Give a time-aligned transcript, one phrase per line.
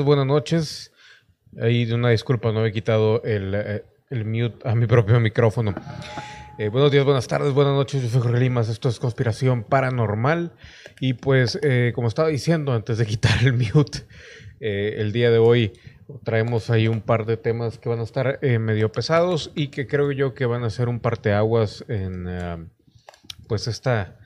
[0.00, 0.92] buenas noches.
[1.60, 5.74] Ahí de una disculpa, no he quitado el, eh, el mute a mi propio micrófono.
[6.58, 8.02] Eh, buenos días, buenas tardes, buenas noches.
[8.02, 8.68] Yo soy Jorge Limas.
[8.68, 10.52] Esto es Conspiración Paranormal.
[11.00, 14.06] Y pues, eh, como estaba diciendo antes de quitar el mute,
[14.60, 15.72] eh, el día de hoy
[16.24, 19.86] traemos ahí un par de temas que van a estar eh, medio pesados y que
[19.86, 22.66] creo yo que van a ser un parteaguas en eh,
[23.48, 24.18] pues esta,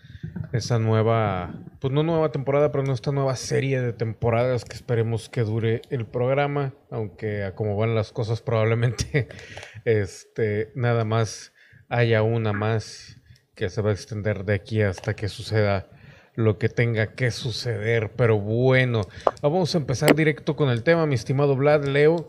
[0.52, 5.28] esta nueva, pues no nueva temporada, pero no esta nueva serie de temporadas que esperemos
[5.28, 9.28] que dure el programa, aunque a como van las cosas probablemente
[9.84, 11.52] este, nada más
[11.88, 13.20] haya una más
[13.54, 15.88] que se va a extender de aquí hasta que suceda
[16.34, 18.12] lo que tenga que suceder.
[18.16, 19.02] Pero bueno,
[19.42, 22.26] vamos a empezar directo con el tema, mi estimado Vlad, Leo.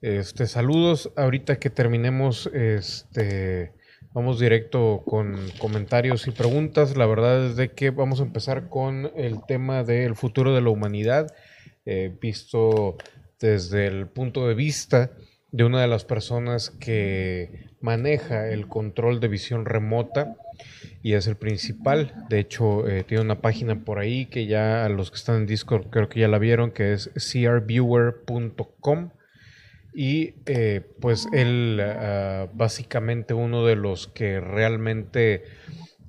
[0.00, 1.12] Este, saludos.
[1.16, 3.72] Ahorita que terminemos, este,
[4.14, 6.96] vamos directo con comentarios y preguntas.
[6.96, 10.70] La verdad es de que vamos a empezar con el tema del futuro de la
[10.70, 11.34] humanidad,
[11.84, 12.96] eh, visto
[13.40, 15.10] desde el punto de vista
[15.50, 20.36] de una de las personas que maneja el control de visión remota
[21.02, 22.24] y es el principal.
[22.28, 25.46] De hecho, eh, tiene una página por ahí que ya a los que están en
[25.46, 29.10] Discord creo que ya la vieron, que es crviewer.com.
[29.94, 35.44] Y eh, pues él ah, básicamente uno de los que realmente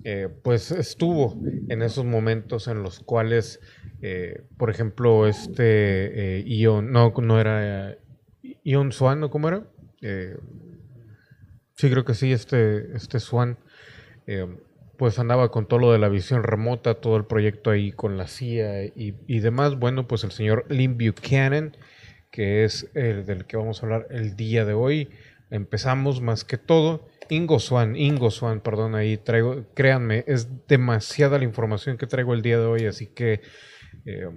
[0.06, 1.38] eh, pues estuvo
[1.70, 3.62] en esos momentos en los cuales,
[4.02, 7.98] eh, por ejemplo, este Ion, no, no era
[8.64, 9.30] Ion Swan, ¿no?
[9.30, 9.64] ¿Cómo era?
[10.02, 10.38] Eh,
[11.76, 13.58] sí, creo que sí, este, este Swan,
[14.98, 18.28] pues andaba con todo lo de la visión remota, todo el proyecto ahí con la
[18.28, 19.80] CIA y, y demás.
[19.80, 21.78] Bueno, pues el señor Lynn Buchanan,
[22.34, 25.08] que es el del que vamos a hablar el día de hoy.
[25.52, 27.08] Empezamos más que todo.
[27.30, 32.42] Ingo Swan, Ingo Swan, perdón, ahí traigo, créanme, es demasiada la información que traigo el
[32.42, 33.42] día de hoy, así que
[34.06, 34.28] eh,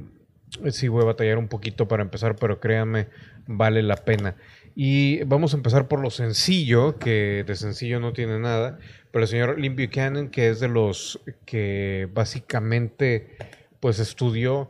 [0.69, 3.08] sí voy a batallar un poquito para empezar, pero créanme,
[3.47, 4.36] vale la pena.
[4.75, 8.78] Y vamos a empezar por lo sencillo, que de sencillo no tiene nada,
[9.10, 13.38] pero el señor Lynn Buchanan, que es de los que básicamente
[13.81, 14.69] pues estudió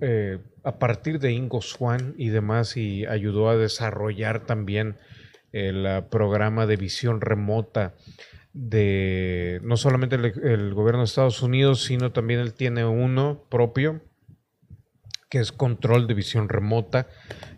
[0.00, 4.96] eh, a partir de Ingo Swan y demás y ayudó a desarrollar también
[5.52, 7.94] el uh, programa de visión remota
[8.52, 14.00] de no solamente el, gobierno de Estados Unidos, sino también él tiene uno propio
[15.28, 17.06] que es control de visión remota,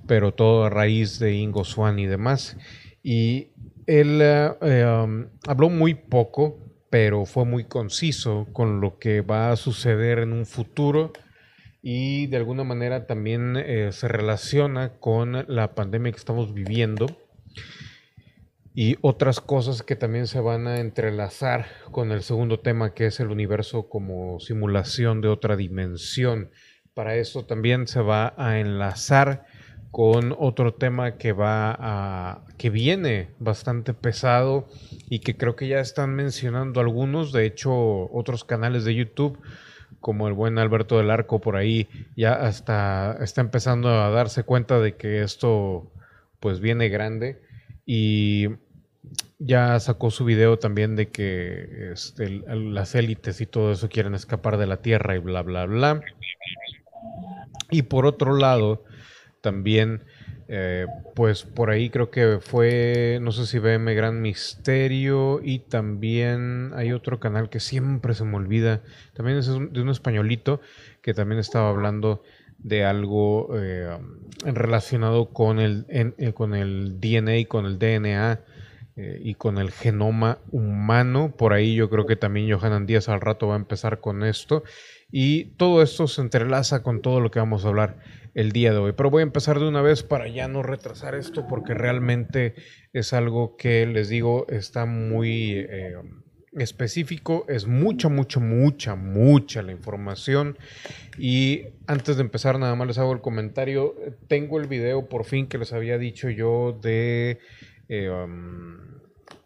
[0.07, 2.59] pero todo a raíz de Ingo Swan y demás.
[3.03, 3.53] Y
[3.87, 6.59] él uh, eh, um, habló muy poco,
[6.91, 11.15] pero fue muy conciso con lo que va a suceder en un futuro
[11.83, 17.07] y de alguna manera también eh, se relaciona con la pandemia que estamos viviendo
[18.75, 23.19] y otras cosas que también se van a entrelazar con el segundo tema que es
[23.19, 26.51] el universo como simulación de otra dimensión.
[26.95, 29.45] Para eso también se va a enlazar
[29.91, 34.69] con otro tema que va a que viene bastante pesado
[35.11, 37.73] y que creo que ya están mencionando algunos, de hecho
[38.11, 39.39] otros canales de YouTube
[40.03, 44.79] como el buen Alberto del Arco por ahí ya hasta está empezando a darse cuenta
[44.81, 45.91] de que esto
[46.41, 47.41] pues viene grande
[47.87, 48.49] y
[49.39, 54.57] ya sacó su video también de que este, las élites y todo eso quieren escapar
[54.57, 56.01] de la Tierra y bla, bla, bla.
[57.71, 58.85] Y por otro lado,
[59.41, 60.05] también,
[60.49, 66.73] eh, pues por ahí creo que fue, no sé si BM Gran Misterio y también
[66.75, 68.83] hay otro canal que siempre se me olvida,
[69.15, 70.61] también es de un españolito
[71.03, 72.23] que también estaba hablando
[72.59, 73.99] de algo eh,
[74.45, 78.41] relacionado con el, en, eh, con el DNA con el DNA
[78.95, 81.35] eh, y con el genoma humano.
[81.37, 84.63] Por ahí yo creo que también Johanan Díaz al rato va a empezar con esto.
[85.11, 87.97] Y todo esto se entrelaza con todo lo que vamos a hablar
[88.35, 88.93] el día de hoy.
[88.93, 92.55] Pero voy a empezar de una vez para ya no retrasar esto porque realmente
[92.93, 95.95] es algo que les digo está muy eh,
[96.53, 97.45] específico.
[97.49, 100.59] Es mucha, mucha, mucha, mucha la información.
[101.19, 103.95] Y antes de empezar nada más les hago el comentario.
[104.29, 107.39] Tengo el video por fin que les había dicho yo de...
[107.89, 108.93] Eh, um,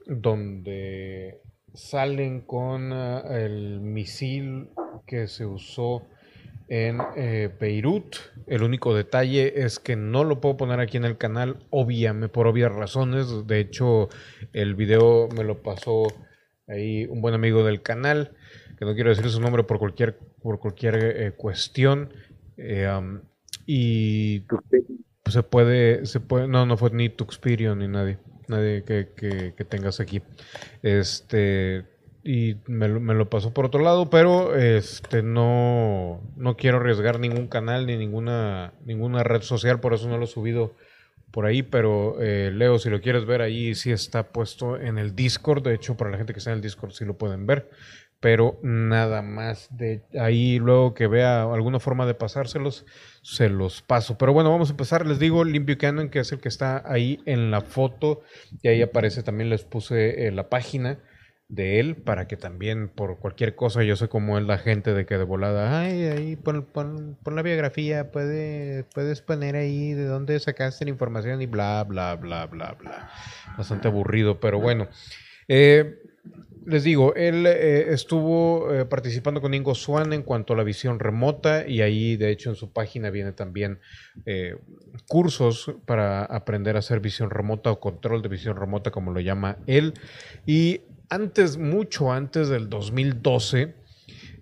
[0.07, 1.41] donde
[1.75, 4.71] salen con uh, el misil
[5.07, 6.07] que se usó
[6.69, 8.17] en eh, Beirut.
[8.47, 12.47] El único detalle es que no lo puedo poner aquí en el canal, obviamente, por
[12.47, 13.47] obvias razones.
[13.47, 14.09] De hecho,
[14.53, 16.07] el video me lo pasó
[16.69, 18.33] ahí un buen amigo del canal,
[18.79, 22.13] que no quiero decir su nombre por cualquier, por cualquier eh, cuestión.
[22.57, 23.21] Eh, um,
[23.67, 29.09] y pues, se puede, se puede, no, no fue ni Tuxperio ni nadie nadie que,
[29.17, 30.23] que, que, tengas aquí.
[30.83, 31.85] Este,
[32.27, 37.87] y me, lo, pasó por otro lado, pero este no, no quiero arriesgar ningún canal
[37.87, 40.75] ni ninguna, ninguna red social, por eso no lo he subido
[41.31, 45.15] por ahí, pero eh, Leo, si lo quieres ver ahí, sí está puesto en el
[45.15, 47.71] Discord, de hecho para la gente que está en el Discord sí lo pueden ver,
[48.19, 52.87] pero nada más de ahí luego que vea alguna forma de pasárselos,
[53.23, 54.19] se los paso.
[54.19, 55.07] Pero bueno, vamos a empezar.
[55.07, 58.23] Les digo, Lim Buchanan, que es el que está ahí en la foto,
[58.63, 60.99] y ahí aparece también, les puse eh, la página
[61.49, 65.07] de él para que también por cualquier cosa yo sé cómo es la gente de
[65.07, 70.41] que de volada ay ahí pon, pon, la biografía puede, puedes poner ahí de dónde
[70.41, 73.11] sacaste la información y bla bla bla bla bla
[73.57, 74.89] bastante aburrido pero bueno
[75.49, 76.03] eh,
[76.67, 80.99] les digo, él eh, estuvo eh, participando con Ingo Swan en cuanto a la visión
[80.99, 83.79] remota y ahí de hecho en su página viene también
[85.07, 89.59] cursos para aprender a hacer visión remota o control de visión remota como lo llama
[89.69, 89.95] él.
[90.45, 93.75] Y antes, mucho antes del 2012,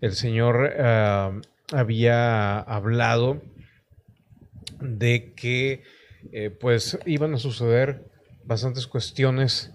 [0.00, 0.72] el señor
[1.72, 3.42] había hablado
[4.80, 5.82] de que
[6.60, 8.10] pues iban a suceder
[8.44, 9.72] bastantes cuestiones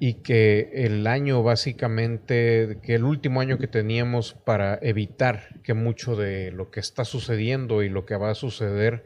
[0.00, 6.14] y que el año básicamente, que el último año que teníamos para evitar que mucho
[6.14, 9.04] de lo que está sucediendo y lo que va a suceder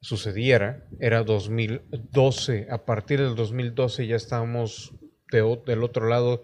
[0.00, 2.66] sucediera, era 2012.
[2.70, 4.94] A partir del 2012 ya estábamos
[5.32, 6.42] del otro lado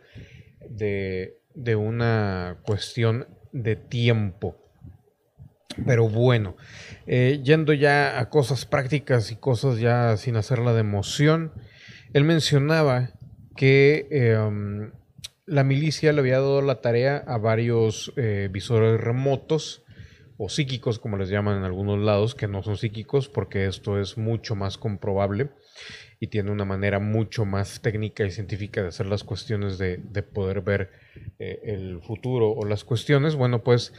[0.69, 4.57] de, de una cuestión de tiempo.
[5.87, 6.57] Pero bueno,
[7.07, 11.53] eh, yendo ya a cosas prácticas y cosas ya sin hacerla de emoción,
[12.13, 13.11] él mencionaba
[13.57, 14.93] que em,
[15.47, 19.85] la milicia le había dado la tarea a varios eh, visores remotos
[20.37, 24.17] o psíquicos, como les llaman en algunos lados, que no son psíquicos porque esto es
[24.17, 25.51] mucho más comprobable
[26.21, 30.63] y tiene una manera mucho más técnica y científica de hacer las cuestiones de, poder
[30.63, 30.91] ver
[31.39, 33.37] eh, el futuro o las cuestiones.
[33.37, 33.93] Bueno, pues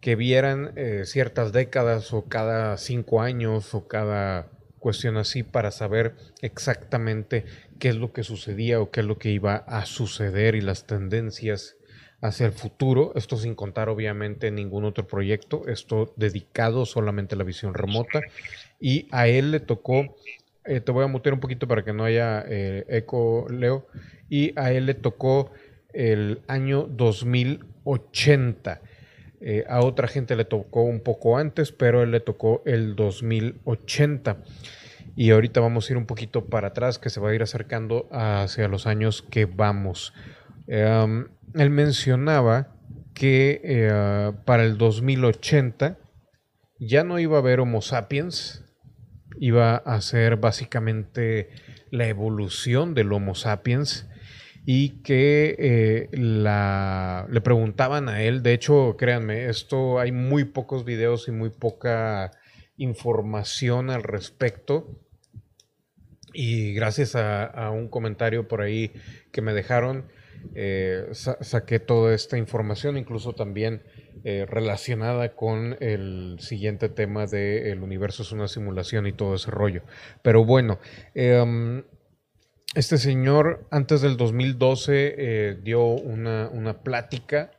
[0.00, 6.14] que vieran eh, ciertas décadas o cada cinco años o cada cuestión así para saber
[6.42, 7.44] exactamente
[7.78, 10.86] qué es lo que sucedía o qué es lo que iba a suceder y las
[10.86, 11.76] tendencias
[12.20, 13.12] hacia el futuro.
[13.14, 18.20] Esto sin contar obviamente ningún otro proyecto, esto dedicado solamente a la visión remota.
[18.80, 20.16] Y a él le tocó,
[20.66, 23.86] eh, te voy a mutear un poquito para que no haya eh, eco, Leo,
[24.28, 25.52] y a él le tocó
[25.92, 28.80] el año 2080.
[29.40, 34.38] Eh, a otra gente le tocó un poco antes, pero él le tocó el 2080.
[35.14, 38.08] Y ahorita vamos a ir un poquito para atrás, que se va a ir acercando
[38.10, 40.12] hacia los años que vamos.
[40.66, 42.74] Em, él mencionaba
[43.14, 43.88] que
[44.44, 45.96] para el 2080
[46.78, 48.65] ya no iba a haber Homo sapiens,
[49.38, 51.50] iba a ser básicamente
[51.90, 54.08] la evolución del Homo sapiens
[54.68, 61.28] y que eh, le preguntaban a él, de hecho, créanme, esto hay muy pocos videos
[61.28, 62.32] y muy poca
[62.76, 65.00] información al respecto.
[66.32, 68.92] Y gracias a, un comentario por ahí
[69.32, 70.06] que me dejaron,
[70.54, 73.82] eh, saqué toda esta información, incluso también
[74.24, 79.50] eh, relacionada con el siguiente tema de el universo es una simulación y todo ese
[79.50, 79.82] rollo.
[80.22, 80.78] Pero bueno,
[81.14, 81.84] em,
[82.74, 87.52] este señor antes del 2012 eh, dio una, plática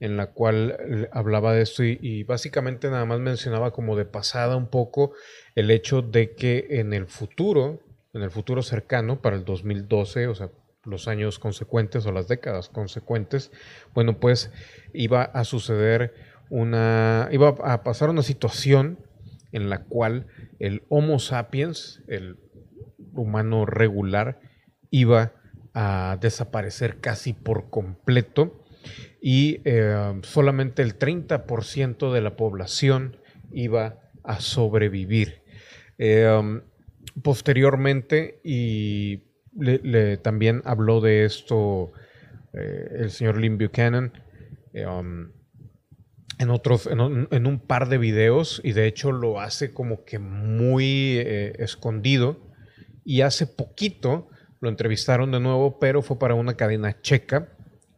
[0.00, 4.68] en la cual hablaba de esto y, básicamente nada más mencionaba como de pasada un
[4.68, 5.12] poco
[5.54, 7.80] el hecho de que en el futuro,
[8.12, 10.50] en el futuro cercano, para el 2012, o sea,
[10.88, 13.52] los años consecuentes o las décadas consecuentes,
[13.94, 14.50] bueno, pues
[14.92, 16.14] iba a suceder
[16.50, 18.98] una, iba a pasar una situación
[19.52, 20.26] en la cual
[20.58, 22.36] el Homo sapiens, el
[23.12, 24.40] humano regular,
[24.90, 25.32] iba
[25.74, 28.64] a desaparecer casi por completo
[29.20, 33.16] y eh, solamente el 30% de la población
[33.52, 35.42] iba a sobrevivir.
[35.98, 36.60] Eh,
[37.22, 39.27] posteriormente, y
[40.22, 41.92] también habló de esto
[42.52, 44.12] eh, el señor Lynn Buchanan
[44.74, 45.30] um,
[46.38, 51.18] en, otros, en, un par de videos, y de hecho lo hace como que muy
[51.18, 52.38] escondido,
[53.04, 54.28] y hace poquito
[54.60, 57.48] lo entrevistaron de nuevo, pero fue para una cadena checa,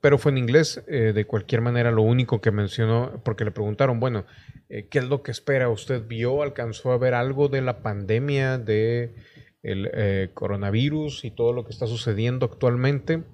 [0.00, 0.83] pero fue en inglés.
[0.88, 4.26] Eh, de cualquier manera, lo único que mencionó, porque le preguntaron, bueno,
[4.69, 5.69] eh, ¿qué es lo que espera?
[5.69, 9.14] ¿Usted vio, alcanzó a ver algo de la pandemia, de
[9.62, 13.25] el eh, coronavirus y todo lo que está sucediendo actualmente?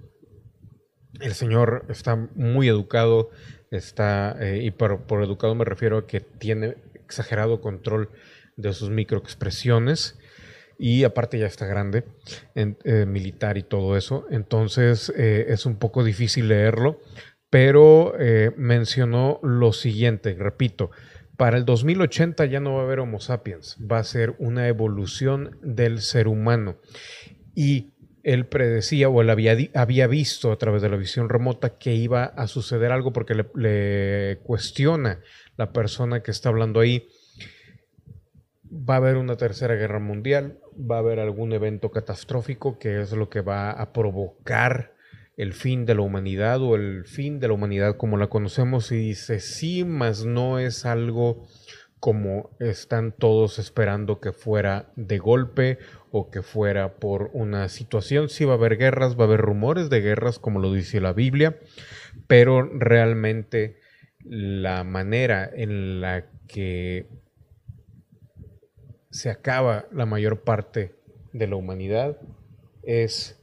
[1.21, 3.31] El señor está muy educado,
[3.71, 8.11] está, y por, por educado me refiero a que tiene exagerado control
[8.57, 10.19] de sus microexpresiones
[10.79, 12.05] y aparte ya está grande,
[12.55, 17.01] eh, militar y todo eso, entonces eh, es un poco difícil leerlo,
[17.49, 20.91] pero eh, mencionó lo siguiente, repito,
[21.37, 25.59] para el 2080 ya no va a haber Homo sapiens, va a ser una evolución
[25.63, 26.77] del ser humano.
[27.55, 31.95] Y él predecía o él había, había visto a través de la visión remota que
[31.95, 35.21] iba a suceder algo porque le, le cuestiona
[35.57, 37.07] la persona que está hablando ahí.
[38.69, 43.13] Va a haber una tercera guerra mundial, va a haber algún evento catastrófico que es
[43.13, 44.96] lo que va a provocar
[45.37, 48.97] el fin de la humanidad o el fin de la humanidad como la conocemos y
[48.97, 51.47] dice sí, mas no es algo
[52.01, 55.79] como están todos esperando que fuera de golpe
[56.11, 58.29] o que fuera por una situación.
[58.29, 61.13] Sí va a haber guerras, va a haber rumores de guerras como lo dice la
[61.13, 61.59] Biblia,
[62.27, 63.77] pero realmente
[64.25, 67.07] la manera en la que
[69.11, 70.95] se acaba la mayor parte
[71.33, 72.19] de la humanidad
[72.83, 73.43] es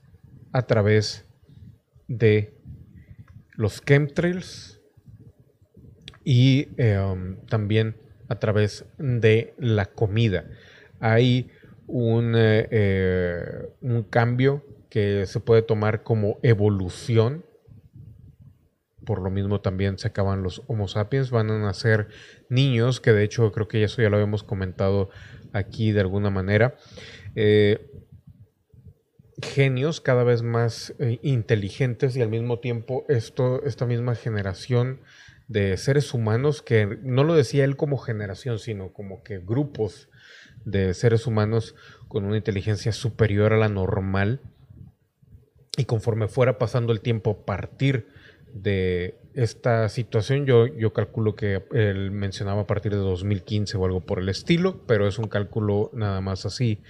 [0.52, 1.26] a través
[2.08, 2.54] de
[3.56, 4.82] los chemtrails
[6.24, 7.96] y em, también
[8.30, 10.46] a través de la comida.
[11.00, 11.52] Hay
[11.88, 17.46] un, eh, eh, un cambio que se puede tomar como evolución.
[19.06, 21.30] Por lo mismo también se acaban los Homo sapiens.
[21.30, 22.08] Van a nacer
[22.50, 25.10] niños, que de hecho creo que eso ya lo habíamos comentado
[25.52, 26.76] aquí de alguna manera.
[27.36, 27.90] Eh,
[29.42, 35.02] genios cada vez más eh, inteligentes y al mismo tiempo esto, esta misma generación
[35.48, 40.10] de seres humanos que no lo decía él como generación, sino como que grupos
[40.66, 41.76] de seres humanos
[42.08, 44.42] con una inteligencia superior a la normal.
[45.78, 48.08] Y conforme fuera pasando el tiempo a partir
[48.54, 54.02] de esta situación, yo, yo calculo que él mencionaba a partir de 2015 o algo
[54.02, 56.82] por el estilo, pero es un cálculo nada más así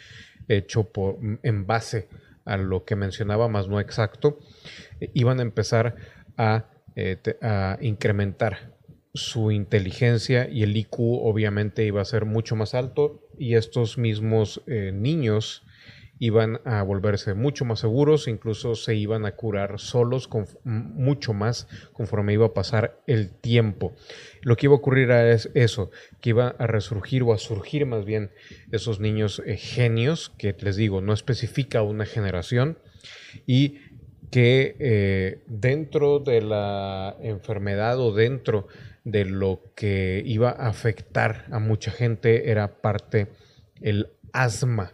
[0.50, 2.09] hecho por, en base
[2.45, 4.39] a lo que mencionaba, más no exacto,
[5.00, 5.95] eh, iban a empezar
[6.38, 8.73] a, eh, a, incrementar
[9.13, 14.63] su inteligencia y el IQ obviamente iba a ser mucho más alto y estos mismos
[14.65, 15.63] eh, niños
[16.20, 21.67] iban a volverse mucho más seguros, incluso se iban a curar solos con, mucho más
[21.91, 23.96] conforme iba a pasar el tiempo.
[24.41, 25.91] Lo que iba a ocurrir es eso,
[26.22, 28.32] que iba a resurgir o a surgir más bien
[28.72, 32.77] esos niños eh, genios, que les digo, no especifica una generación,
[33.46, 33.79] y
[34.32, 38.67] que eh, dentro de la enfermedad o dentro
[39.03, 43.27] de lo que iba a afectar a mucha gente era parte
[43.82, 44.93] el asma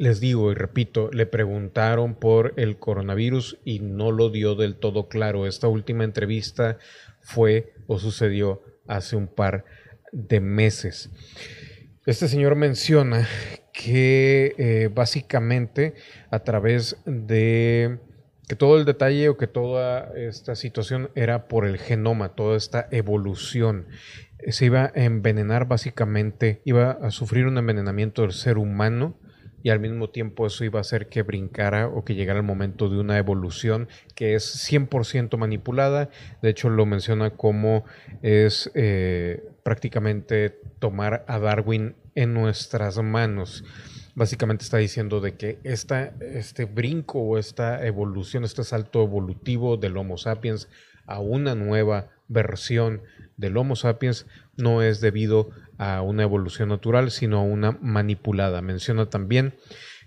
[0.00, 5.10] les digo y repito, le preguntaron por el coronavirus y no lo dio del todo
[5.10, 5.46] claro.
[5.46, 6.78] Esta última entrevista
[7.20, 9.66] fue o sucedió hace un par
[10.10, 11.10] de meses.
[12.06, 13.28] Este señor menciona
[13.74, 15.92] que eh, básicamente
[16.30, 17.98] a través de
[18.48, 22.88] que todo el detalle o que toda esta situación era por el genoma, toda esta
[22.90, 23.86] evolución.
[24.48, 29.18] Se iba a envenenar básicamente, iba a sufrir un envenenamiento del ser humano
[29.62, 32.88] y al mismo tiempo eso iba a hacer que brincara o que llegara el momento
[32.88, 36.10] de una evolución que es 100% manipulada.
[36.42, 37.84] De hecho, lo menciona como
[38.22, 43.64] es eh, prácticamente tomar a Darwin en nuestras manos.
[44.14, 49.96] Básicamente está diciendo de que esta, este brinco o esta evolución, este salto evolutivo del
[49.96, 50.68] Homo sapiens
[51.06, 53.02] a una nueva versión
[53.36, 58.62] del Homo sapiens no es debido a una evolución natural, sino a una manipulada.
[58.62, 59.54] Menciona también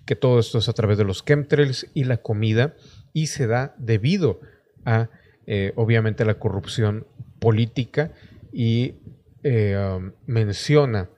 [0.06, 2.75] que todo esto es a través de los chemtrails y la comida
[3.13, 4.39] y se da debido
[4.86, 5.10] a,
[5.46, 7.06] eh, obviamente, la corrupción
[7.39, 8.12] política
[8.51, 8.96] y
[9.44, 11.10] eh, um, menciona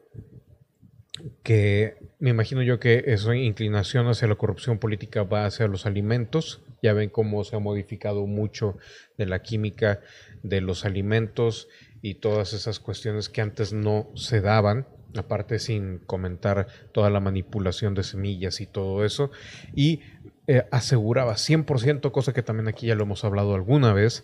[1.43, 6.61] que me imagino yo que esa inclinación hacia la corrupción política va hacia los alimentos.
[6.81, 8.77] Ya ven cómo se ha modificado mucho
[9.17, 10.01] de la química
[10.45, 11.67] de los alimentos
[12.01, 17.95] y todas esas cuestiones que antes no se daban, aparte sin comentar toda la manipulación
[17.95, 19.31] de semillas y todo eso,
[19.73, 20.01] y
[20.47, 24.23] eh, aseguraba 100%, cosa que también aquí ya lo hemos hablado alguna vez,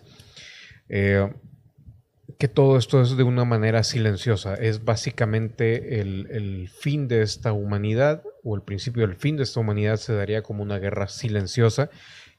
[0.90, 1.34] eh,
[2.38, 7.51] que todo esto es de una manera silenciosa, es básicamente el, el fin de esta
[7.51, 11.90] humanidad, o el principio del fin de esta humanidad se daría como una guerra silenciosa,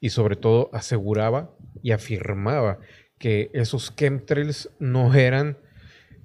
[0.03, 2.81] y sobre todo aseguraba y afirmaba
[3.23, 5.57] que esos chemtrails no eran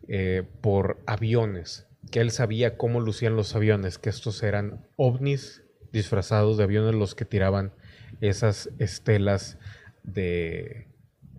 [0.07, 5.61] eh, por aviones, que él sabía cómo lucían los aviones, que estos eran ovnis
[5.93, 7.71] disfrazados de aviones los que tiraban
[8.19, 9.59] esas estelas
[10.01, 10.87] de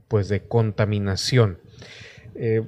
[0.06, 1.58] pues de contaminación.
[2.36, 2.64] Eh,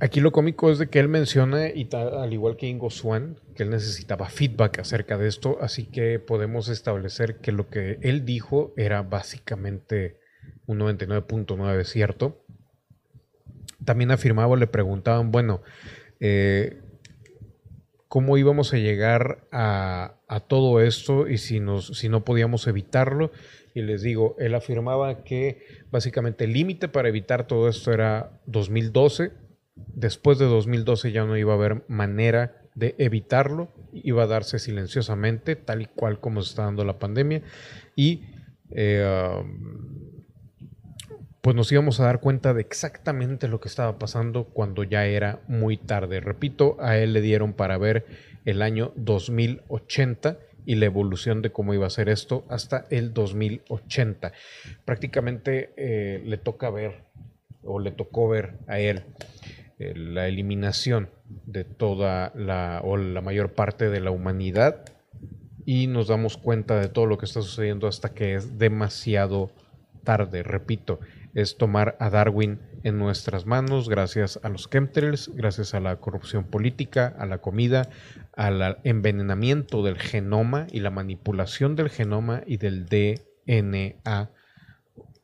[0.00, 3.64] aquí lo cómico es de que él menciona, y al igual que Ingo Swan, que
[3.64, 8.72] él necesitaba feedback acerca de esto, así que podemos establecer que lo que él dijo
[8.78, 10.23] era básicamente
[10.66, 12.44] un 99.9 cierto.
[13.84, 15.62] También afirmaba, le preguntaban, bueno,
[16.20, 16.80] eh,
[18.08, 20.16] ¿cómo íbamos a llegar a,
[20.48, 23.30] todo esto y si, nos, si no podíamos evitarlo?
[23.74, 29.32] Y les digo, él afirmaba que básicamente el límite para evitar todo esto era 2012.
[29.74, 35.56] Después de 2012 ya no iba a haber manera de evitarlo, iba a darse silenciosamente,
[35.56, 37.42] tal y cual como se está dando la pandemia.
[37.96, 38.24] Y
[38.70, 39.42] eh,
[41.44, 45.40] pues nos íbamos a dar cuenta de exactamente lo que estaba pasando cuando ya era
[45.46, 46.20] muy tarde.
[46.20, 48.06] Repito, a él le dieron para ver
[48.46, 54.32] el año 2080 y la evolución de cómo iba a ser esto hasta el 2080.
[54.86, 57.04] Prácticamente eh, le toca ver,
[57.62, 59.02] o le tocó ver a él,
[59.78, 61.10] eh, la eliminación
[61.44, 64.86] de toda la, o la mayor parte de la humanidad
[65.66, 69.50] y nos damos cuenta de todo lo que está sucediendo hasta que es demasiado
[70.04, 70.42] tarde.
[70.42, 71.00] Repito,
[71.34, 76.44] es tomar a Darwin en nuestras manos gracias a los chemtrails, gracias a la corrupción
[76.44, 77.88] política, a la comida,
[78.36, 84.30] al envenenamiento del genoma y la manipulación del genoma y del DNA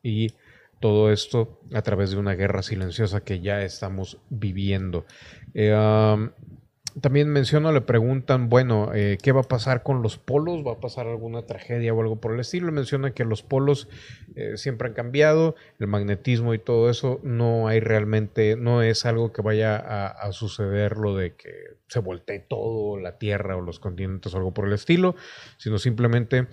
[0.03, 0.33] y
[0.79, 5.05] todo esto a través de una guerra silenciosa que ya estamos viviendo.
[5.53, 5.71] Eh,
[6.99, 10.65] también menciono, le preguntan, bueno, eh, ¿qué va a pasar con los polos?
[10.65, 12.71] ¿Va a pasar alguna tragedia o algo por el estilo?
[12.71, 13.87] Menciona que los polos
[14.35, 19.31] eh, siempre han cambiado, el magnetismo y todo eso, no hay realmente, no es algo
[19.31, 21.51] que vaya a, suceder lo de que
[21.87, 25.15] se voltee todo, la Tierra o los continentes o algo por el estilo,
[25.57, 26.47] sino simplemente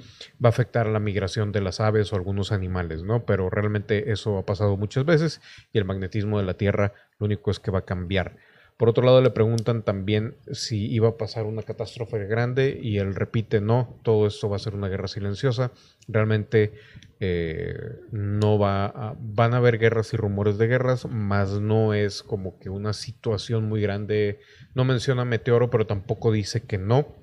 [0.45, 3.25] va a afectar a la migración de las aves o algunos animales, ¿no?
[3.25, 5.40] Pero realmente eso ha pasado muchas veces
[5.73, 8.37] y el magnetismo de la Tierra lo único es que va a cambiar.
[8.78, 13.16] Por otro lado, le preguntan también si iba a pasar una catástrofe grande y él
[13.16, 15.73] repite, no, todo esto va a ser una guerra silenciosa.
[16.06, 16.75] Realmente
[17.18, 17.75] eh,
[18.12, 22.61] no va a, van a haber guerras y rumores de guerras, más no es como
[22.61, 24.38] que una situación muy grande.
[24.76, 27.16] No menciona meteoro, pero tampoco dice que no.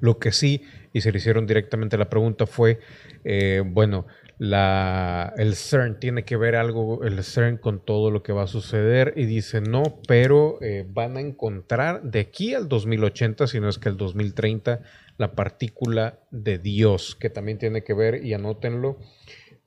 [0.00, 2.80] Lo que sí, y se le hicieron directamente la pregunta fue,
[3.22, 4.06] eh, bueno,
[4.38, 8.48] la, el CERN tiene que ver algo, el CERN con todo lo que va a
[8.48, 13.68] suceder y dice no, pero eh, van a encontrar de aquí al 2080, si no
[13.68, 14.80] es que el 2030,
[15.18, 18.98] la partícula de Dios, que también tiene que ver, y anótenlo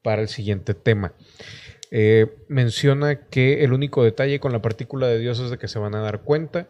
[0.02, 1.14] para el siguiente tema.
[1.90, 5.80] Eh, menciona que el único detalle con la partícula de Dios es de que se
[5.80, 6.68] van a dar cuenta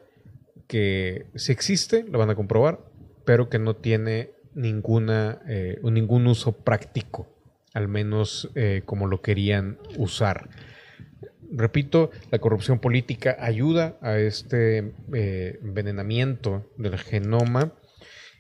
[0.68, 2.80] que si existe, lo van a comprobar,
[3.26, 7.37] pero que no tiene ninguna, eh, ningún uso práctico
[7.78, 10.50] al menos eh, como lo querían usar.
[11.52, 17.74] Repito, la corrupción política ayuda a este eh, envenenamiento del genoma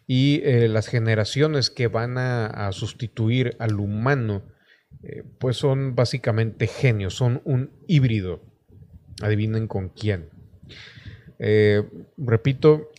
[0.07, 4.41] y eh, las generaciones que van a, sustituir al humano,
[5.37, 8.41] pues son básicamente genios, son un híbrido.
[9.21, 10.29] Adivinen con quién.
[12.17, 12.89] repito,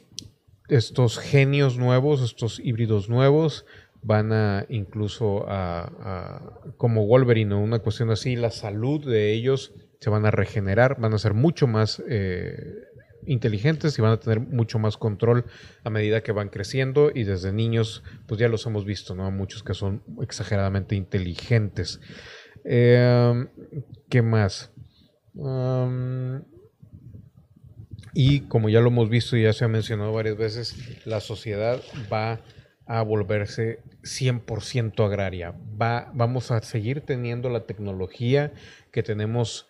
[0.69, 3.65] estos genios nuevos, estos híbridos nuevos,
[4.03, 10.11] van a incluso a, como Wolverine o una cuestión así, la salud de ellos se
[10.11, 12.75] van a regenerar, van a ser mucho más eh,
[13.27, 15.45] inteligentes y van a tener mucho más control
[15.85, 19.31] a medida que van creciendo y desde niños pues ya los hemos visto, ¿no?
[19.31, 22.01] Muchos que son exageradamente inteligentes.
[22.65, 23.49] Em,
[24.09, 24.73] ¿Qué más?
[28.15, 30.75] y como ya lo hemos visto y ya se ha mencionado varias veces,
[31.07, 31.81] la sociedad
[32.13, 32.41] va a
[33.03, 35.55] volverse 100% agraria.
[35.81, 38.53] Va, vamos a seguir teniendo la tecnología
[38.91, 39.69] que tenemos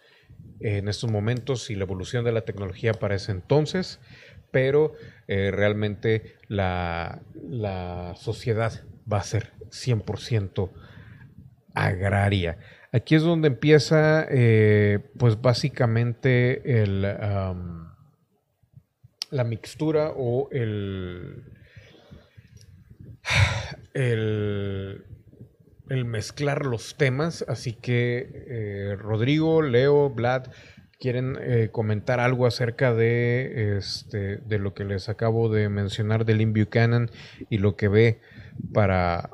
[0.61, 4.00] en estos momentos y la evolución de la tecnología para ese entonces,
[4.50, 4.94] pero
[5.26, 7.20] eh, realmente la,
[8.16, 8.72] sociedad
[9.11, 10.70] va a ser 100%
[11.74, 12.59] agraria.
[12.92, 17.02] Aquí es donde empieza, eh, pues básicamente el,
[19.31, 21.57] la mixtura o el,
[23.94, 25.04] el,
[25.88, 27.44] mezclar los temas.
[27.48, 30.48] Así que eh, Rodrigo, Leo, Vlad,
[30.98, 36.34] ¿quieren eh, comentar algo acerca de, este, de lo que les acabo de mencionar de
[36.34, 37.10] Lynn Buchanan
[37.50, 38.20] y lo que ve
[38.72, 39.30] para,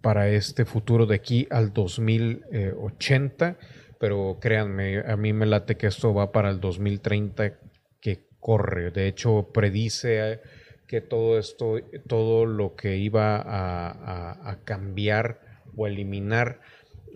[0.00, 3.56] para este futuro de aquí al 2080?
[4.00, 7.54] Pero créanme, a mí me late que esto va para el 2030
[8.00, 8.90] que corre.
[8.90, 10.40] De hecho, predice
[10.86, 15.40] que todo esto, todo lo que iba a, cambiar
[15.76, 16.60] o eliminar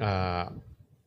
[0.00, 0.52] a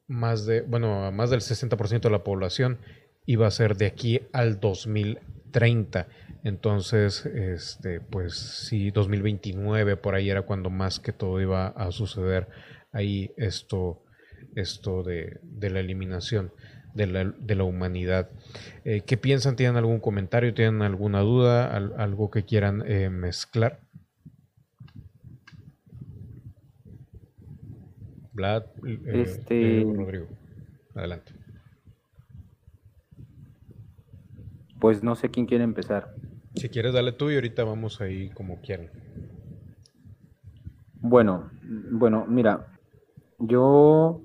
[0.08, 2.80] más de, bueno, a más del 60% de la población
[3.26, 6.08] iba a ser de aquí al 2030.
[6.43, 12.47] Entonces, este, pues sí, 2029 por ahí era cuando más que todo iba a suceder.
[12.91, 14.04] Ahí esto
[14.56, 16.52] esto de, la eliminación
[16.93, 18.30] de la, humanidad.
[18.84, 19.56] Eh, ¿Qué piensan?
[19.56, 20.54] ¿Tienen algún comentario?
[20.54, 21.75] ¿Tienen alguna duda?
[21.75, 23.80] ¿Algo que quieran eh, mezclar?
[28.34, 29.84] Vlad, eh, este...
[29.86, 30.27] Rodrigo,
[30.95, 31.34] adelante.
[34.80, 36.15] Pues no sé quién quiere empezar.
[36.56, 38.89] Si quieres, dale tú y ahorita vamos ahí como quieran.
[41.01, 41.49] Bueno,
[41.91, 42.67] bueno, mira,
[43.39, 44.21] yo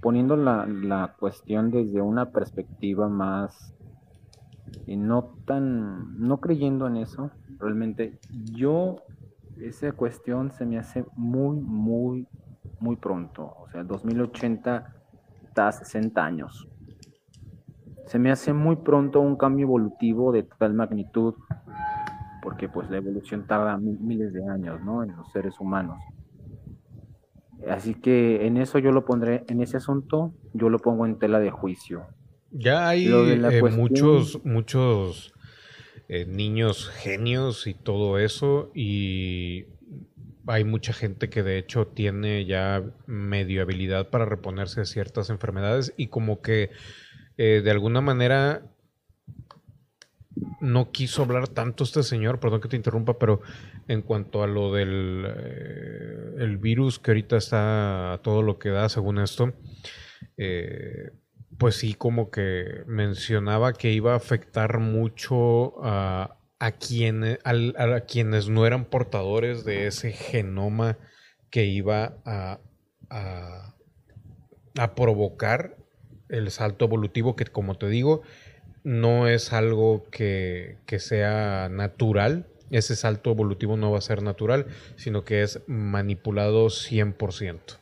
[0.00, 3.74] poniendo la, cuestión desde una perspectiva más
[4.86, 8.18] y no tan, no creyendo en eso, realmente
[8.52, 8.96] yo,
[9.60, 12.26] esa cuestión se me hace muy, muy,
[12.80, 13.54] muy pronto.
[13.60, 14.94] O sea, 2080
[15.44, 16.68] está a 60 años.
[18.06, 21.34] Se me hace muy pronto un cambio evolutivo de tal magnitud,
[22.42, 25.02] porque pues la evolución tarda miles de años, ¿no?
[25.02, 25.98] En los seres humanos.
[27.66, 31.40] Así que en eso yo lo pondré, en ese asunto, yo lo pongo en tela
[31.40, 32.06] de juicio.
[32.50, 35.32] Ya hay eh, muchos, muchos
[36.08, 39.66] eh, niños genios y todo eso, y
[40.46, 45.92] hay mucha gente que de hecho tiene ya medio habilidad para reponerse de ciertas enfermedades
[45.96, 46.70] y como que
[47.36, 48.62] eh, de alguna manera
[50.60, 53.42] no quiso hablar tanto este señor, perdón que te interrumpa, pero
[53.88, 58.88] en cuanto a lo del eh, el virus que ahorita está todo lo que da
[58.88, 59.54] según esto,
[60.36, 61.10] eh,
[61.58, 68.48] pues sí como que mencionaba que iba a afectar mucho a, a, quienes, a, quienes
[68.48, 70.98] no eran portadores de ese genoma
[71.50, 72.60] que iba a,
[73.10, 73.74] a,
[74.78, 75.76] a provocar
[76.28, 78.22] el salto evolutivo que como te digo,
[78.84, 85.24] no es algo que, sea natural, ese salto evolutivo no va a ser natural, sino
[85.24, 87.78] que es manipulado 100%.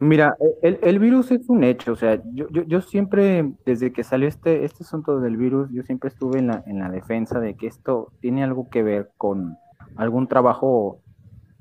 [0.00, 4.82] Mira, el, virus es un hecho, o sea, yo, siempre, desde que salió este, este
[4.82, 8.44] asunto del virus, yo siempre estuve en la, en la defensa de que esto tiene
[8.44, 9.56] algo que ver con
[9.96, 11.00] algún trabajo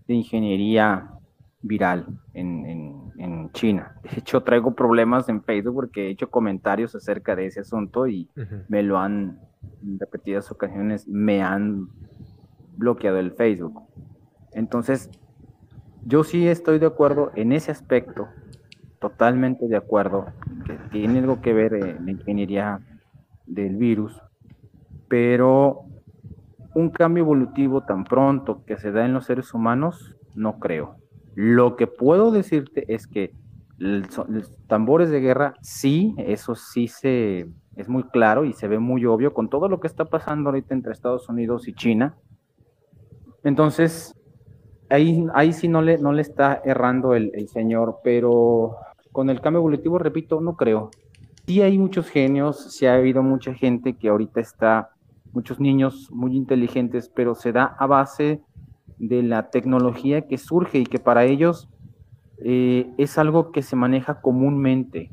[0.07, 1.11] de ingeniería
[1.61, 2.91] viral en,
[3.53, 3.95] China.
[4.03, 8.29] De hecho, traigo problemas en Facebook porque he hecho comentarios acerca de ese asunto y
[8.69, 9.41] me lo han,
[9.83, 11.89] en repetidas ocasiones, me han
[12.77, 13.83] bloqueado el Facebook.
[14.53, 15.09] Entonces,
[16.05, 18.29] yo sí estoy de acuerdo en ese aspecto,
[18.99, 20.27] totalmente de acuerdo,
[20.65, 22.79] que tiene algo que ver en la ingeniería
[23.45, 24.19] del virus,
[25.09, 25.83] pero
[26.73, 31.00] un cambio evolutivo tan pronto que se da en los seres humanos, no creo.
[31.35, 33.33] Lo que puedo decirte es que
[33.77, 39.05] los tambores de guerra, sí, eso sí se es muy claro y se ve muy
[39.05, 42.15] obvio con todo lo que está pasando ahorita entre Estados Unidos y China.
[43.43, 44.15] Entonces,
[44.89, 48.75] ahí, ahí sí no le, no le está errando el, el señor, pero
[49.11, 50.91] con el cambio evolutivo, repito, no creo.
[51.47, 54.91] Sí hay muchos genios, sí ha habido mucha gente que ahorita está,
[55.33, 58.41] muchos niños muy inteligentes, pero se da a base
[59.01, 61.67] de la tecnología que surge y que para ellos
[62.37, 65.09] eh, es algo que se maneja comúnmente.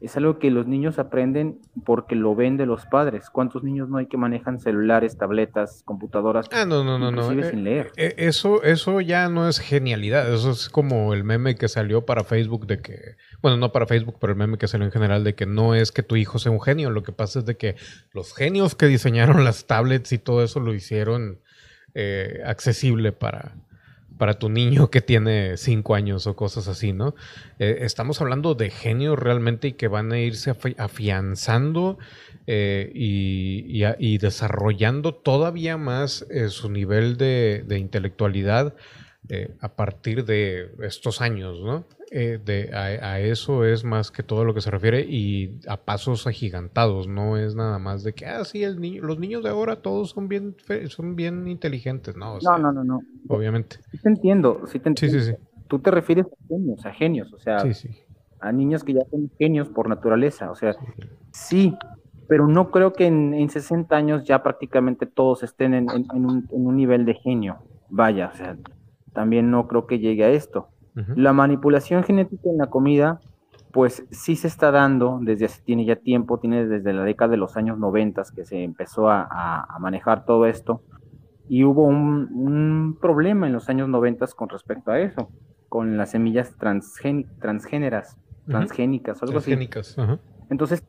[0.00, 3.30] Es algo que los niños aprenden porque lo ven de los padres.
[3.30, 6.46] ¿Cuántos niños no hay que manejan celulares, tabletas, computadoras?
[6.52, 7.32] Ah, no, no, no, no.
[7.32, 7.90] Eh, sin leer.
[7.96, 10.32] Eh, eso, eso ya no es genialidad.
[10.32, 14.18] Eso es como el meme que salió para Facebook de que, bueno, no para Facebook,
[14.20, 16.52] pero el meme que salió en general de que no es que tu hijo sea
[16.52, 16.90] un genio.
[16.90, 17.74] Lo que pasa es de que
[18.12, 21.40] los genios que diseñaron las tablets y todo eso lo hicieron
[21.98, 23.54] eh, accesible para,
[24.18, 27.14] para tu niño que tiene cinco años o cosas así, ¿no?
[27.58, 31.96] Eh, estamos hablando de genios realmente y que van a irse afianzando
[32.46, 38.74] eh, y, desarrollando todavía más su nivel de, de intelectualidad
[39.60, 41.84] a partir de estos años, ¿no?
[42.12, 46.28] Eh, de, a, eso es más que todo lo que se refiere y a pasos
[46.28, 49.76] agigantados, no es nada más de que, ah, sí, el niño, los niños de ahora
[49.76, 50.54] todos son bien,
[50.88, 52.38] son bien inteligentes, ¿no?
[52.38, 53.00] no, no, no, no.
[53.28, 53.78] Obviamente.
[53.90, 55.18] Sí te entiendo, sí te entiendo.
[55.18, 55.38] Sí, sí, sí.
[55.66, 57.58] Tú te refieres a genios, a genios, o sea,
[58.38, 60.76] a niños que ya son genios por naturaleza, o sea,
[61.32, 61.74] sí,
[62.28, 66.76] pero no creo que en, 60 años ya prácticamente todos estén en, un, en un
[66.76, 67.58] nivel de genio.
[67.88, 68.56] Vaya, o sea,
[69.16, 70.68] también no creo que llegue a esto
[71.14, 73.20] la manipulación genética en la comida,
[73.72, 77.36] pues sí se está dando desde hace, tiene ya tiempo, tiene desde la década de
[77.36, 80.82] los años 90 que se empezó a, manejar todo esto.
[81.48, 85.28] Y hubo un, problema en los años 90 con respecto a eso,
[85.68, 89.52] con las semillas transgéneras, transgénicas, algo así.
[90.48, 90.82] Entonces,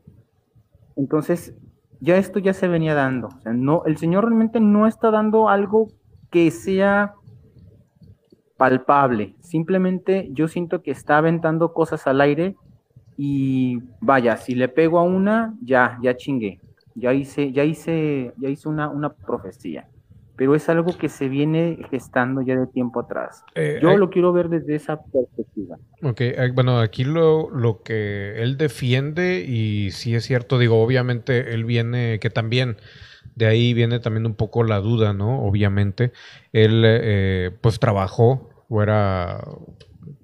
[0.96, 1.54] entonces,
[2.00, 3.28] ya esto ya se venía dando.
[3.44, 5.88] no, el Señor realmente no está dando algo
[6.30, 7.14] que sea
[8.58, 9.36] palpable.
[9.40, 12.56] Simplemente yo siento que está aventando cosas al aire
[13.16, 16.60] y vaya, si le pego a una, ya, ya chingué.
[16.94, 19.88] Ya hice, ya hice, ya hice una, una profecía.
[20.36, 23.44] Pero es algo que se viene gestando ya de tiempo atrás.
[23.56, 25.78] Eh, yo hay- lo quiero ver desde esa perspectiva.
[26.02, 31.54] Ok, eh, bueno, aquí lo, lo que él defiende, y sí es cierto, digo, obviamente
[31.54, 32.76] él viene, que también
[33.34, 35.42] de ahí viene también un poco la duda, ¿no?
[35.44, 36.12] Obviamente,
[36.52, 39.44] él eh, pues trabajó, o era,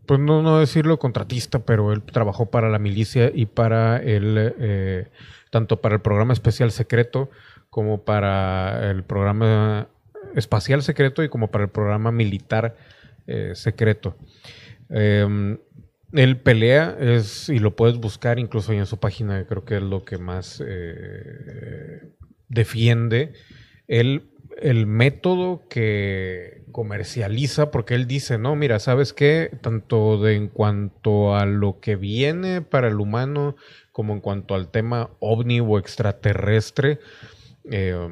[0.06, 5.08] pues no, no decirlo contratista, pero él trabajó para la milicia y para el, eh,
[5.50, 7.30] tanto para el programa especial secreto
[7.70, 9.88] como para el programa
[10.34, 12.76] espacial secreto y como para el programa militar
[13.26, 14.16] eh, secreto.
[14.90, 15.56] Eh,
[16.14, 19.82] él pelea, es, y lo puedes buscar incluso ahí en su página, creo que es
[19.82, 22.12] lo que más eh,
[22.48, 23.32] defiende.
[23.88, 24.30] Él,
[24.60, 29.50] el método que comercializa, porque él dice, no, mira, ¿sabes qué?
[29.60, 33.56] Tanto de, en cuanto a lo que viene para el humano,
[33.92, 36.98] como en cuanto al tema ovni o extraterrestre,
[37.70, 38.08] eh,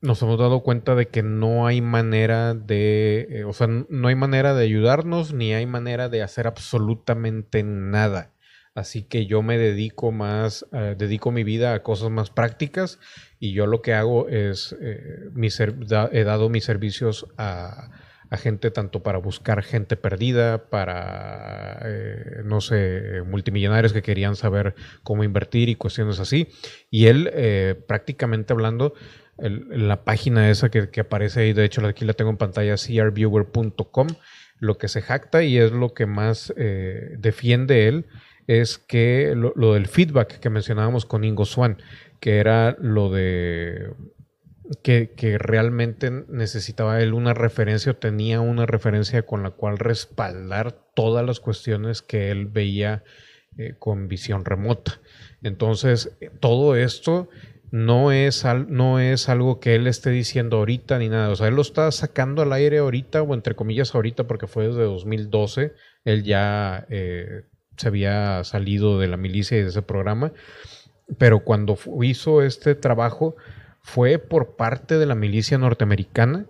[0.00, 4.14] nos hemos dado cuenta de que no hay manera de, eh, o sea, no hay
[4.14, 8.32] manera de ayudarnos ni hay manera de hacer absolutamente nada.
[8.74, 12.98] Así que yo me dedico más, eh, dedico mi vida a cosas más prácticas
[13.38, 15.28] y yo lo que hago es, eh,
[16.12, 17.90] he dado mis servicios a,
[18.38, 25.24] gente tanto para buscar gente perdida, para, eh, no sé, multimillonarios que querían saber cómo
[25.24, 26.48] invertir y cuestiones así.
[26.90, 28.92] Y él, eh, prácticamente hablando,
[29.38, 34.08] el- la página esa que, aparece ahí, de hecho aquí la tengo en pantalla, crviewer.com,
[34.58, 36.52] lo que se jacta y es lo que más
[37.18, 38.06] defiende él
[38.46, 41.78] es que lo del feedback que mencionábamos con Ingo Swan,
[42.20, 43.92] que era lo de
[44.82, 50.72] que, que realmente necesitaba él una referencia o tenía una referencia con la cual respaldar
[50.94, 53.04] todas las cuestiones que él veía
[53.58, 55.00] eh, con visión remota.
[55.42, 57.28] Entonces, eh, todo esto
[57.70, 61.30] no es, al- no es algo que él esté diciendo ahorita ni nada.
[61.30, 64.66] O sea, él lo está sacando al aire ahorita, o entre comillas ahorita, porque fue
[64.68, 65.74] desde 2012.
[66.04, 67.42] Él ya eh,
[67.76, 70.32] se había salido de la milicia y de ese programa.
[71.18, 73.36] Pero cuando hizo este trabajo
[73.80, 76.46] fue por parte de la milicia norteamericana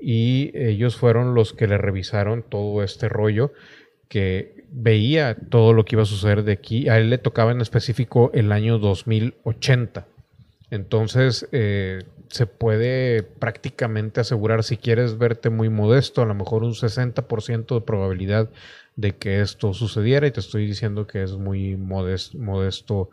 [0.00, 3.52] y ellos fueron los que le revisaron todo este rollo
[4.08, 6.88] que veía todo lo que iba a suceder de aquí.
[6.88, 10.06] A él le tocaba en específico el año 2080.
[10.70, 16.74] Entonces, eh, se puede prácticamente asegurar, si quieres verte muy modesto, a lo mejor un
[16.74, 18.48] 60% de probabilidad
[18.96, 20.26] de que esto sucediera.
[20.26, 23.10] Y te estoy diciendo que es muy modes- modesto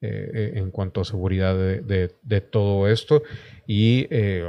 [0.00, 3.22] eh, eh, en cuanto a seguridad de, todo esto.
[3.66, 4.48] Y, eh,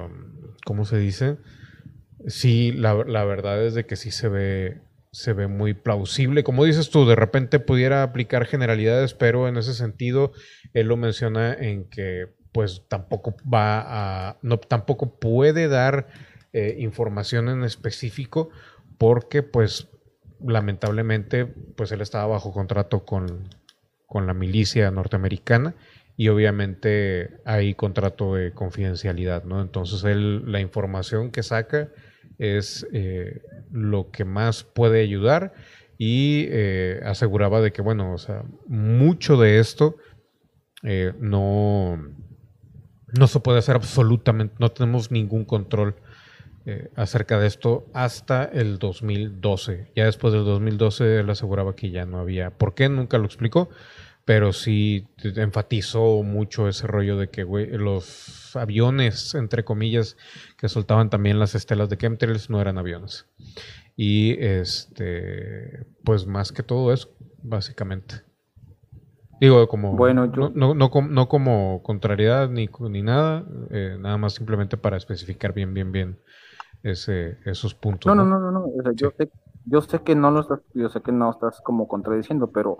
[0.65, 1.37] ¿cómo se dice?
[2.27, 4.81] Sí, la, la verdad es de que sí se ve,
[5.11, 6.43] se ve muy plausible.
[6.43, 10.31] Como dices tú, de repente pudiera aplicar generalidades, pero en ese sentido,
[10.73, 13.83] él lo menciona en que pues tampoco va
[14.29, 16.07] a, no, tampoco puede dar
[16.53, 18.49] eh, información en específico
[18.97, 19.89] porque pues
[20.43, 23.47] lamentablemente pues él estaba bajo contrato con,
[24.07, 25.75] con la milicia norteamericana
[26.15, 29.61] y obviamente hay contrato de confidencialidad, ¿no?
[29.61, 31.89] Entonces la información que saca
[32.39, 33.41] es eh,
[33.71, 35.53] lo que más puede ayudar
[35.97, 39.97] y eh, aseguraba de que, bueno, o sea, mucho de esto
[40.83, 42.01] eh, no,
[43.07, 45.95] no se puede hacer absolutamente, no tenemos ningún control
[46.69, 49.89] eh, acerca de esto hasta el 2012.
[49.95, 52.51] Ya después del 2012 él aseguraba que ya no había.
[52.51, 52.89] ¿Por qué?
[52.89, 53.69] Nunca lo explicó,
[54.25, 60.17] pero sí enfatizó mucho ese rollo de que los aviones, entre comillas,
[60.57, 63.25] que soltaban también las estelas de chemtrails no eran aviones.
[63.95, 67.09] Y este, pues más que todo eso,
[67.41, 68.15] básicamente.
[69.39, 69.93] Digo, como.
[69.95, 74.97] Bueno, yo- no, no, no como contrariedad ni, ni nada, eh, nada más simplemente para
[74.97, 76.17] especificar bien, bien, bien
[76.83, 78.13] ese, esos puntos.
[78.13, 78.65] No, no, no, no, no.
[78.65, 79.29] o sea, yo, sé,
[79.65, 82.77] yo sé que no lo estás, yo sé que no estás como contradiciendo, pero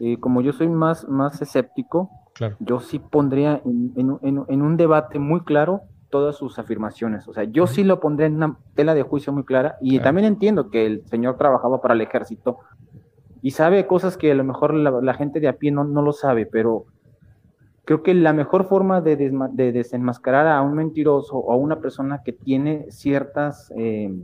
[0.00, 2.56] eh, como yo soy más, más escéptico, Claro.
[2.60, 6.58] yo sí pondría en, en un- en un- en un debate muy claro todas sus
[6.58, 7.28] afirmaciones.
[7.28, 10.04] O sea, yo sí lo pondría en una tela de juicio muy clara y Claro.
[10.04, 12.58] también entiendo que el señor trabajaba para el ejército
[13.42, 16.02] y sabe cosas que a lo mejor la, la gente de a pie no, no
[16.02, 16.86] lo sabe, pero
[17.90, 19.16] creo que la mejor forma de,
[19.72, 24.16] desenmascarar a un mentiroso o a una persona que tiene ciertas, eh,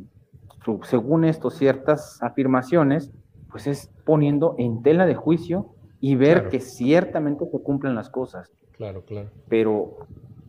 [0.64, 3.10] su- según esto, ciertas afirmaciones,
[3.50, 5.66] pues es poniendo en tela de juicio
[6.00, 6.50] y ver Claro.
[6.50, 8.52] que ciertamente se cumplen las cosas.
[8.70, 9.30] Claro, claro.
[9.48, 9.96] Pero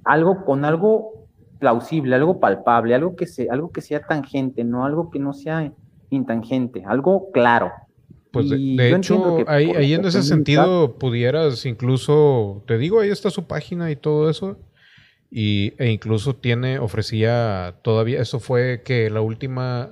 [0.04, 1.14] algo con algo
[1.58, 5.74] plausible, algo palpable, algo que, sea, algo que sea tangente, no algo que no sea
[6.12, 7.72] intangente, algo claro.
[8.42, 13.92] Pues de, hecho, ahí, en ese sentido pudieras incluso, te digo, ahí está su página
[13.92, 14.60] y todo eso.
[15.30, 19.90] Y, e incluso tiene, ofrecía todavía, eso fue que la última,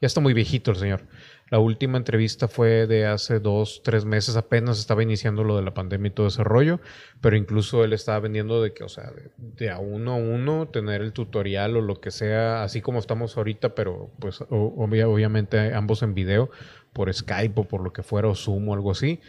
[0.00, 1.08] ya está muy viejito el señor,
[1.48, 5.74] la última entrevista fue de hace dos, tres meses, apenas estaba iniciando lo de la
[5.74, 6.80] pandemia y todo ese rollo,
[7.20, 11.02] pero incluso él estaba vendiendo de que, o sea, de, a uno a uno, tener
[11.02, 16.14] el tutorial o lo que sea, así como estamos ahorita, pero pues obviamente ambos en
[16.14, 16.50] video,
[16.96, 19.20] por Skype o por lo que fuera, o Zoom o algo así.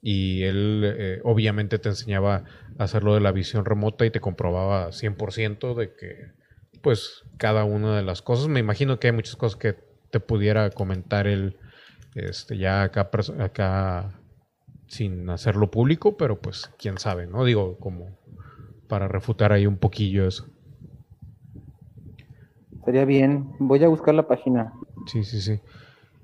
[0.00, 2.44] Y él eh, obviamente te enseñaba
[2.78, 6.30] a hacerlo de la visión remota y te comprobaba 100% de que,
[6.82, 8.46] pues, cada una de las cosas.
[8.46, 9.74] Me imagino que hay muchas cosas que
[10.12, 11.56] te pudiera comentar él
[12.14, 13.10] este, ya acá,
[13.40, 14.20] acá
[14.86, 17.44] sin hacerlo público, pero pues quién sabe, ¿no?
[17.44, 18.16] Digo, como
[18.88, 20.46] para refutar ahí un poquillo eso.
[22.78, 24.72] Estaría bien, voy a buscar la página.
[25.08, 25.60] Sí, sí, sí.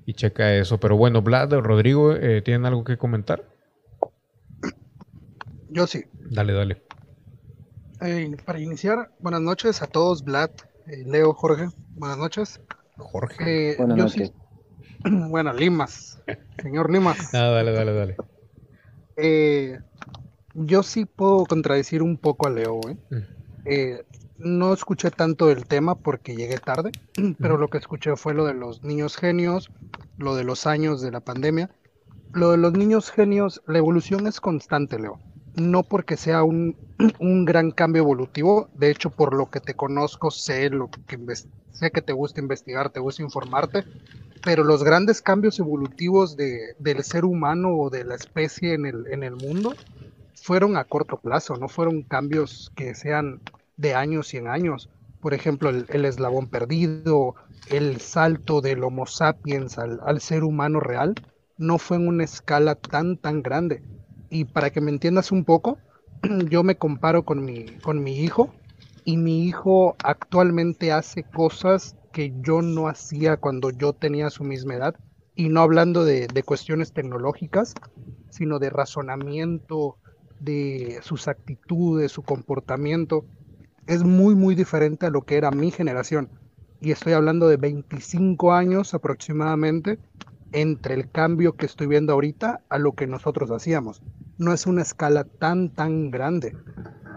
[0.05, 0.79] Y checa eso.
[0.79, 3.43] Pero bueno, Vlad, Rodrigo, eh, ¿tienen algo que comentar?
[5.69, 6.05] Yo sí.
[6.29, 6.83] Dale, dale.
[8.01, 10.51] Eh, para iniciar, buenas noches a todos, Vlad,
[10.87, 12.59] eh, Leo, Jorge, buenas noches.
[12.97, 13.75] Jorge.
[13.77, 14.33] buenas noches.
[15.05, 16.21] Bueno, Limas,
[16.61, 17.17] señor Limas.
[17.33, 18.15] Ah, dale, dale, dale.
[19.17, 19.79] Eh,
[20.53, 22.97] yo sí puedo contradecir un poco a Leo, ¿eh?
[23.09, 23.17] Mm.
[23.65, 24.05] ¿eh?
[24.37, 26.91] No escuché tanto el tema porque llegué tarde,
[27.39, 29.69] pero lo que escuché fue lo de los niños genios,
[30.17, 31.69] lo de los años de la pandemia.
[32.33, 35.19] Lo de los niños genios, la evolución es constante, Leo.
[35.55, 36.75] No porque sea un,
[37.19, 41.19] un gran cambio evolutivo, de hecho, por lo que te conozco, sé lo que
[41.71, 43.83] sé que te gusta investigar, te gusta informarte,
[44.43, 49.07] pero los grandes cambios evolutivos de, del ser humano o de la especie en el,
[49.07, 49.73] en el mundo
[50.35, 53.39] fueron a corto plazo, no fueron cambios que sean
[53.77, 54.89] de años y en años.
[55.21, 57.35] Por ejemplo, el, eslabón perdido,
[57.69, 61.15] el salto del Homo sapiens al, al, ser humano real,
[61.57, 63.83] no fue en una escala tan, tan grande.
[64.29, 65.77] Y para que me entiendas un poco,
[66.49, 68.53] yo me comparo con mi, con mi hijo
[69.05, 74.75] y mi hijo actualmente hace cosas que yo no hacía cuando yo tenía su misma
[74.75, 74.95] edad,
[75.35, 77.73] y no hablando de, cuestiones tecnológicas,
[78.29, 79.97] sino de razonamiento,
[80.39, 83.25] de sus actitudes, su comportamiento,
[83.87, 86.31] es muy, muy diferente a lo que era mi generación.
[86.79, 89.99] Y estoy hablando de 25 años aproximadamente
[90.51, 94.03] entre el cambio que estoy viendo ahorita a lo que nosotros hacíamos.
[94.37, 96.57] No es una escala tan, tan grande.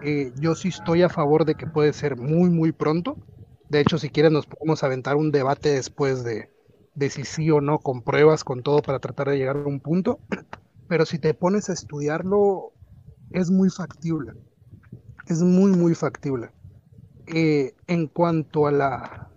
[0.00, 3.18] Eh, yo sí estoy a favor de que puede ser muy, muy pronto,
[3.68, 6.50] de hecho, si quieren nos podemos aventar un debate después de,
[6.94, 9.80] de si sí o no, con pruebas, con todo, para tratar de llegar a un
[9.80, 10.20] punto.
[10.86, 12.74] Pero si te pones a estudiarlo,
[13.32, 14.34] es muy factible.
[15.26, 16.50] Es muy, muy factible.
[17.26, 19.28] Eh, en cuanto a la,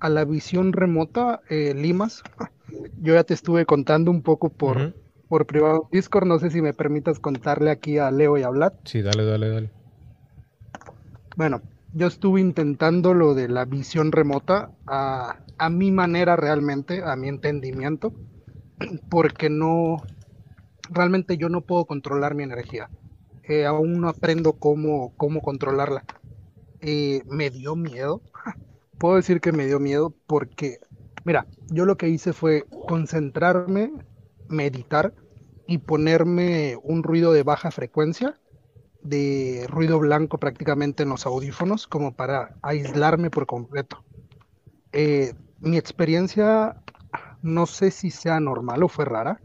[0.00, 2.22] a la visión remota, eh, Limas,
[3.00, 4.94] yo ya te estuve contando un poco por,
[5.28, 6.26] por privado Discord.
[6.26, 8.72] No sé si me permitas contarle aquí a Leo y a Vlad.
[8.84, 9.70] Sí, dale, dale, dale.
[11.36, 15.36] Bueno, yo estuve intentando lo de la visión remota a,
[15.70, 18.12] mi manera realmente, a mi entendimiento,
[19.10, 20.02] porque no,
[20.90, 22.90] realmente yo no puedo controlar mi energía.
[23.44, 26.04] Eh, aún no aprendo cómo, cómo controlarla.
[26.86, 28.20] Eh, me dio miedo,
[28.98, 30.80] puedo decir que me dio miedo porque,
[31.24, 33.90] mira, yo lo que hice fue concentrarme,
[34.48, 35.14] meditar
[35.66, 38.38] y ponerme un ruido de baja frecuencia
[39.02, 44.04] de ruido blanco prácticamente en los audífonos como para aislarme por completo.
[44.92, 46.82] Eh, mi experiencia
[47.40, 49.40] no sé si sea normal o fue rara,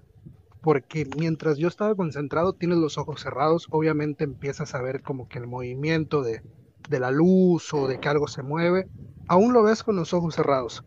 [0.61, 5.39] porque mientras yo estaba concentrado, tienes los ojos cerrados, obviamente empiezas a ver como que
[5.39, 6.41] el movimiento de,
[6.89, 8.87] de la luz o de que algo se mueve,
[9.27, 10.83] aún lo ves con los ojos cerrados,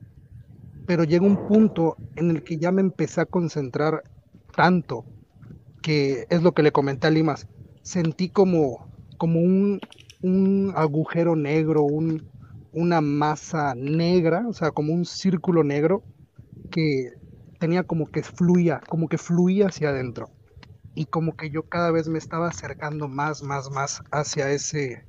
[0.87, 4.03] pero llega un punto en el que ya me empecé a concentrar
[4.55, 5.05] tanto,
[5.81, 7.47] que es lo que le comenté a Limas,
[7.83, 9.81] sentí como, como un,
[10.77, 12.29] agujero negro, un,
[12.73, 16.03] una masa negra, o sea, como un círculo negro
[16.71, 17.13] que
[17.59, 20.31] tenía como que fluía, como que fluía hacia adentro.
[20.95, 25.05] Y como que yo cada vez me estaba acercando más, más, más hacia ese,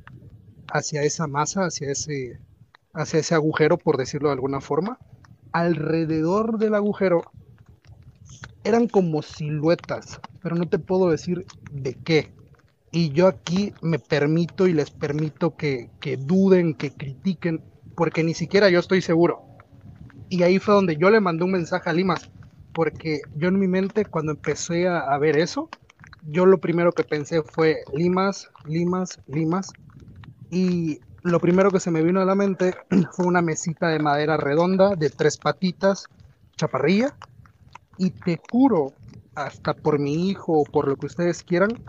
[0.74, 2.39] hacia esa masa, hacia ese,
[2.93, 4.97] hacia ese agujero, por decirlo de alguna forma.
[5.53, 7.24] Alrededor del agujero
[8.63, 12.34] eran como siluetas, pero no te puedo decir de qué
[12.95, 17.59] y yo aquí me permito y les permito que, duden, que critiquen,
[17.95, 19.41] porque ni siquiera yo estoy seguro.
[20.30, 22.30] Y ahí fue donde yo le mandé un mensaje a Limas,
[22.71, 25.69] porque yo en mi mente cuando empecé a, ver eso,
[26.28, 29.71] yo lo primero que pensé fue Limas, Limas, Limas,
[30.53, 32.75] y lo primero que se me vino a la mente
[33.11, 36.07] fue una mesita de madera redonda de tres patitas,
[36.55, 37.15] chaparrilla,
[37.97, 38.93] y te juro,
[39.35, 41.79] hasta por mi hijo o por lo que ustedes quieran,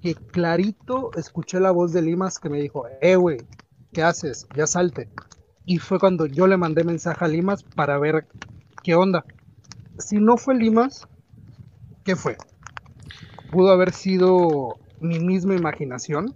[0.00, 3.38] que clarito escuché la voz de Limas que me dijo, eh, güey,
[3.92, 4.46] ¿qué haces?
[4.54, 5.08] Ya salte.
[5.66, 8.26] Y fue cuando yo le mandé mensaje a Limas para ver
[8.82, 9.24] qué onda.
[9.98, 11.08] Si no fue Limas,
[12.04, 12.36] ¿qué fue?
[13.50, 16.34] Pudo haber sido mi misma imaginación.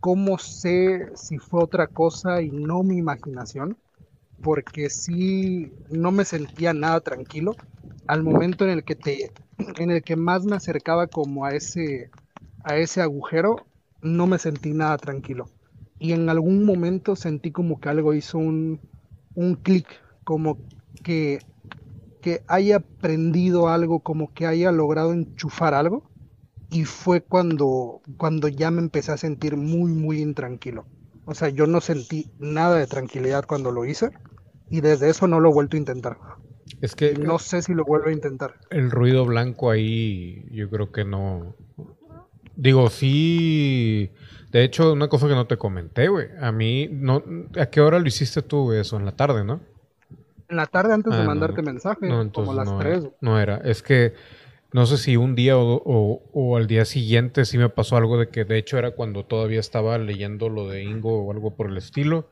[0.00, 3.78] ¿Cómo sé si fue otra cosa y no mi imaginación?
[4.42, 7.60] Porque sí, no me sentía nada tranquilo
[8.06, 12.12] al momento en el que te, en el que más me acercaba como a ese,
[12.62, 13.68] a ese agujero,
[14.02, 15.52] no me sentí nada tranquilo.
[15.98, 18.82] Y en algún momento sentí como que algo hizo un,
[19.34, 19.88] un clic,
[20.24, 20.60] como
[21.02, 21.46] que,
[22.20, 26.10] que haya aprendido algo, como que haya logrado enchufar algo.
[26.70, 30.84] Y fue cuando, cuando ya me empecé a sentir muy, muy intranquilo.
[31.24, 34.10] O sea, yo no sentí nada de tranquilidad cuando lo hice
[34.70, 36.18] y desde eso no lo he vuelto a intentar.
[36.80, 38.54] Es que no sé si lo vuelvo a intentar.
[38.70, 41.54] El ruido blanco ahí, yo creo que no.
[42.56, 44.10] Digo, sí.
[44.50, 46.28] De hecho, una cosa que no te comenté, güey.
[46.40, 47.22] A mí, no,
[47.58, 48.96] ¿a qué hora lo hiciste tú eso?
[48.96, 49.60] En la tarde, ¿no?
[50.48, 53.08] En la tarde antes de ah, mandarte mensaje, como las no 3.
[53.20, 53.56] no era.
[53.58, 54.14] Es que
[54.72, 58.28] no sé si un día o, o, al día siguiente sí me pasó algo de
[58.28, 61.76] que de hecho era cuando todavía estaba leyendo lo de Ingo o algo por el
[61.76, 62.30] estilo.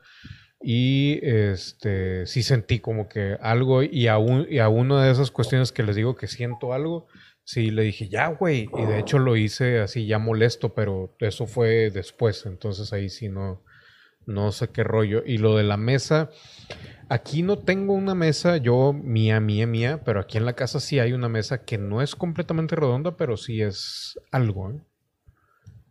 [0.67, 4.17] Y este sí sentí como que algo, y a,
[4.49, 7.07] y a una de esas cuestiones que les digo que siento algo,
[7.45, 8.71] sí le dije, ya, güey.
[8.77, 12.47] Y de hecho lo hice así ya molesto, pero eso fue después.
[12.47, 13.63] Entonces ahí sí no,
[14.27, 15.23] no sé qué rollo.
[15.25, 16.31] Y lo de la mesa,
[17.09, 20.99] aquí no tengo una mesa yo mía, mía, mía, pero aquí en la casa sí
[20.99, 24.71] hay una mesa que no es completamente redonda, pero sí es algo.
[24.71, 24.81] ¿eh?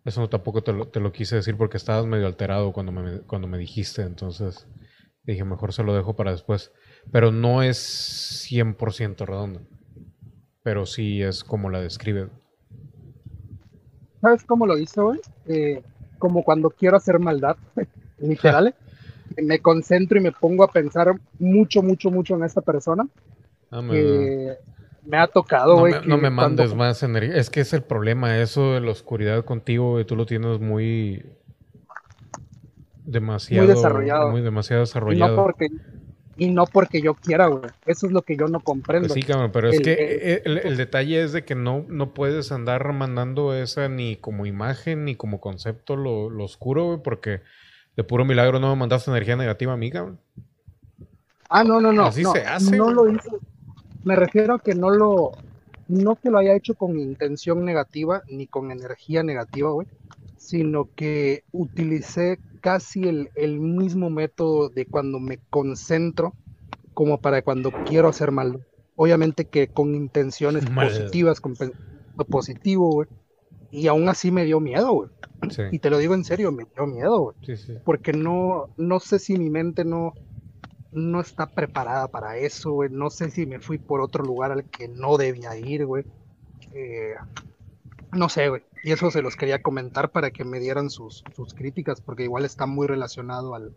[0.05, 3.19] Eso no, tampoco te lo, te lo, quise decir porque estabas medio alterado cuando me,
[3.21, 4.67] cuando me dijiste, entonces
[5.23, 6.71] dije, mejor se lo dejo para después.
[7.11, 9.61] Pero no es 100% redondo,
[10.61, 12.29] pero sí es como la describe.
[14.21, 15.19] ¿Sabes cómo lo hice hoy?
[15.47, 15.83] Eh,
[16.17, 17.57] como cuando quiero hacer maldad,
[18.17, 18.75] literal.
[19.41, 23.07] Me concentro y me pongo a pensar mucho, mucho, mucho en esta persona.
[23.71, 25.93] Ah, me ha tocado, güey.
[26.05, 27.35] No, me, mandes más energía.
[27.35, 31.23] Es que es el problema, eso de la oscuridad contigo, tú lo tienes muy
[33.05, 34.31] demasiado muy desarrollado.
[34.31, 35.33] Muy demasiado desarrollado.
[35.33, 35.67] Y no porque,
[36.37, 37.69] y no porque yo quiera, güey.
[37.85, 39.09] Eso es lo que yo no comprendo.
[39.09, 43.53] sí, cabrón, pero es que el, detalle es de que no, no puedes andar mandando
[43.53, 47.41] esa ni como imagen ni como concepto lo, oscuro, güey, porque
[47.95, 50.19] de puro milagro no me mandaste energía negativa a mí, cabrón.
[51.49, 52.05] Ah, no, no, no.
[52.05, 52.75] Así se hace.
[52.75, 53.29] No lo hice
[54.03, 55.31] me refiero a que no lo,
[55.87, 59.87] no que lo haya hecho con intención negativa ni con energía negativa, güey,
[60.37, 66.33] sino que utilicé casi el, el, mismo método de cuando me concentro
[66.93, 68.65] como para cuando quiero hacer mal.
[68.95, 71.55] Obviamente que con intenciones positivas, con
[72.17, 73.07] lo positivo, güey.
[73.73, 75.09] Y aún así me dio miedo, güey.
[75.71, 77.57] Y te lo digo en serio, me dio miedo, güey.
[77.83, 80.13] Porque no, no sé si mi mente no,
[80.91, 82.91] no está preparada para eso, güey.
[82.91, 86.05] No sé si me fui por otro lugar al que no debía ir, güey.
[86.71, 87.15] Eh,
[88.11, 88.61] no sé, güey.
[88.83, 92.45] Y eso se los quería comentar para que me dieran sus, sus críticas, porque igual
[92.45, 93.73] está muy relacionado al,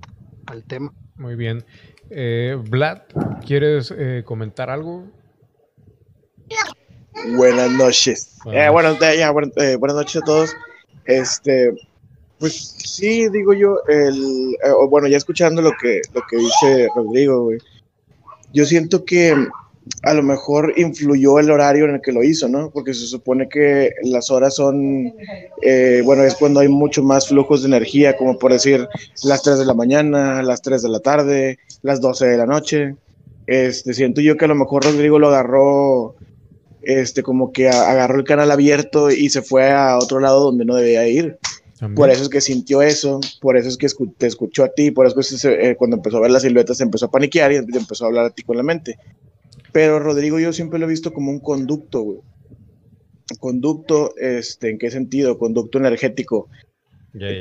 [0.67, 0.93] tema.
[1.15, 1.65] Muy bien.
[2.11, 2.99] Eh, Vlad,
[3.47, 5.07] ¿quieres eh, comentar algo?
[7.37, 8.37] Buenas noches.
[8.45, 8.99] Buenas,
[9.79, 10.57] buenas noches a todos.
[11.07, 11.73] Este,
[12.39, 17.45] pues sí, digo yo, el, eh, bueno, ya escuchando lo que, lo que dice Rodrigo,
[17.45, 17.59] güey,
[18.53, 19.35] yo siento que
[20.03, 22.71] a lo mejor influyó el horario en el que lo hizo, ¿no?
[22.71, 25.15] Porque se supone que las horas son,
[25.63, 28.89] eh, bueno, es cuando hay mucho más flujos de energía, como por decir
[29.23, 32.97] las 3 de la mañana, las 3 de la tarde, las 12 de la noche.
[33.47, 36.17] Este, siento yo que a lo mejor Rodrigo lo agarró,
[36.87, 40.77] este, como que agarró el canal abierto y se fue a otro lado donde no
[40.77, 41.39] debía ir.
[41.95, 45.07] Por eso es que sintió eso, por eso es que te escuchó a ti, por
[45.07, 47.57] eso es que eh, cuando empezó a ver las siluetas se empezó a paniquear y
[47.57, 48.97] empezó a hablar a ti con la mente.
[49.73, 52.19] Pero Rodrigo yo siempre lo he visto como un conducto, güey.
[53.41, 55.39] Conducto, este, ¿en qué sentido?
[55.39, 56.49] Conducto energético.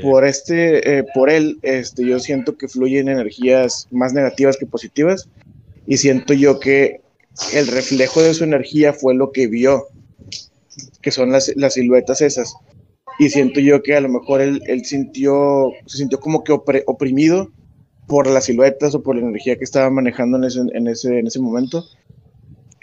[0.02, 5.30] Por este, eh, por él, este, yo siento que fluyen energías más negativas que positivas
[5.86, 7.02] y siento yo que
[7.53, 9.88] el reflejo de su energía fue lo que vio,
[11.01, 12.55] que son las, las siluetas esas
[13.17, 17.49] y siento yo que a lo mejor él, él sintió, se sintió como que oprimido
[18.07, 21.27] por las siluetas o por la energía que estaba manejando en ese, en ese, en
[21.27, 21.86] ese momento.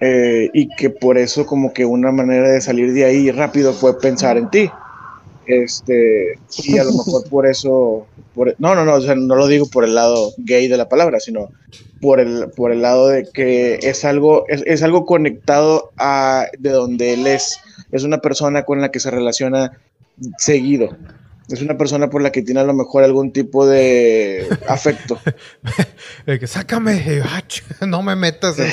[0.01, 3.99] Eh, y que por eso como que una manera de salir de ahí rápido fue
[3.99, 4.71] pensar en ti.
[5.47, 8.07] Este, y a lo mejor por eso,
[8.59, 11.19] no, no, no, o sea, no lo digo por el lado gay de la palabra,
[11.21, 11.51] sino
[12.01, 16.71] por el, por el lado de que es algo, es, es algo conectado a de
[16.71, 17.59] donde él es,
[17.91, 19.79] es una persona con la que se relaciona
[20.39, 20.97] seguido.
[21.49, 25.19] Es una persona por la que tiene a lo mejor algún tipo de afecto.
[26.25, 27.23] que sácame,
[27.87, 28.57] no me metas.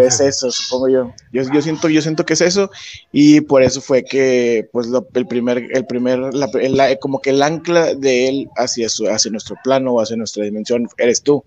[0.00, 1.12] es eso, supongo yo.
[1.32, 1.42] yo.
[1.52, 2.70] Yo, siento, yo siento que es eso
[3.12, 7.94] y por eso fue que, pues, el primer, el primer, la, como que el ancla
[7.94, 11.44] de él hacia, su, hacia nuestro plano o hacia nuestra dimensión eres tú.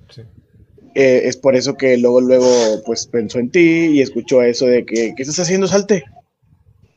[0.96, 2.48] Eh, es por eso que luego, luego,
[2.86, 6.04] pues, pensó en ti y escuchó eso de que, ¿qué estás haciendo, salte?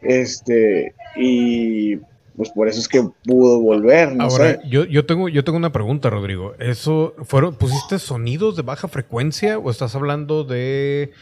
[0.01, 1.97] Este, y
[2.39, 5.73] pues por eso es que pudo volver, no Ahora, Yo, yo, tengo, yo tengo una
[5.73, 6.55] pregunta, Rodrigo.
[6.61, 11.13] ¿Eso fueron, pusiste sonidos de baja frecuencia o estás hablando de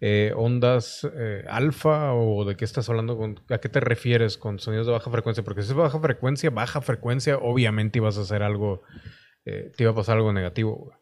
[0.00, 3.16] eh, ondas eh, alfa o de qué estás hablando?
[3.16, 5.44] Con, ¿A qué te refieres con sonidos de baja frecuencia?
[5.44, 8.82] Porque si es baja frecuencia, baja frecuencia, obviamente ibas a hacer algo,
[9.44, 10.92] eh, te iba a pasar algo negativo.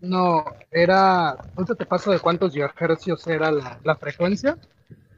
[0.00, 4.58] No, era, ahorita te paso de cuántos gigahercios era la, la frecuencia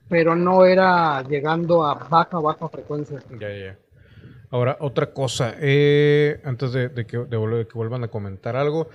[0.08, 3.20] pero no era llegando a baja, baja frecuencia.
[3.38, 3.78] Ya, ya.
[4.50, 8.88] Ahora, otra cosa, eh, antes de, que, de, que, vuelvan a comentar algo,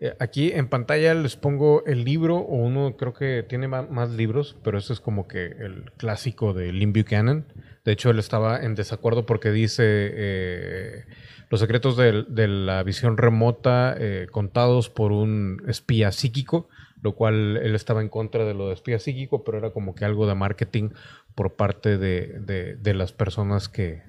[0.00, 4.56] eh, aquí en pantalla les pongo el libro, o uno creo que tiene más, libros,
[4.64, 7.44] pero este es como que el clásico de Lynn Buchanan.
[7.84, 11.04] De hecho, él estaba en desacuerdo porque dice eh,
[11.50, 13.96] los secretos de, de, la visión remota
[14.30, 16.68] contados por un espía psíquico
[17.04, 20.06] lo cual él estaba en contra de lo de espía psíquico, pero era como que
[20.06, 20.88] algo de marketing
[21.34, 24.02] por parte de, las personas que,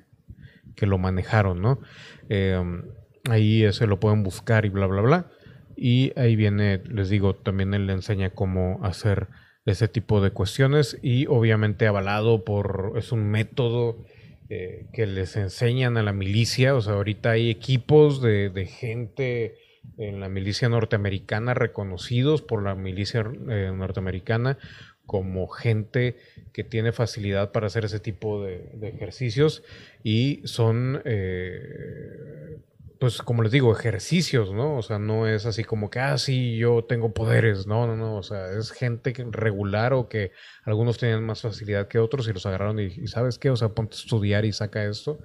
[0.80, 1.82] lo manejaron, ¿no?
[2.30, 2.84] Em,
[3.30, 5.32] ahí se lo pueden buscar y bla, bla, bla.
[5.76, 9.28] Y ahí viene, les digo, también él le enseña cómo hacer
[9.66, 14.06] ese tipo de cuestiones y obviamente avalado por, es un método
[14.48, 19.56] eh, que les enseñan a la milicia, o sea, ahorita hay equipos de, de gente
[19.98, 24.58] en la milicia norteamericana, reconocidos por la milicia eh, norteamericana
[25.06, 26.18] como gente
[26.52, 29.64] que tiene facilidad para hacer ese tipo de, ejercicios
[30.04, 32.58] y son, eh,
[33.00, 34.78] pues como les digo, ejercicios, ¿no?
[34.78, 38.18] O sea, no es así como que, ah, sí, yo tengo poderes, no, no, no,
[38.18, 40.32] o sea, es gente regular o que
[40.64, 43.50] algunos tenían más facilidad que otros y los agarraron y ¿sabes qué?
[43.52, 45.20] O sea, ponte a estudiar y saca esto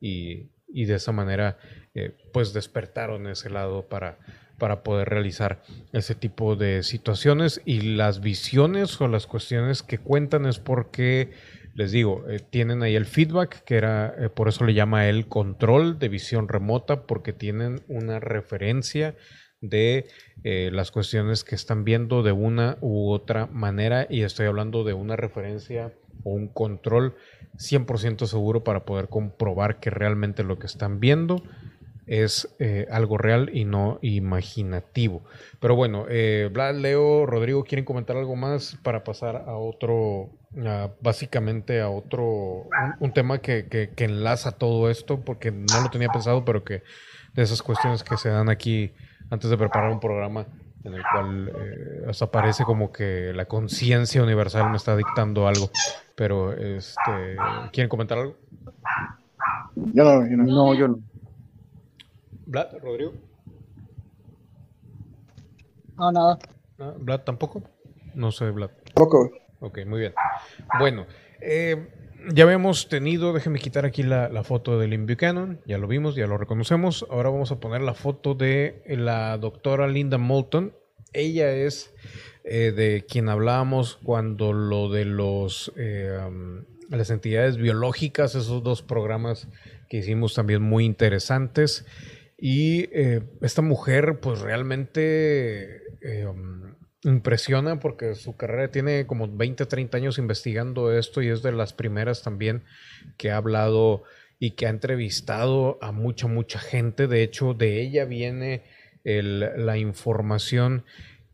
[0.00, 1.58] y, y de esa manera
[1.92, 4.16] eh, pues despertaron ese lado para,
[4.58, 5.60] para poder realizar
[5.92, 7.60] ese tipo de situaciones.
[7.64, 11.32] Y las visiones o las cuestiones que cuentan es porque
[11.74, 15.26] les digo, eh, tienen ahí el feedback, que era, eh, por eso le llama el
[15.26, 19.16] control de visión remota, porque tienen una referencia
[19.60, 20.06] de
[20.42, 24.06] las cuestiones que están viendo de una u otra manera.
[24.08, 25.92] Y estoy hablando de una referencia
[26.24, 27.14] o un control
[27.58, 31.42] 100% seguro para poder comprobar que realmente lo que están viendo
[32.10, 35.22] es eh, algo real y no imaginativo.
[35.60, 40.30] Pero bueno, eh, Vlad, Leo, Rodrigo, ¿quieren comentar algo más para pasar a otro,
[41.00, 42.66] básicamente a otro,
[42.98, 46.82] un, tema que, enlaza todo esto, porque no lo tenía pensado, pero que
[47.34, 48.92] de esas cuestiones que se dan aquí
[49.30, 50.46] antes de preparar un programa
[50.82, 55.70] en el cual eh, hasta parece como que la conciencia universal me está dictando algo.
[56.16, 57.36] Pero, este,
[57.72, 58.36] ¿quieren comentar algo?
[59.76, 60.44] Yo no, yo no.
[60.44, 61.09] no yo no.
[62.50, 63.12] ¿Vlad, Rodrigo?
[65.96, 66.38] No, nada.
[66.98, 67.62] ¿Vlad tampoco?
[68.14, 68.70] No sé, Vlad.
[68.92, 69.30] Tampoco.
[69.60, 70.14] Ok, muy bien.
[70.80, 71.06] Bueno,
[71.40, 71.86] eh,
[72.34, 76.26] ya habíamos tenido, déjenme quitar aquí la, foto de Lynn Buchanan, ya lo vimos, ya
[76.26, 77.06] lo reconocemos.
[77.08, 80.74] Ahora vamos a poner la foto de la doctora Linda Moulton.
[81.12, 81.94] Ella es
[82.42, 86.18] eh, de quien hablábamos cuando lo de los eh,
[86.88, 89.46] las entidades biológicas, esos dos programas
[89.88, 91.86] que hicimos también muy interesantes.
[92.40, 96.74] Y eh, esta mujer, pues realmente eh, um,
[97.04, 101.74] impresiona porque su carrera tiene como 20, 30 años investigando esto y es de las
[101.74, 102.64] primeras también
[103.18, 104.04] que ha hablado
[104.38, 107.08] y que ha entrevistado a mucha, mucha gente.
[107.08, 108.62] De hecho, de ella viene
[109.04, 110.84] la información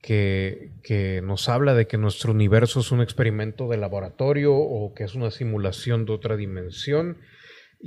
[0.03, 5.05] que, que, nos habla de que nuestro universo es un experimento de laboratorio o que
[5.05, 7.19] es una simulación de otra dimensión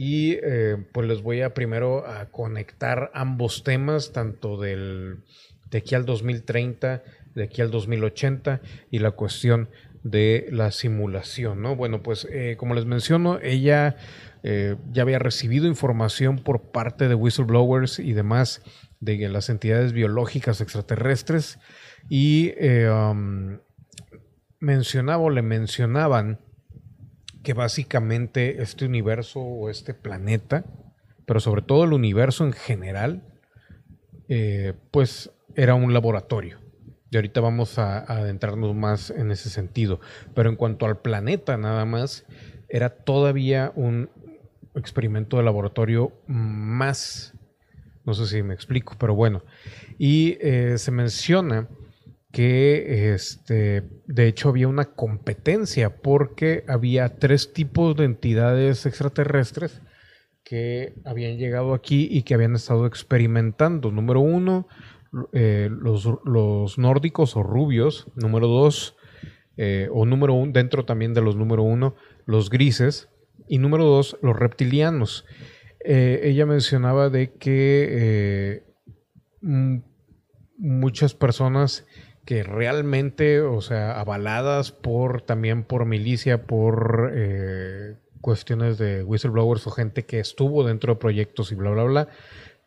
[0.02, 5.26] y eh, pues les voy a primero a conectar ambos temas, tanto del,
[5.70, 7.04] de aquí al 2030,
[7.36, 9.68] de aquí al 2080 y la cuestión
[10.04, 11.76] de la simulación, ¿no?
[11.76, 13.98] Bueno, pues eh, como les menciono, ella
[14.44, 18.62] eh, ya había recibido información por parte de whistleblowers y demás
[19.02, 21.60] de las entidades biológicas extraterrestres
[22.08, 22.54] y
[22.88, 23.58] um,
[24.62, 26.40] mencionaba o le mencionaban
[27.44, 30.66] que básicamente este universo o este planeta,
[31.26, 33.24] pero sobre todo el universo en general,
[34.28, 36.60] eh, pues era un laboratorio.
[37.12, 40.00] Y ahorita vamos a, adentrarnos más en ese sentido.
[40.36, 42.26] Pero en cuanto al planeta nada más,
[42.68, 44.10] era todavía un
[44.76, 47.34] experimento de laboratorio más,
[48.06, 49.44] no sé si me explico, pero bueno.
[49.98, 51.68] Y eh, se menciona
[52.32, 59.82] que este, de hecho había una competencia porque había tres tipos de entidades extraterrestres
[60.44, 63.92] que habían llegado aquí y que habían estado experimentando.
[63.92, 64.68] Número uno,
[65.32, 68.08] eh, los, nórdicos o rubios.
[68.16, 68.96] Número dos,
[69.58, 73.10] eh, o número uno, dentro también de los número uno, los grises.
[73.48, 75.26] Y número dos, los reptilianos.
[75.86, 78.64] Eh, ella mencionaba de que
[80.58, 81.86] muchas personas
[82.30, 87.12] que realmente, o sea, avaladas por también por milicia, por
[88.22, 92.08] cuestiones de whistleblowers o gente que estuvo dentro de proyectos y bla, bla, bla,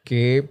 [0.02, 0.50] que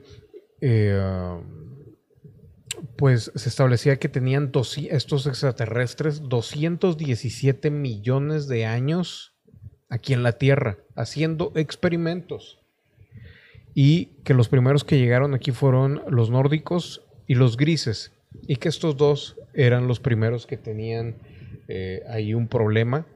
[2.95, 4.49] pues se establecía que tenían
[4.89, 9.35] estos extraterrestres 217 millones de años
[9.89, 12.59] aquí en la Tierra, haciendo experimentos.
[13.73, 18.13] Y que los primeros que llegaron aquí fueron los nórdicos y los grises.
[18.47, 21.15] Y que estos dos eran los primeros que tenían
[21.67, 23.07] eh, ahí un problema.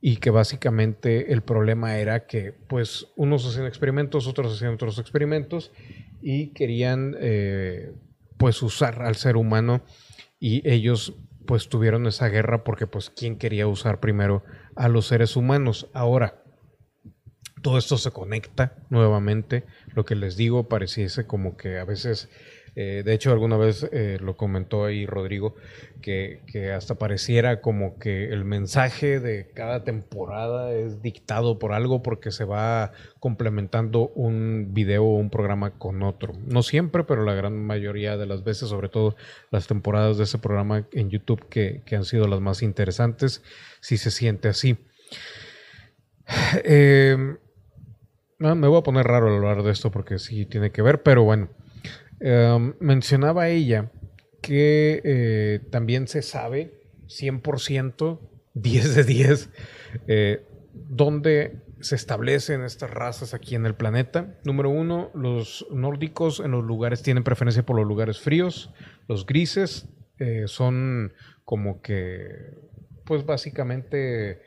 [0.00, 5.72] Y que básicamente el problema era que pues unos hacían experimentos, otros hacían otros experimentos
[6.22, 7.92] y querían eh,
[8.36, 9.82] pues usar al ser humano
[10.38, 11.14] y ellos
[11.46, 14.44] pues tuvieron esa guerra porque pues quién quería usar primero
[14.74, 15.88] a los seres humanos.
[15.94, 16.42] Ahora,
[17.62, 22.28] todo esto se conecta nuevamente, lo que les digo pareciese como que a veces
[22.78, 25.54] eh, de hecho, alguna vez eh, lo comentó ahí Rodrigo,
[26.02, 26.42] que,
[26.76, 32.44] hasta pareciera como que el mensaje de cada temporada es dictado por algo porque se
[32.44, 36.34] va complementando un video o un programa con otro.
[36.46, 39.16] No siempre, pero la gran mayoría de las veces, sobre todo
[39.50, 43.42] las temporadas de ese programa en YouTube que, han sido las más interesantes,
[43.80, 44.76] si se siente así.
[46.64, 47.38] Em,
[48.38, 51.24] me voy a poner raro al hablar de esto porque sí tiene que ver, pero
[51.24, 51.48] bueno.
[52.20, 53.90] Em, mencionaba ella
[54.40, 58.20] que eh, también se sabe 100%,
[58.54, 59.50] 10 de 10,
[60.06, 64.38] eh, dónde se establecen estas razas aquí en el planeta.
[64.44, 68.72] Número uno, los nórdicos en los lugares tienen preferencia por los lugares fríos.
[69.08, 69.88] Los grises
[70.18, 71.12] eh, son
[71.44, 72.54] como que,
[73.04, 74.42] pues básicamente,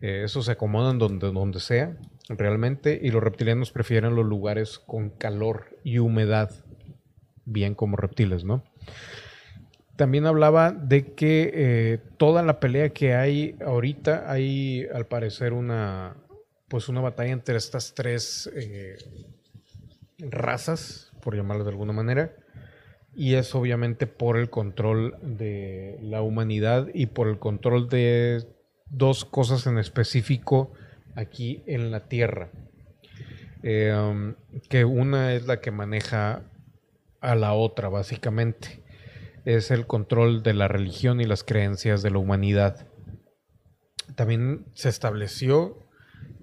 [0.00, 1.96] eso se acomodan donde, donde sea
[2.28, 2.98] realmente.
[3.02, 6.50] Y los reptilianos prefieren los lugares con calor y humedad
[7.44, 8.62] bien como reptiles, ¿no?
[9.96, 16.16] También hablaba de que eh, toda la pelea que hay ahorita, hay al parecer una,
[16.68, 18.96] pues una batalla entre estas tres eh,
[20.18, 22.32] razas, por llamarlo de alguna manera,
[23.14, 28.46] y es obviamente por el control de la humanidad y por el control de
[28.88, 30.72] dos cosas en específico
[31.14, 32.50] aquí en la Tierra.
[33.62, 34.34] Eh, um,
[34.68, 36.42] que una es la que maneja
[37.20, 38.82] a la otra, básicamente.
[39.44, 42.86] Es el control de la religión y las creencias de la humanidad.
[44.16, 45.86] También se estableció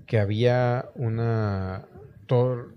[0.06, 1.88] que había una...
[2.26, 2.68] Todo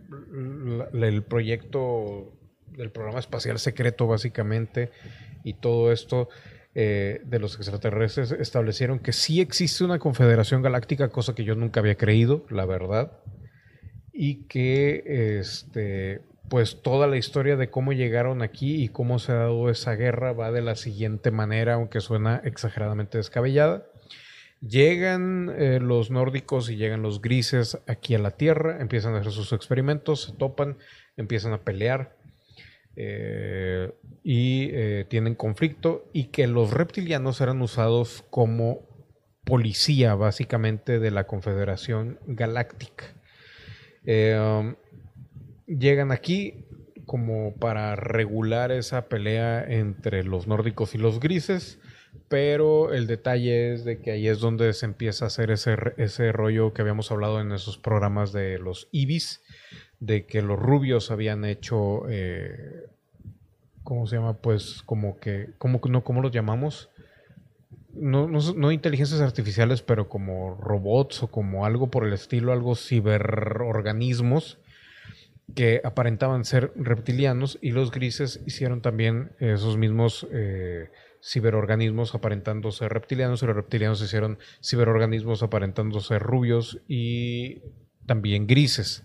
[0.93, 2.33] el proyecto
[2.69, 4.91] del programa espacial secreto, básicamente,
[5.43, 6.29] y todo esto
[6.75, 11.81] eh, de los extraterrestres establecieron que sí existe una confederación galáctica, cosa que yo nunca
[11.81, 13.19] había creído, la verdad,
[14.13, 19.37] y que este, pues toda la historia de cómo llegaron aquí y cómo se ha
[19.37, 23.87] dado esa guerra va de la siguiente manera, aunque suena exageradamente descabellada.
[24.61, 29.31] Llegan eh, los nórdicos y llegan los grises aquí a la Tierra, empiezan a hacer
[29.31, 30.77] sus experimentos, se topan,
[31.17, 32.17] empiezan a pelear
[32.97, 33.93] eh,
[34.25, 38.89] y eh, tienen conflicto y que los reptilianos eran usados como
[39.45, 43.05] policía básicamente de la Confederación Galáctica.
[45.79, 46.65] Llegan aquí
[47.07, 51.79] como para regular esa pelea entre los nórdicos y los grises,
[52.29, 56.33] pero el detalle es de que ahí es donde se empieza a hacer ese, ese
[56.33, 59.43] rollo que habíamos hablado en esos programas de los ibis,
[59.99, 62.87] de que los rubios habían hecho, eh,
[63.83, 64.35] ¿cómo se llama?
[64.35, 66.91] Pues como que, ¿cómo, no, ¿cómo los llamamos?
[67.93, 72.77] No, no, no, inteligencias artificiales, pero como robots o como algo por el estilo, algo
[72.77, 74.59] ciberorganismos
[75.55, 80.91] que aparentaban ser reptilianos y los grises hicieron también esos mismos eh,
[81.23, 87.63] ciberorganismos aparentando ser reptilianos y los reptilianos hicieron ciberorganismos aparentando ser rubios y
[88.07, 89.05] también grises,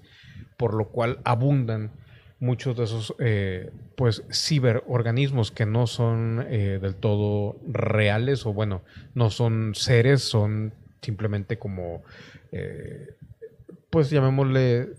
[0.58, 1.91] por lo cual abundan
[2.39, 8.84] muchos de esos eh, pues ciberorganismos que no son eh, del todo reales o bueno,
[9.14, 12.04] no son seres, son simplemente como
[12.52, 13.16] eh,
[13.89, 14.89] pues llamémosle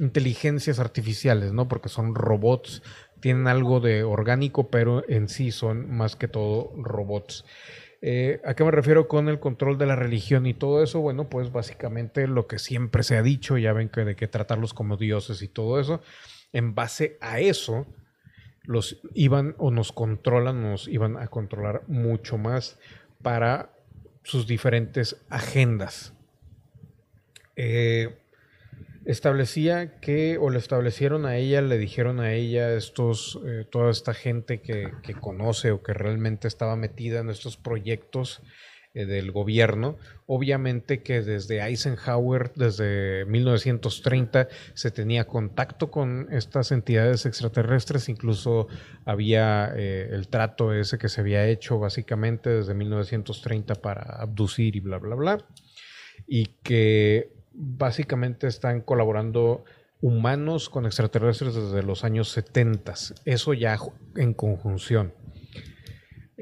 [0.00, 1.68] inteligencias artificiales, ¿no?
[1.68, 2.82] Porque son robots,
[3.20, 7.44] tienen algo de orgánico, pero en sí son más que todo robots.
[8.02, 11.00] Eh, ¿A qué me refiero con el control de la religión y todo eso?
[11.00, 14.72] Bueno, pues básicamente lo que siempre se ha dicho, ya ven que de que tratarlos
[14.72, 16.00] como dioses y todo eso,
[16.54, 17.86] en base a eso,
[18.62, 22.78] los iban o nos controlan, nos iban a controlar mucho más
[23.20, 23.70] para
[24.22, 26.14] sus diferentes agendas.
[27.56, 28.19] Eh,
[29.10, 34.14] establecía que, o le establecieron a ella, le dijeron a ella, estos, eh, toda esta
[34.14, 34.90] gente que,
[35.20, 38.40] conoce o que realmente estaba metida en estos proyectos
[38.94, 47.26] eh, del gobierno, obviamente que desde Eisenhower, desde 1930, se tenía contacto con estas entidades
[47.26, 48.68] extraterrestres, incluso
[49.04, 54.80] había eh, el trato ese que se había hecho básicamente desde 1930 para abducir y
[54.80, 55.46] bla, bla, bla,
[56.26, 59.64] y que básicamente están colaborando
[60.00, 62.94] humanos con extraterrestres desde los años 70.
[63.24, 63.78] Eso ya
[64.16, 65.12] en conjunción.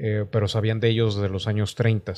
[0.00, 2.14] Eh, pero sabían de ellos desde los años 30.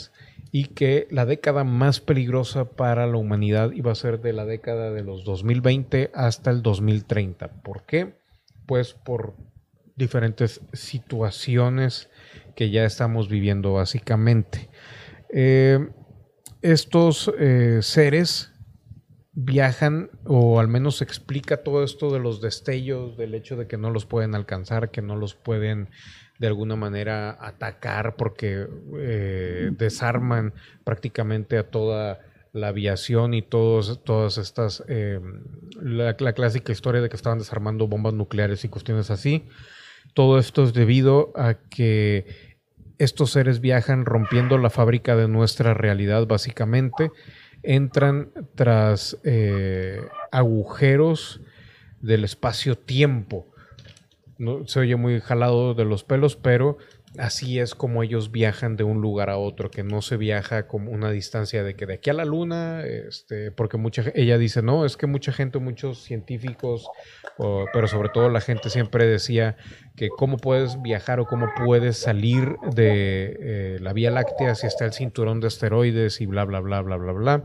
[0.53, 4.91] Y que la década más peligrosa para la humanidad iba a ser de la década
[4.91, 7.63] de los 2020 hasta el 2030.
[7.63, 8.19] ¿Por qué?
[8.67, 9.35] Pues por
[9.97, 12.11] diferentes situaciones
[12.55, 14.69] que ya estamos viviendo básicamente.
[15.31, 15.89] Eh,
[16.61, 18.50] estos eh, seres
[19.33, 23.91] viajan o al menos explica todo esto de los destellos, del hecho de que no
[23.91, 25.89] los pueden alcanzar, que no los pueden
[26.39, 28.67] de alguna manera atacar porque
[28.99, 30.55] eh, desarman
[30.85, 32.21] prácticamente a toda
[32.53, 35.21] la aviación y todos, todas estas, eh,
[35.81, 39.47] la, clásica historia de que estaban desarmando bombas nucleares y cuestiones así.
[40.15, 42.57] Todo esto es debido a que
[42.99, 47.11] estos seres viajan rompiendo la fábrica de nuestra realidad básicamente
[47.63, 50.01] entran tras eh,
[50.31, 51.41] agujeros
[52.01, 53.47] del espacio-tiempo.
[54.39, 56.79] No, se oye muy jalado de los pelos, pero
[57.21, 60.91] así es como ellos viajan de un lugar a otro, que no se viaja como
[60.91, 64.85] una distancia de que de aquí a la luna, este, porque mucha ella dice, no,
[64.87, 66.89] es que mucha gente, muchos científicos,
[67.73, 69.57] pero sobre todo la gente siempre decía
[69.97, 74.85] que cómo puedes viajar o cómo puedes salir de eh, la Vía Láctea si está
[74.87, 77.45] el cinturón de asteroides y bla, bla, bla, bla, bla, bla.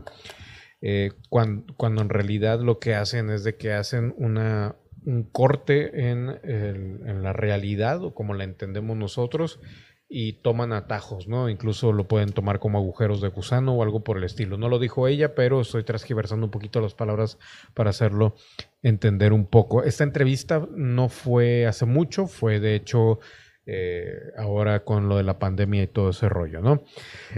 [0.80, 6.10] Eh, cuando, cuando, en realidad lo que hacen es de que hacen una, un corte
[6.10, 9.60] en, la realidad o como la entendemos nosotros
[10.08, 11.48] y toman atajos, ¿no?
[11.48, 14.56] Incluso lo pueden tomar como agujeros de gusano o algo por el estilo.
[14.56, 17.38] No lo dijo ella, pero estoy transgiversando un poquito las palabras
[17.74, 18.34] para hacerlo
[18.82, 19.82] entender un poco.
[19.82, 23.20] Esta entrevista no fue hace mucho, fue de hecho
[23.64, 26.84] eh, ahora con lo de la pandemia y todo ese rollo, ¿no?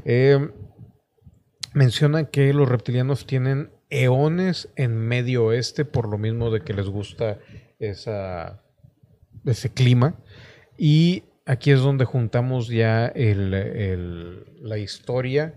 [0.04, 0.38] Eh,
[1.74, 6.88] mencionan que los reptilianos tienen eones en medio oeste por lo mismo de que les
[6.88, 7.38] gusta
[7.78, 8.62] esa,
[9.44, 10.16] ese clima
[10.76, 15.54] y aquí es donde juntamos ya la historia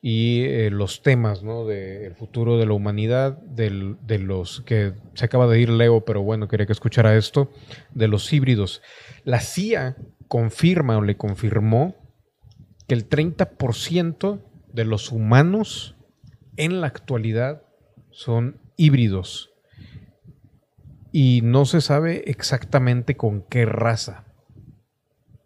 [0.00, 1.64] y eh, los temas ¿no?
[1.64, 6.46] del futuro de la humanidad, de los que se acaba de ir Leo, pero bueno,
[6.48, 7.50] quería que escuchara esto,
[7.94, 8.80] de los híbridos.
[9.24, 9.96] La CIA
[10.28, 11.96] confirma o le confirmó
[12.86, 14.40] que el 30%
[14.72, 15.96] de los humanos
[16.56, 17.62] en la actualidad
[18.10, 19.50] son híbridos.
[21.12, 24.24] Y no se sabe exactamente con qué raza.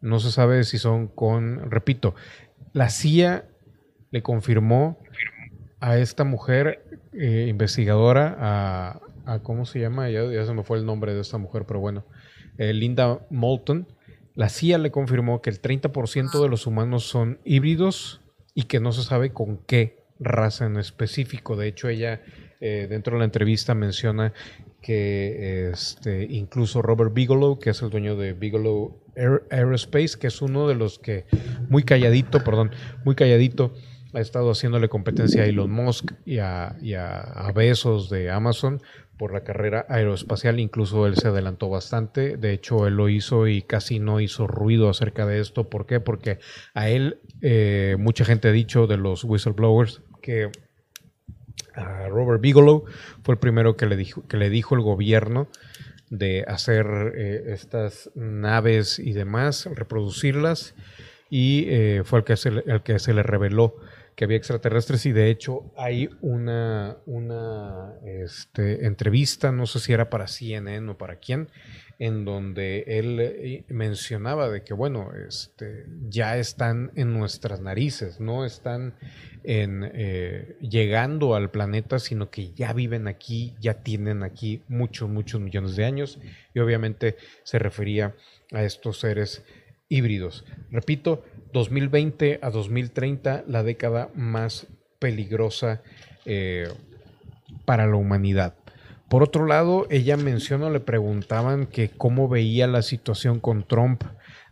[0.01, 2.15] No se sabe si son con, repito,
[2.73, 3.49] la CIA
[4.11, 4.99] le confirmó
[5.81, 10.11] a esta mujer eh, investigadora, a, ¿cómo se llama?
[10.11, 12.05] Ya, se me fue el nombre de esta mujer, pero bueno,
[12.59, 13.87] eh, Linda Moulton.
[14.35, 18.23] La CIA le confirmó que el 30% de los humanos son híbridos
[18.55, 21.57] y que no se sabe con qué raza en específico.
[21.57, 22.23] De hecho, ella
[22.65, 24.33] eh, dentro de la entrevista menciona
[24.81, 29.03] que este, incluso Robert Bigelow, que es el dueño de Bigelow
[29.51, 31.27] Aerospace, que es uno de los que
[31.69, 32.71] muy calladito, perdón,
[33.05, 33.75] muy calladito,
[34.15, 36.77] ha estado haciéndole competencia a Elon Musk y a,
[37.53, 38.81] Besos de Amazon
[39.19, 40.61] por la carrera aeroespacial.
[40.61, 42.37] Incluso él se adelantó bastante.
[42.37, 45.69] De hecho, él lo hizo y casi no hizo ruido acerca de esto.
[45.69, 45.99] ¿Por qué?
[45.99, 46.39] Porque
[46.75, 50.51] a él, eh, mucha gente ha dicho de los whistleblowers que
[51.75, 52.85] a Robert Bigelow
[53.23, 55.49] fue el primero que le dijo, que le dijo el gobierno
[56.11, 56.87] de hacer
[57.47, 60.75] estas naves y demás, reproducirlas,
[61.31, 61.67] y
[62.05, 63.77] fue el que, se, el que se le reveló
[64.15, 70.11] que había extraterrestres y de hecho hay una, una este, entrevista, no sé si era
[70.11, 71.49] para CNN o para quién,
[71.99, 78.45] en donde él eh, mencionaba de que, bueno, este, ya están en nuestras narices, no
[78.45, 78.95] están
[79.45, 85.41] en, eh, llegando al planeta, sino que ya viven aquí, ya tienen aquí muchos, muchos
[85.41, 86.19] millones de años
[86.55, 88.15] y obviamente se refería
[88.53, 89.45] a estos seres
[89.89, 90.45] híbridos.
[90.71, 94.67] Repito, 2020 a 2030, la década más
[94.99, 95.83] peligrosa
[96.25, 96.69] eh,
[97.65, 98.55] para la humanidad.
[99.13, 104.05] Por otro lado, ella menciona, le preguntaban que cómo veía la situación con Trump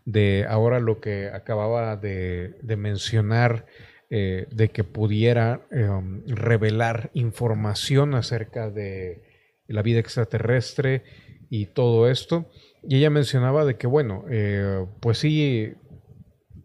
[0.05, 3.65] de ahora lo que acababa de, mencionar,
[4.11, 9.23] eh, de que pudiera em, revelar información acerca de
[9.67, 11.05] la vida extraterrestre
[11.49, 12.51] y todo esto.
[12.83, 15.73] Y ella mencionaba de que, bueno, eh, pues sí,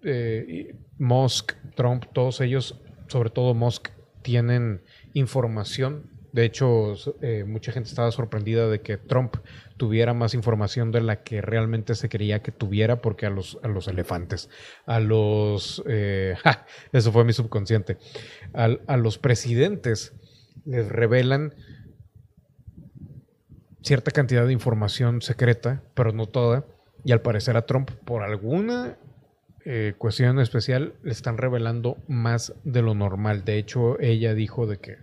[0.03, 2.77] eh, Musk, Trump, todos ellos,
[3.07, 3.87] sobre todo Musk,
[4.21, 4.81] tienen
[5.13, 6.14] información.
[6.35, 9.37] De hecho, eh, mucha gente estaba sorprendida de que Trump
[9.77, 13.69] tuviera más información de la que realmente se quería que tuviera, porque a los, a
[13.69, 14.49] los elefantes,
[14.85, 15.81] a los...
[16.91, 17.97] eso fue mi subconsciente.
[18.53, 20.13] a los presidentes
[20.65, 21.53] les revelan
[23.81, 26.65] cierta cantidad de información secreta, pero no toda.
[27.03, 28.97] Y al parecer a Trump, por alguna
[29.63, 33.45] eh, cuestión especial, le están revelando más de lo normal.
[33.45, 34.97] De hecho, ella dijo de que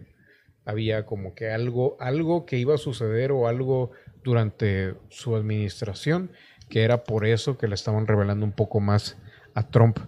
[0.64, 3.90] había como que algo, algo que iba a suceder o algo
[4.22, 6.30] durante su administración,
[6.68, 9.18] que era por eso que le estaban revelando un poco más
[9.54, 9.98] a Trump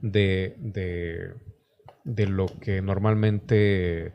[0.00, 0.56] de,
[2.04, 4.12] de, lo que normalmente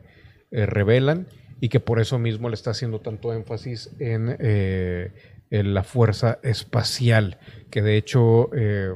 [0.50, 1.26] eh, revelan
[1.60, 5.12] y que por eso mismo le está haciendo tanto énfasis en, eh,
[5.50, 7.38] la fuerza espacial,
[7.70, 8.94] que de hecho, eh,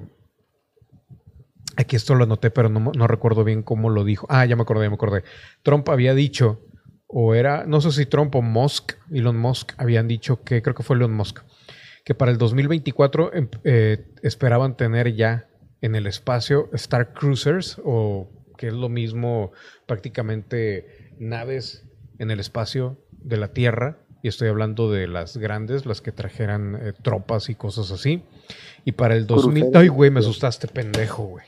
[1.76, 4.26] aquí esto lo anoté, pero no, no, recuerdo bien cómo lo dijo.
[4.28, 5.24] Ah, ya me acordé, ya me acordé.
[5.62, 6.60] Trump había dicho,
[7.12, 10.82] o era, no sé si Trump o Musk, Elon Musk, habían dicho que, creo que
[10.82, 11.40] fue Elon Musk,
[12.04, 15.46] que para el 2024 em, eh, esperaban tener ya
[15.82, 19.52] en el espacio Star Cruisers, o que es lo mismo
[19.86, 21.84] prácticamente naves
[22.18, 26.78] en el espacio de la Tierra, y estoy hablando de las grandes, las que trajeran
[26.80, 28.22] eh, tropas y cosas así.
[28.84, 29.70] Y para el 2000...
[29.74, 31.44] Ay, güey, me asustaste, pendejo, güey.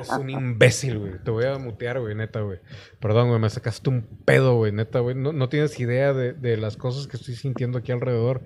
[0.00, 1.12] Es un imbécil, güey.
[1.22, 2.58] Te voy a mutear, güey, neta, güey.
[3.00, 5.14] Perdón, güey, me sacaste un pedo, güey, neta, güey.
[5.14, 8.42] No, tienes idea de, de, las cosas que estoy sintiendo aquí alrededor.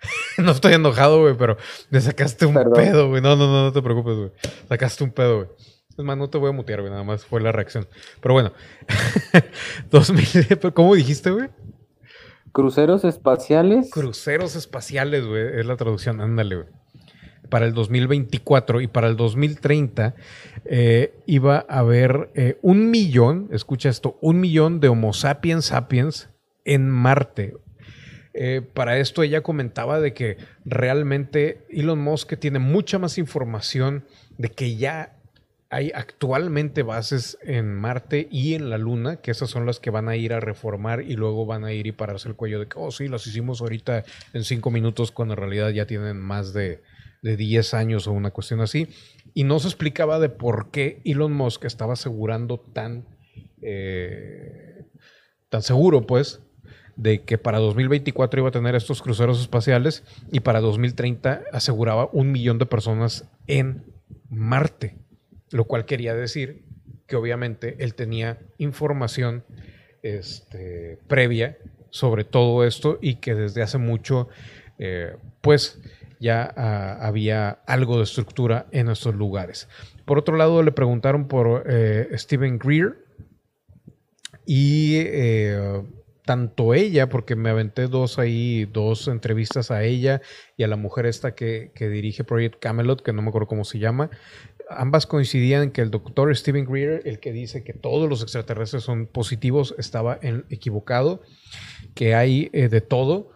[0.38, 1.56] no estoy enojado, güey, pero
[1.90, 3.22] me sacaste un pedo, güey.
[3.22, 4.32] No, no, no, no te preocupes, güey.
[4.68, 5.48] Sacaste un pedo, güey.
[5.98, 7.88] Es más, no te voy a mutear, güey, nada más fue la reacción.
[8.20, 8.52] Pero bueno,
[9.90, 11.48] 2000, ¿cómo dijiste, güey?
[12.52, 13.90] Cruceros espaciales.
[13.90, 16.68] Cruceros espaciales, güey, es la traducción, ándale, güey.
[17.48, 20.14] Para el 2024 y para el 2030
[20.64, 26.28] eh, iba a haber eh, un millón, escucha esto, un millón de Homo sapiens sapiens
[26.64, 27.54] en Marte.
[28.34, 34.04] Eh, para esto ella comentaba de que realmente Elon Musk tiene mucha más información
[34.36, 35.16] de que ya
[35.70, 40.08] hay actualmente bases en Marte y en la Luna, que esas son las que van
[40.08, 42.78] a ir a reformar y luego van a ir y pararse el cuello de que,
[42.78, 46.82] oh, sí, las hicimos ahorita en cinco minutos, cuando en realidad ya tienen más de,
[47.26, 48.88] de 10 años o una cuestión así.
[49.34, 53.04] Y no se explicaba de por qué Elon Musk estaba asegurando tan,
[53.62, 54.84] eh,
[55.48, 56.40] tan seguro, pues,
[56.96, 62.32] de que para 2024 iba a tener estos cruceros espaciales y para 2030 aseguraba un
[62.32, 63.84] millón de personas en
[64.30, 64.96] Marte
[65.50, 66.64] lo cual quería decir
[67.06, 69.44] que obviamente él tenía información
[70.02, 71.58] este, previa
[71.90, 74.28] sobre todo esto y que desde hace mucho,
[74.78, 75.80] eh, pues
[76.20, 79.68] ya ah, había algo de estructura en estos lugares.
[80.04, 83.04] Por otro lado, le preguntaron por eh, Stephen Greer
[84.46, 85.82] y eh,
[86.24, 90.20] tanto ella, porque me aventé dos ahí, dos entrevistas a ella
[90.56, 93.64] y a la mujer esta que, que dirige Project Camelot, que no me acuerdo cómo
[93.64, 94.10] se llama,
[94.68, 99.06] ambas coincidían que el doctor Steven Greer, el que dice que todos los extraterrestres son
[99.06, 100.18] positivos, estaba
[100.50, 101.22] equivocado,
[101.94, 103.30] que hay eh, de todo,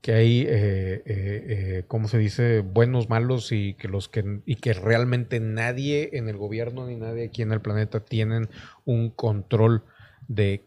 [0.00, 4.72] que hay, eh, eh, ¿cómo se dice?, buenos, malos y que, los que, y que
[4.72, 8.48] realmente nadie en el gobierno ni nadie aquí en el planeta tienen
[8.84, 9.82] un control
[10.28, 10.64] de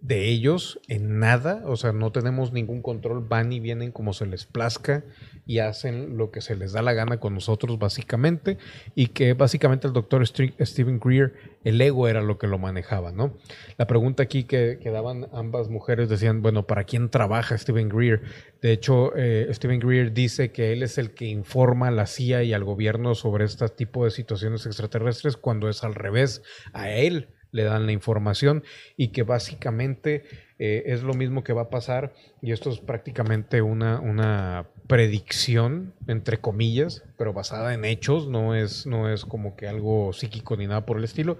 [0.00, 4.26] de ellos en nada, o sea, no tenemos ningún control, van y vienen como se
[4.26, 5.04] les plazca
[5.46, 8.56] y hacen lo que se les da la gana con nosotros básicamente.
[8.94, 11.34] Y que básicamente el doctor Stephen Greer,
[11.64, 13.36] el ego era lo que lo manejaba, ¿no?
[13.76, 18.22] La pregunta aquí que, daban ambas mujeres decían, bueno, ¿para quién trabaja Stephen Greer?
[18.60, 22.42] De hecho, eh, Stephen Greer dice que él es el que informa a la CIA
[22.42, 26.42] y al gobierno sobre este tipo de situaciones extraterrestres cuando es al revés,
[26.72, 28.62] a él le dan la información
[28.96, 30.24] y que básicamente
[30.58, 35.94] eh, es lo mismo que va a pasar y esto es prácticamente una, una predicción,
[36.06, 40.66] entre comillas, pero basada en hechos, no es, no es como que algo psíquico ni
[40.66, 41.38] nada por el estilo.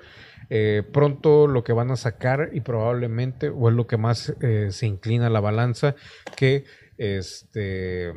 [0.48, 4.68] Eh, pronto lo que van a sacar y probablemente, o es lo que más eh,
[4.70, 5.96] se inclina la balanza,
[6.36, 6.64] que
[6.96, 8.12] este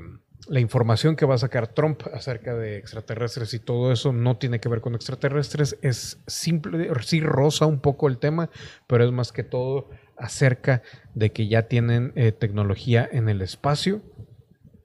[0.47, 4.59] la información que va a sacar Trump acerca de extraterrestres y todo eso no tiene
[4.59, 8.49] que ver con extraterrestres, es simple, sí rosa un poco el tema,
[8.87, 10.81] pero es más que todo acerca
[11.15, 14.01] de que ya tienen eh, tecnología en el espacio,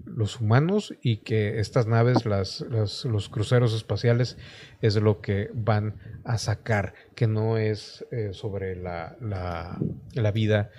[0.05, 4.39] los humanos, y que estas naves, las, los cruceros espaciales,
[4.81, 9.79] es lo que van a sacar, que no es eh, sobre la, la,
[10.15, 10.71] la vida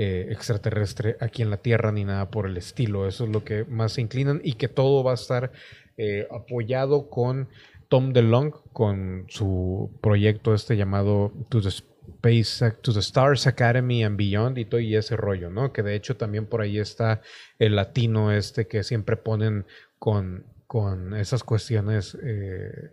[0.00, 3.08] eh, extraterrestre aquí en la Tierra ni nada por el estilo.
[3.08, 5.50] Eso es lo que más se inclinan y que todo va a estar
[5.96, 7.48] eh, apoyado con
[7.88, 14.16] Tom DeLong, con su proyecto este llamado To the Space, To the Stars Academy and
[14.16, 15.72] Beyond y todo y ese rollo, ¿no?
[15.72, 17.20] Que de hecho también por ahí está
[17.58, 19.66] el latino este que siempre ponen
[19.98, 22.92] con, con esas cuestiones eh,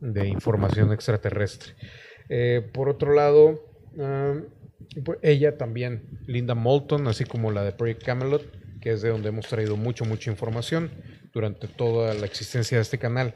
[0.00, 1.74] de información extraterrestre.
[2.72, 3.66] por otro lado,
[5.22, 8.44] ella también, Linda Moulton, así como la de Project Camelot,
[8.80, 10.90] que es de donde hemos traído mucho, mucha información
[11.32, 13.34] durante toda la existencia de este canal,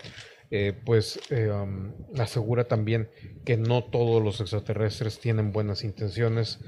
[0.50, 3.08] eh, pues eh, um, asegura también
[3.44, 6.58] que no todos los extraterrestres tienen buenas intenciones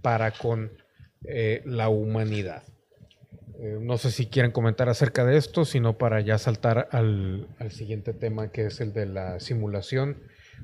[0.00, 0.72] para con
[1.24, 2.62] eh, la humanidad.
[3.80, 8.12] no sé si quieren comentar acerca de esto, sino para ya saltar al, al siguiente
[8.12, 10.18] tema que es el de la simulación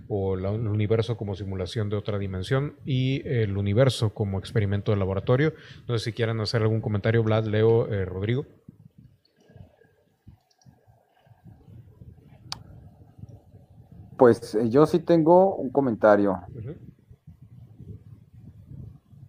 [0.08, 5.54] o el universo como simulación de otra dimensión y el universo como experimento de laboratorio.
[5.88, 8.44] No sé si quieren hacer algún comentario, Vlad, Leo, eh, Rodrigo.
[14.16, 16.38] Pues eh, yo sí tengo un comentario.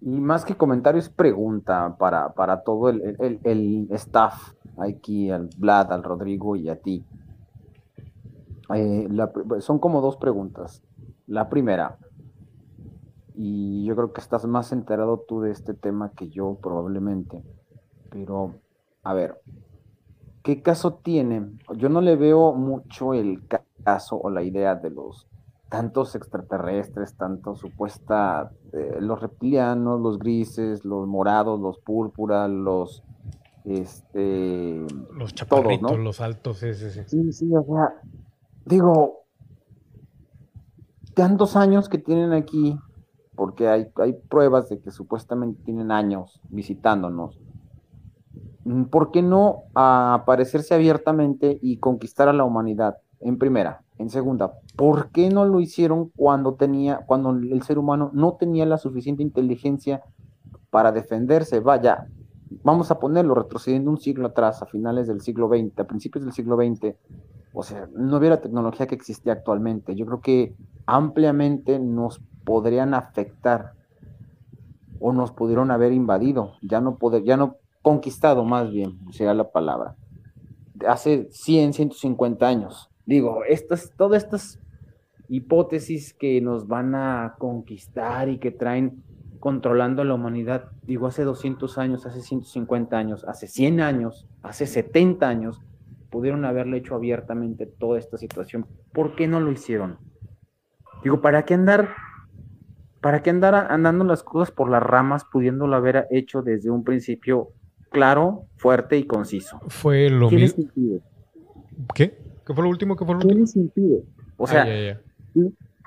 [0.01, 5.93] Y más que comentario es pregunta para, todo el, el, el staff, aquí al Vlad,
[5.93, 7.05] al Rodrigo y a ti.
[8.73, 9.09] Eh,
[9.59, 10.83] son como dos preguntas.
[11.27, 11.97] La primera,
[13.35, 17.43] y yo creo que estás más enterado tú de este tema que yo probablemente,
[18.09, 18.55] pero
[19.03, 19.41] a ver,
[20.43, 21.49] ¿qué caso tiene?
[21.75, 23.41] Yo no le veo mucho el
[23.83, 25.27] caso o la idea de los
[25.69, 33.03] tantos extraterrestres, tanto supuesta, eh, los reptilianos, los grises, los morados, los púrpuras, los
[33.65, 34.85] este
[35.17, 37.95] los chaparritos, los altos, ese, Sí, sí, o sea,
[38.65, 39.23] digo,
[41.13, 42.77] tantos años que tienen aquí,
[43.35, 47.39] porque hay, hay pruebas de que supuestamente tienen años visitándonos,
[48.89, 52.97] ¿por qué no aparecerse abiertamente y conquistar a la humanidad?
[53.19, 53.81] En primera.
[53.99, 58.65] En segunda, ¿por qué no lo hicieron cuando tenía, cuando el ser humano no tenía
[58.65, 60.01] la suficiente inteligencia
[60.71, 61.59] para defenderse?
[61.59, 62.07] Vaya,
[62.63, 66.33] vamos a ponerlo retrocediendo un siglo atrás, a finales del siglo XX, a principios del
[66.33, 66.95] siglo XX,
[67.53, 69.95] o sea, no hubiera tecnología que existía actualmente.
[69.95, 73.73] Yo creo que ampliamente nos podrían afectar
[74.99, 79.51] o nos pudieron haber invadido, ya no poder, ya no conquistado más bien, sería la
[79.51, 79.95] palabra.
[80.87, 82.89] Hace 100, 150 años.
[83.05, 84.59] Digo, estas, todas estas
[85.29, 89.03] hipótesis que nos van a conquistar y que traen
[89.39, 94.65] controlando a la humanidad, digo, hace 200 años, hace 150 años, hace 100 años, hace
[94.65, 95.61] 70 años,
[96.13, 98.67] pudieron haberle hecho abiertamente toda esta situación.
[98.93, 99.97] ¿Por qué no lo hicieron?
[101.03, 101.89] Digo, ¿para qué andar,
[103.01, 107.49] para qué andar andando las cosas por las ramas, pudiéndolo haber hecho desde un principio
[107.89, 109.59] claro, fuerte y conciso?
[109.69, 110.65] Fue lo mismo.
[111.95, 112.15] ¿Qué?
[112.45, 112.95] ¿Qué fue lo último?
[112.95, 113.33] ¿Qué fue lo último?
[113.33, 114.03] Tiene sentido.
[114.37, 114.67] O sea,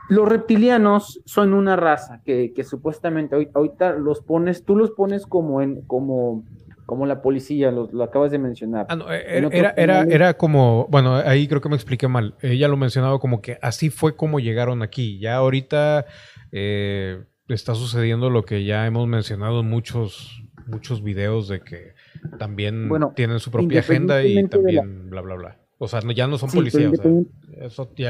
[0.09, 5.63] los reptilianos son una raza que, que supuestamente ahorita los pones, tú los pones como
[5.63, 6.43] en, como
[6.87, 8.87] como la policía, lo, acabas de mencionar.
[8.89, 12.37] Ah, eh, era, era, era, como, bueno, ahí creo que me expliqué mal.
[12.41, 15.19] Ella lo mencionaba como que así fue como llegaron aquí.
[15.19, 16.07] Ya ahorita
[16.53, 21.95] eh, está sucediendo lo que ya hemos mencionado en muchos, muchos videos de que
[22.39, 25.59] también tienen su propia agenda y también bla, bla, bla.
[25.79, 26.93] O sea, ya no son policías.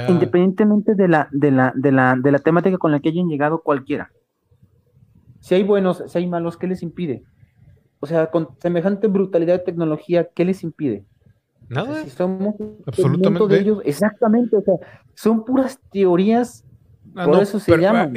[0.09, 3.63] Independientemente de la, de, la, de, la, de la temática con la que hayan llegado
[3.63, 4.13] cualquiera.
[5.41, 7.25] Si hay buenos, si hay malos, ¿qué les impide?
[8.01, 11.05] O sea, con semejante brutalidad de tecnología, ¿qué les impide?
[11.69, 12.03] Nada.
[12.05, 12.55] Si somos
[12.87, 13.55] absolutamente.
[13.55, 14.75] De ellos, exactamente, o sea,
[15.15, 16.65] son puras teorías.
[17.15, 18.13] Ah, por eso se llaman.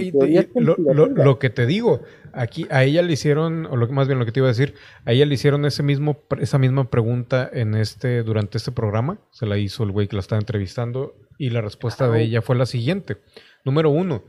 [0.56, 2.02] lo, que te digo,
[2.34, 4.74] aquí a ella le hicieron, o lo, más bien lo que te iba a decir,
[5.06, 9.20] a ella le hicieron ese mismo, esa misma pregunta en este, durante este programa.
[9.32, 12.58] Se la hizo el güey que la estaba entrevistando, y la respuesta de ella fue
[12.58, 13.18] la siguiente.
[13.64, 14.24] Número uno,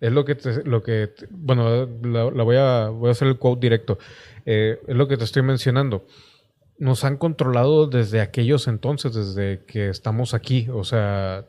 [0.00, 3.98] es lo que lo que, bueno, la, voy, a, voy a hacer el quote directo.
[4.46, 6.06] Eh, es lo que te estoy mencionando
[6.80, 11.44] nos han controlado desde aquellos entonces, desde que estamos aquí, o sea,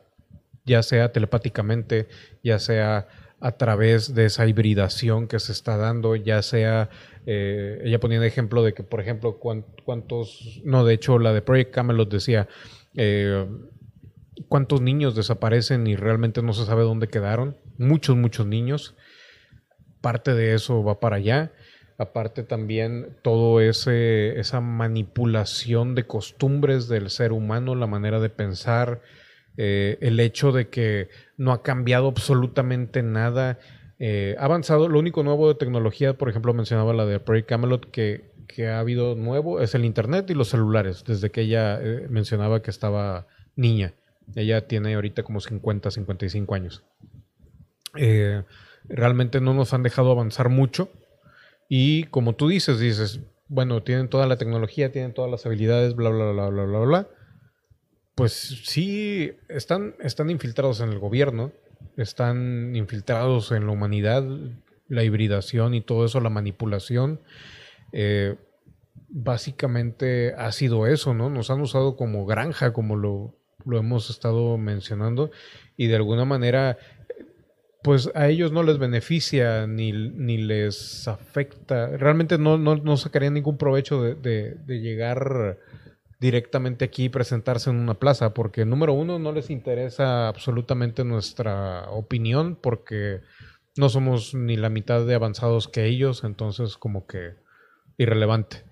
[0.66, 2.06] ya sea telepáticamente,
[2.44, 3.08] ya sea
[3.40, 6.90] a través de esa hibridación que se está dando, ya sea,
[7.26, 11.40] eh, ella ponía el ejemplo de que, por ejemplo, cuántos, no, de hecho, la de
[11.40, 12.46] Project Camelot decía,
[12.94, 13.46] eh,
[14.48, 18.94] cuántos niños desaparecen y realmente no se sabe dónde quedaron, muchos, muchos niños,
[20.00, 21.52] parte de eso va para allá.
[21.98, 29.02] Aparte también todo ese esa manipulación de costumbres del ser humano, la manera de pensar,
[29.56, 33.58] eh, el hecho de que no ha cambiado absolutamente nada.
[33.98, 37.90] Eh, ha avanzado, lo único nuevo de tecnología, por ejemplo, mencionaba la de Project Camelot,
[37.90, 42.06] que, que ha habido nuevo, es el Internet y los celulares, desde que ella eh,
[42.08, 43.94] mencionaba que estaba niña.
[44.34, 46.82] Ella tiene ahorita como 50, 55 años.
[48.84, 50.90] realmente no nos han dejado avanzar mucho
[51.68, 56.10] y como tú dices, dices, bueno, tienen toda la tecnología, tienen todas las habilidades, bla,
[56.10, 57.08] bla, bla, bla, bla, bla.
[58.14, 61.50] Pues sí, están, están infiltrados en el gobierno,
[61.96, 64.22] están infiltrados en la humanidad,
[64.88, 67.20] la hibridación y todo eso, la manipulación.
[67.92, 68.36] Eh,
[69.08, 71.30] básicamente ha sido eso, ¿no?
[71.30, 73.34] Nos han usado como granja, como lo,
[73.64, 75.30] lo hemos estado mencionando,
[75.76, 76.78] y de alguna manera
[77.82, 81.88] pues a ellos no les beneficia ni, ni les afecta.
[81.88, 85.58] Realmente no, no, sacarían ningún provecho de, llegar
[86.20, 91.90] directamente aquí y presentarse en una plaza, porque número uno no les interesa absolutamente nuestra
[91.90, 93.20] opinión, porque
[93.76, 97.34] no somos ni la mitad de avanzados que ellos, entonces como que
[97.98, 98.64] irrelevante.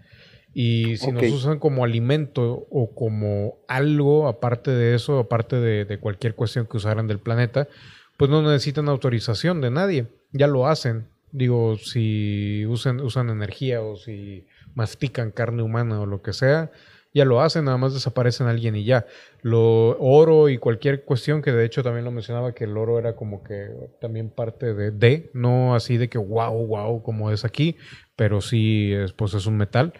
[0.53, 5.99] Y si nos usan como alimento o como algo, aparte de eso, aparte de, de
[5.99, 7.69] cualquier cuestión que usaran del planeta,
[8.17, 11.07] pues no necesitan autorización de nadie, ya lo hacen.
[11.33, 16.71] Digo, si usan, usan energía o si mastican carne humana o lo que sea,
[17.13, 19.07] ya lo hacen, nada más desaparecen alguien y ya.
[19.43, 23.17] Lo oro y cualquier cuestión que de hecho también lo mencionaba que el oro era
[23.17, 23.69] como que
[24.01, 27.77] también parte de, de no así de que wow, wow, como es aquí,
[28.17, 29.93] pero sí es, pues es un metal.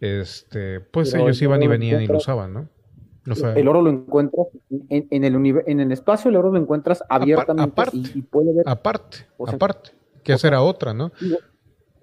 [0.00, 2.68] Este, pues ellos iban y venían y lo usaban, ¿no?
[3.56, 4.46] el oro lo encuentras
[4.88, 8.68] en, el en el espacio, el oro lo encuentras abiertamente aparte, y, puede ver.
[8.68, 9.90] Aparte, aparte,
[10.22, 11.12] que esa era otra, ¿no?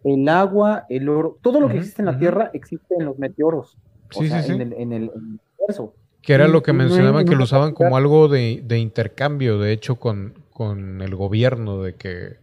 [0.04, 3.78] El agua, el oro, todo lo que existe en la Tierra existe en los meteoros.
[4.10, 4.52] Sí, sí, sí.
[4.52, 5.96] En el, en el, universo.
[6.22, 10.34] Que era lo que mencionaban, que lo usaban como algo de, intercambio, de hecho, con,
[10.52, 12.38] con el gobierno, de que.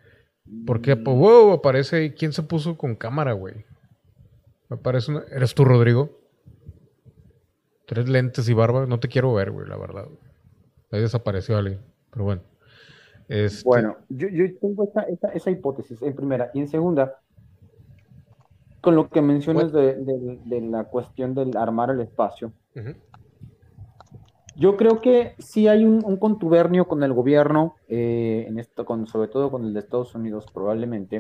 [0.67, 2.15] Porque, pues, wow, aparece.
[2.15, 3.67] ¿Quién se puso con cámara, güey?
[4.71, 5.25] Me parece una...
[5.31, 6.11] ¿Eres tú, Rodrigo?
[7.87, 10.07] Tres lentes y barba, no te quiero ver, güey, la verdad.
[10.93, 12.43] Ahí desapareció alguien, pero bueno.
[13.29, 14.29] Este bueno, yo,
[14.61, 14.91] tengo
[15.33, 16.51] esa, hipótesis en primera.
[16.55, 17.19] Y en segunda,
[18.81, 22.53] con lo que mencionas de, la cuestión del armar el espacio,
[24.57, 29.29] yo creo que sí hay un, contubernio con el gobierno, eh, en esto, con, sobre
[29.29, 31.19] todo con el de Estados Unidos probablemente,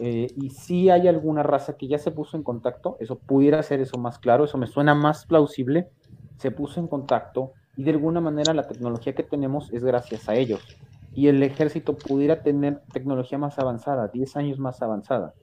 [0.00, 3.80] eh, y si hay alguna raza que ya se puso en contacto, eso pudiera ser
[3.80, 5.90] eso más claro, eso me suena más plausible,
[6.38, 10.36] se puso en contacto y de alguna manera la tecnología que tenemos es gracias a
[10.36, 10.60] ellos.
[11.12, 15.34] Y el ejército pudiera tener tecnología más avanzada, 10 años más avanzada.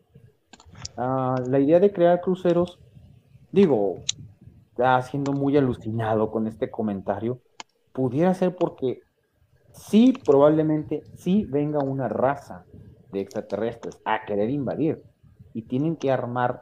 [0.95, 2.79] Ah, la idea de crear cruceros,
[3.51, 4.01] digo,
[4.75, 7.39] ya siendo muy alucinado con este comentario,
[7.93, 9.01] pudiera ser porque
[9.71, 12.65] sí, probablemente sí venga una raza
[13.11, 15.03] de extraterrestres a querer invadir
[15.53, 16.61] y tienen que armar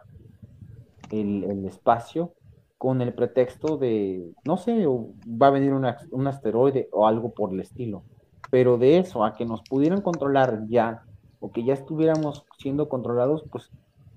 [1.12, 2.34] el, espacio
[2.78, 7.60] con el pretexto de, no sé, va a venir un asteroide o algo por el
[7.60, 8.04] estilo.
[8.52, 11.04] Pero de eso a que nos pudieran controlar ya
[11.40, 13.72] o que ya estuviéramos siendo controlados, pues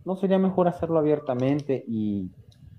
[0.05, 2.31] no sería mejor hacerlo abiertamente y...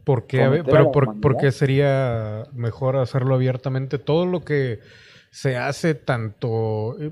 [0.03, 0.63] ¿Por qué?
[0.65, 3.99] Pero por, ¿por qué sería mejor hacerlo abiertamente?
[3.99, 4.79] Todo lo que
[5.31, 7.11] se hace tanto, eh,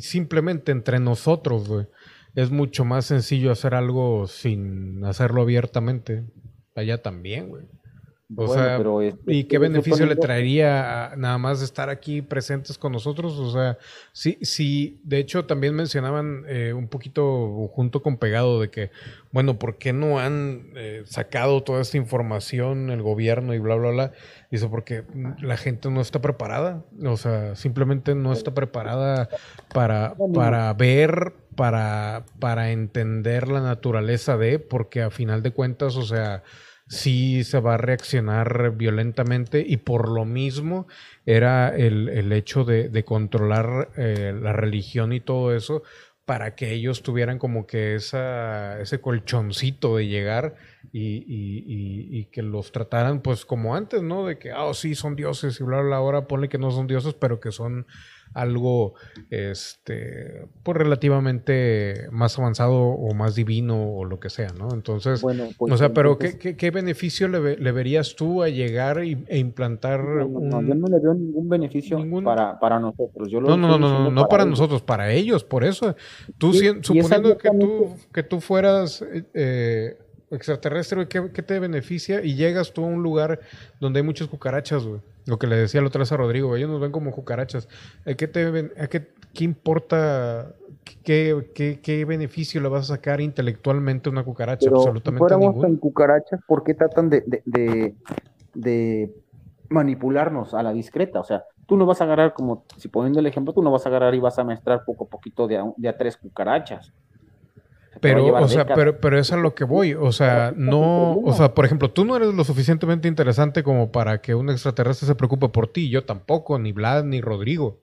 [0.00, 1.86] simplemente entre nosotros, güey.
[2.34, 6.24] Es mucho más sencillo hacer algo sin hacerlo abiertamente.
[6.74, 7.64] Allá también, güey.
[8.34, 8.82] O sea,
[9.28, 13.38] ¿y qué beneficio le traería nada más estar aquí presentes con nosotros?
[13.38, 13.78] O sea,
[14.10, 18.90] sí, sí, de hecho también mencionaban eh, un poquito junto con pegado de que,
[19.30, 23.90] bueno, ¿por qué no han eh, sacado toda esta información el gobierno y bla, bla,
[23.90, 24.12] bla?
[24.50, 25.04] Dice, porque
[25.40, 29.28] la gente no está preparada, o sea, simplemente no está preparada
[29.72, 36.02] para, para ver, para, para entender la naturaleza de, porque a final de cuentas, o
[36.02, 36.42] sea,
[36.88, 40.86] sí se va a reaccionar violentamente y por lo mismo
[41.24, 45.82] era el, hecho de, controlar eh, la religión y todo eso
[46.26, 50.56] para que ellos tuvieran como que esa, ese colchoncito de llegar
[50.92, 54.26] y, y, que los trataran pues como antes, ¿no?
[54.26, 56.88] De que, ah, oh, sí, son dioses y bla, bla, ahora ponle que no son
[56.88, 57.86] dioses, pero que son
[58.36, 58.94] algo
[59.30, 64.68] este pues relativamente más avanzado o más divino o lo que sea, ¿no?
[64.72, 70.00] Entonces, bueno, pues, o sea, pero ¿qué, beneficio le, verías tú a llegar e implantar
[70.00, 73.32] no, yo no le veo ningún beneficio Para, nosotros.
[73.32, 75.96] no, no, no, no, no, para, nosotros, para ellos, por eso.
[76.38, 79.04] Tú, suponiendo que tú, que tú fueras
[79.34, 79.96] eh,
[80.30, 82.24] extraterrestre, ¿qué, ¿qué, te beneficia?
[82.24, 83.40] Y llegas tú a un lugar
[83.80, 85.00] donde hay muchas cucarachas, güey.
[85.26, 87.68] Lo que le decía la otra vez a Rodrigo, ellos nos ven como cucarachas.
[88.04, 90.54] ¿Qué, te, qué, qué importa?
[91.02, 94.70] Qué, qué, beneficio le vas a sacar intelectualmente a una cucaracha?
[94.70, 97.24] Absolutamente si fuéramos en cucarachas, ¿por qué tratan de,
[98.54, 99.14] de,
[99.68, 101.18] manipularnos a la discreta?
[101.18, 103.84] O sea, tú no vas a agarrar, como si poniendo el ejemplo, tú no vas
[103.84, 106.92] a agarrar y vas a mezclar poco a poquito de de a tres cucarachas.
[108.00, 109.94] Pero, o sea, pero, pero es a lo que voy.
[109.94, 114.20] O sea, no, o sea, por ejemplo, tú no eres lo suficientemente interesante como para
[114.20, 115.88] que un extraterrestre se preocupe por ti.
[115.88, 117.80] Yo tampoco, ni Vlad, ni Rodrigo.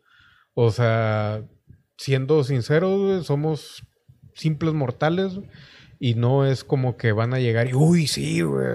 [0.53, 1.41] O sea,
[1.97, 3.83] siendo sinceros, somos
[4.33, 5.39] simples mortales
[5.99, 8.73] y no es como que van a llegar y, uy, sí, güey,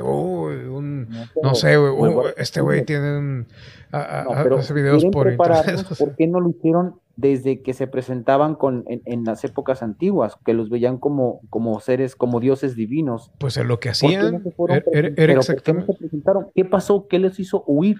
[1.42, 3.44] no, sé, güey, este güey tiene
[3.92, 5.86] hace videos por internet.
[5.98, 10.54] ¿Por qué no lo hicieron desde que se presentaban con, en, las épocas antiguas, que
[10.54, 13.32] los veían como, como seres, como dioses divinos?
[13.38, 14.44] Pues es lo que hacían.
[14.92, 15.92] Er, era, exactamente.
[15.92, 16.46] qué, presentaron?
[16.54, 17.08] ¿Qué pasó?
[17.08, 17.96] ¿Qué les hizo huir?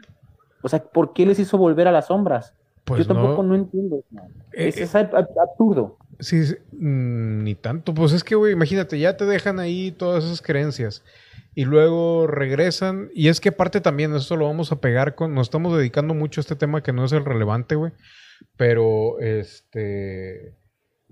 [0.62, 2.54] O sea, ¿por qué les hizo volver a las sombras?
[2.84, 4.04] Pues Yo tampoco no, entiendo.
[4.52, 5.10] Eh, es, eh,
[5.42, 5.98] absurdo.
[6.20, 7.94] Sí, mm, ni tanto.
[7.94, 11.02] Pues es que, güey, imagínate, ya te dejan ahí todas esas creencias
[11.56, 13.10] y luego regresan.
[13.12, 16.40] Y es que aparte también, esto lo vamos a pegar con, nos estamos dedicando mucho
[16.40, 17.90] a este tema que no es el relevante, güey.
[18.56, 20.54] Pero, este,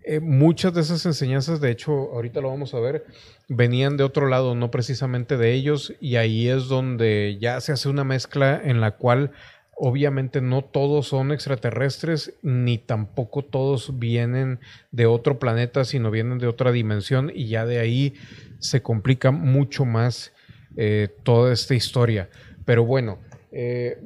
[0.04, 3.06] eh, muchas de esas enseñanzas, de hecho, ahorita lo vamos a ver,
[3.48, 5.94] venían de otro lado, no precisamente de ellos.
[6.00, 9.32] Y ahí es donde ya se hace una mezcla en la cual
[9.76, 14.58] obviamente no todos son extraterrestres, ni tampoco todos vienen
[14.90, 18.14] de otro planeta, sino vienen de otra dimensión y ya de ahí
[18.58, 20.32] se complica mucho más
[20.76, 22.30] eh, toda esta historia.
[22.64, 23.18] Pero bueno,
[23.52, 23.98] eh,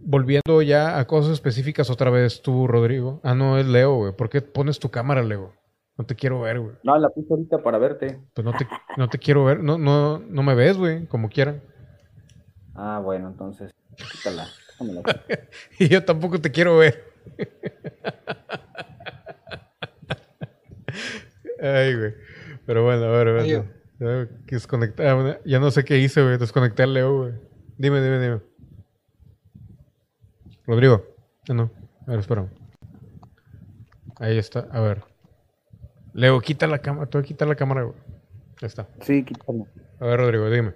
[0.00, 3.20] volviendo ya a cosas específicas otra vez tú, Rodrigo.
[3.22, 4.12] Ah, no, es Leo, güey.
[4.12, 5.52] ¿Por qué pones tu cámara, Leo?
[5.96, 6.76] No te quiero ver, güey.
[6.84, 8.20] No, la puse ahorita para verte.
[8.34, 9.62] Pues no te, no te quiero ver.
[9.62, 11.60] No, no, no me ves, güey, como quieran.
[12.74, 13.74] Ah, bueno, entonces,
[14.12, 14.46] quítala.
[15.78, 17.04] y yo tampoco te quiero ver.
[21.60, 22.14] Ay, güey.
[22.64, 23.46] Pero bueno, a ver, a ver.
[23.98, 24.28] Ya,
[25.44, 26.38] ya no sé qué hice, güey.
[26.38, 27.32] Desconecté al Leo, güey.
[27.76, 28.40] Dime, dime, dime.
[30.68, 31.02] Rodrigo.
[31.48, 31.70] No.
[32.06, 32.46] A ver, espera.
[34.16, 34.68] Ahí está.
[34.70, 35.02] A ver.
[36.12, 37.08] Leo, quita la cámara.
[37.08, 37.96] Tú quita la cámara, güey.
[38.60, 38.86] Ya está.
[39.00, 39.64] Sí, quítala.
[39.98, 40.74] A ver, Rodrigo, dime.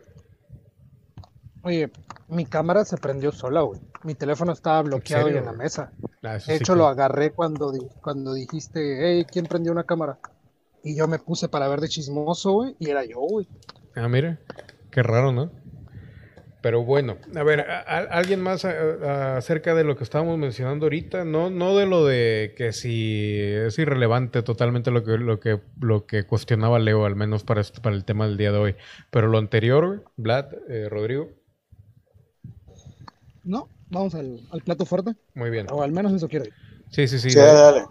[1.62, 1.92] Oye,
[2.28, 3.80] mi cámara se prendió sola, güey.
[4.02, 5.92] Mi teléfono estaba bloqueado y en la mesa.
[6.22, 7.70] Ah, de hecho, lo agarré cuando,
[8.00, 10.18] cuando dijiste, hey, ¿quién prendió una cámara?
[10.82, 13.46] Y yo me puse para ver de chismoso, güey, y era yo, güey.
[13.94, 14.40] Ah, mira,
[14.90, 15.50] qué raro, ¿no?
[16.62, 21.24] Pero bueno, a ver, ¿alguien más acerca de lo que estábamos mencionando ahorita?
[21.24, 26.06] No, no de lo de que si es irrelevante totalmente lo que, lo que, lo
[26.06, 28.76] que cuestionaba Leo, al menos para, para el tema del día de hoy.
[29.10, 31.30] Pero lo anterior, Vlad, eh, Rodrigo.
[33.42, 35.16] No, vamos al, plato fuerte.
[35.34, 35.66] Muy bien.
[35.70, 36.44] O al menos eso quiero
[36.90, 37.36] Sí, sí, sí.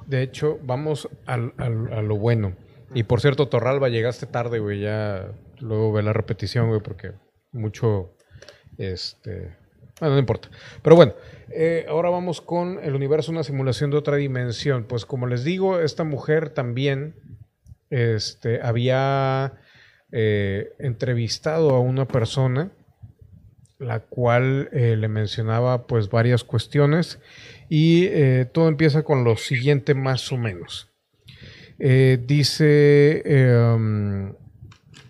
[0.08, 2.56] de, hecho, vamos al, al, a lo bueno.
[2.94, 4.80] Y por cierto, Torralba, llegaste tarde, güey.
[4.80, 7.14] Ya luego ve la repetición, güey, porque
[7.52, 8.14] mucho.
[8.82, 9.56] Este.
[10.00, 10.50] Bueno, no importa.
[10.82, 11.14] Pero bueno,
[11.52, 14.86] eh, ahora vamos con el universo, una simulación de otra dimensión.
[14.86, 17.14] Pues como les digo, esta mujer también
[17.92, 19.54] este, había
[20.12, 22.72] eh, entrevistado a una persona
[23.78, 27.18] la cual eh, le mencionaba pues varias cuestiones
[27.68, 28.10] y
[28.52, 30.90] todo empieza con lo siguiente más o menos.
[31.80, 34.36] Dice, em,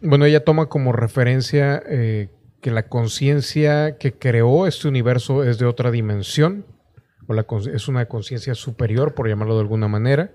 [0.01, 1.83] bueno, ella toma como referencia
[2.61, 6.65] que la conciencia que creó este universo es de otra dimensión,
[7.27, 10.31] o es una conciencia superior, por llamarlo de alguna manera,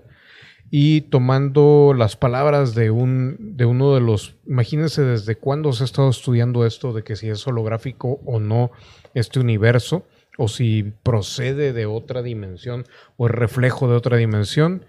[0.69, 5.85] y tomando las palabras de, un, de uno de los, imagínense desde cuándo se ha
[5.85, 8.71] estado estudiando esto, de que si es holográfico o no
[9.13, 10.05] este universo,
[10.37, 12.85] o si procede de otra dimensión
[13.17, 14.85] o es reflejo de otra dimensión.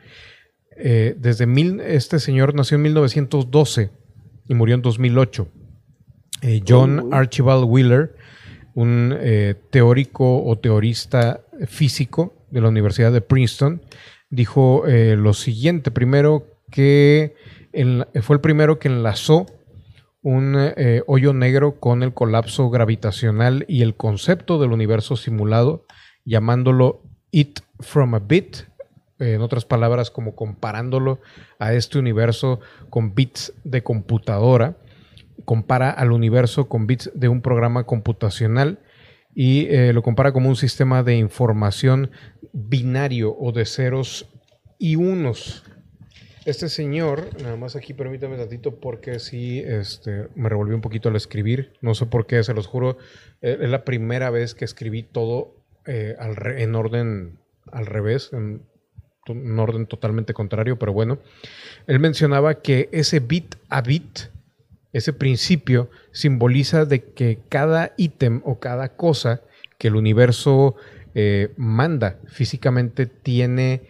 [0.76, 3.90] Eh, desde mil, este señor nació en 1912
[4.46, 5.48] y murió en 2008.
[6.42, 8.14] Eh, John Archibald Wheeler,
[8.74, 13.82] un eh, teórico o teorista físico de la Universidad de Princeton,
[14.30, 15.90] dijo eh, lo siguiente.
[15.90, 17.34] Primero que
[18.22, 19.46] fue el primero que enlazó
[20.22, 25.86] un eh, hoyo negro con el colapso gravitacional y el concepto del universo simulado,
[26.24, 28.58] llamándolo It from a Bit,
[29.18, 31.20] en otras palabras, como comparándolo
[31.58, 34.76] a este universo con bits de computadora,
[35.48, 38.80] compara al universo con bits de un programa computacional
[39.34, 42.10] y eh, lo compara como un sistema de información
[42.52, 44.28] binario o de ceros
[44.78, 45.64] y unos.
[46.44, 51.08] Este señor, nada más aquí permítame un ratito porque sí este, me revolvió un poquito
[51.08, 51.72] al escribir.
[51.80, 52.98] No sé por qué, se los juro.
[53.40, 55.56] Eh, es la primera vez que escribí todo
[55.86, 56.14] eh,
[56.58, 57.38] en orden
[57.72, 58.66] al revés, en
[59.26, 61.20] un orden totalmente contrario, pero bueno.
[61.86, 64.28] Él mencionaba que ese bit a bit,
[64.92, 69.42] ese principio, simboliza de que cada ítem o cada cosa
[69.78, 70.76] que el universo
[71.14, 73.82] eh, manda físicamente tiene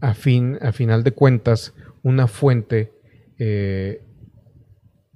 [0.00, 2.92] a, fin, a final de cuentas una fuente
[3.38, 4.02] eh,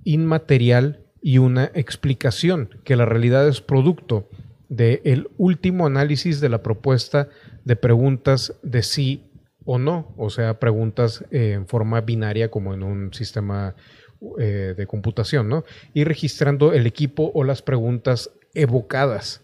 [0.05, 4.28] inmaterial y una explicación, que la realidad es producto
[4.69, 7.28] del último análisis de la propuesta
[7.65, 9.31] de preguntas de sí
[9.65, 13.74] o no, o sea, preguntas eh, en forma binaria como en un sistema
[14.21, 15.65] de computación, ¿no?
[15.93, 19.43] Y registrando el equipo o las preguntas evocadas.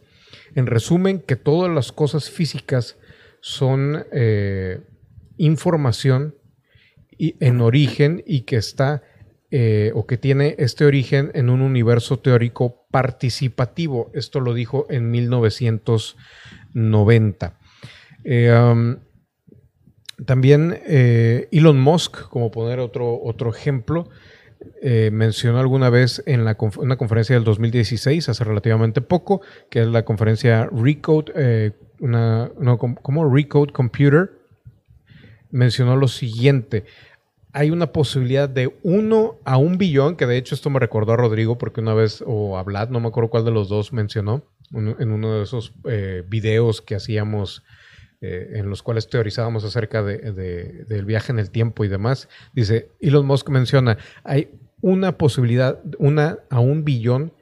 [0.54, 2.98] En resumen, que todas las cosas físicas
[3.40, 4.80] son eh,
[5.36, 6.34] información
[7.18, 9.02] en origen y que está
[9.50, 14.10] eh, o que tiene este origen en un universo teórico participativo.
[14.14, 17.58] Esto lo dijo en 1990.
[18.24, 18.96] Eh,
[20.24, 24.08] también Elon Musk, como poner otro, otro ejemplo,
[24.82, 29.40] eh, mencionó alguna vez en la una conferencia del 2016, hace relativamente poco,
[29.70, 32.50] que es la conferencia Recode, eh, una,
[33.02, 34.30] como Recode Computer,
[35.50, 36.84] mencionó lo siguiente.
[37.52, 41.16] Hay una posibilidad de uno a un billón, que de hecho esto me recordó a
[41.16, 44.44] Rodrigo porque una vez, o a Vlad, no me acuerdo cuál de los dos mencionó,
[44.72, 47.62] en uno de esos eh, videos que hacíamos
[48.22, 50.18] en los cuales teorizábamos acerca de,
[50.88, 52.28] del viaje en el tiempo y demás.
[52.54, 54.48] Dice, Elon Musk menciona, hay
[54.80, 57.32] una posibilidad, una a un billón,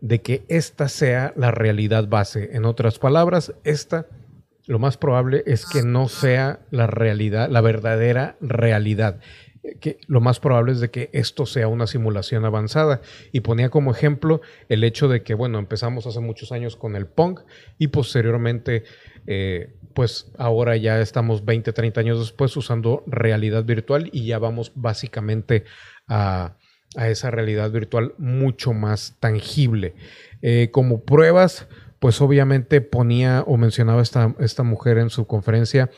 [0.00, 2.50] de que esta sea la realidad base.
[2.52, 4.06] En otras palabras, esta,
[4.66, 9.20] lo más probable es que no sea la realidad, la verdadera realidad.
[9.80, 13.02] Que lo más probable es de que esto sea una simulación avanzada.
[13.30, 17.06] Y ponía como ejemplo el hecho de que, bueno, empezamos hace muchos años con el
[17.06, 17.40] punk
[17.78, 18.84] y posteriormente,
[19.26, 24.72] eh, pues ahora ya estamos 20, 30 años después usando realidad virtual y ya vamos
[24.74, 25.64] básicamente
[26.08, 26.56] a
[26.96, 29.94] a esa realidad virtual mucho más tangible.
[30.42, 31.68] Eh, como pruebas,
[31.98, 35.90] pues obviamente ponía o mencionaba esta, esta mujer en su conferencia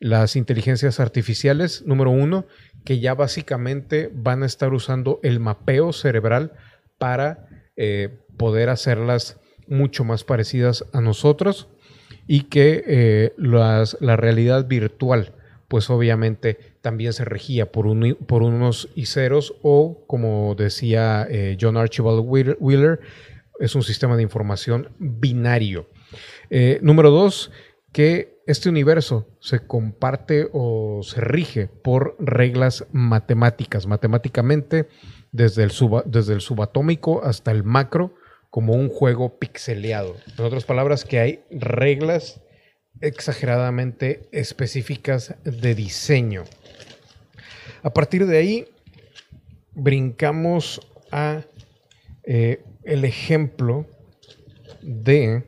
[0.00, 2.46] las inteligencias artificiales, número uno,
[2.84, 6.52] que ya básicamente van a estar usando el mapeo cerebral
[6.98, 11.68] para eh, poder hacerlas mucho más parecidas a nosotros
[12.26, 15.32] y que eh, las, la realidad virtual
[15.68, 17.86] pues obviamente también se regía por,
[18.26, 23.00] por unos y ceros o, como decía eh, John Archibald Wheeler,
[23.58, 25.88] es un sistema de información binario.
[26.50, 27.50] Eh, número dos,
[27.92, 34.88] que este universo se comparte o se rige por reglas matemáticas, matemáticamente
[35.32, 35.72] desde el,
[36.06, 38.14] desde el subatómico hasta el macro,
[38.54, 40.14] como un juego pixeleado.
[40.38, 42.40] En otras palabras, que hay reglas
[43.00, 46.44] exageradamente específicas de diseño.
[47.82, 48.68] A partir de ahí,
[49.72, 51.42] brincamos a
[52.22, 53.88] eh, el ejemplo
[54.82, 55.42] de,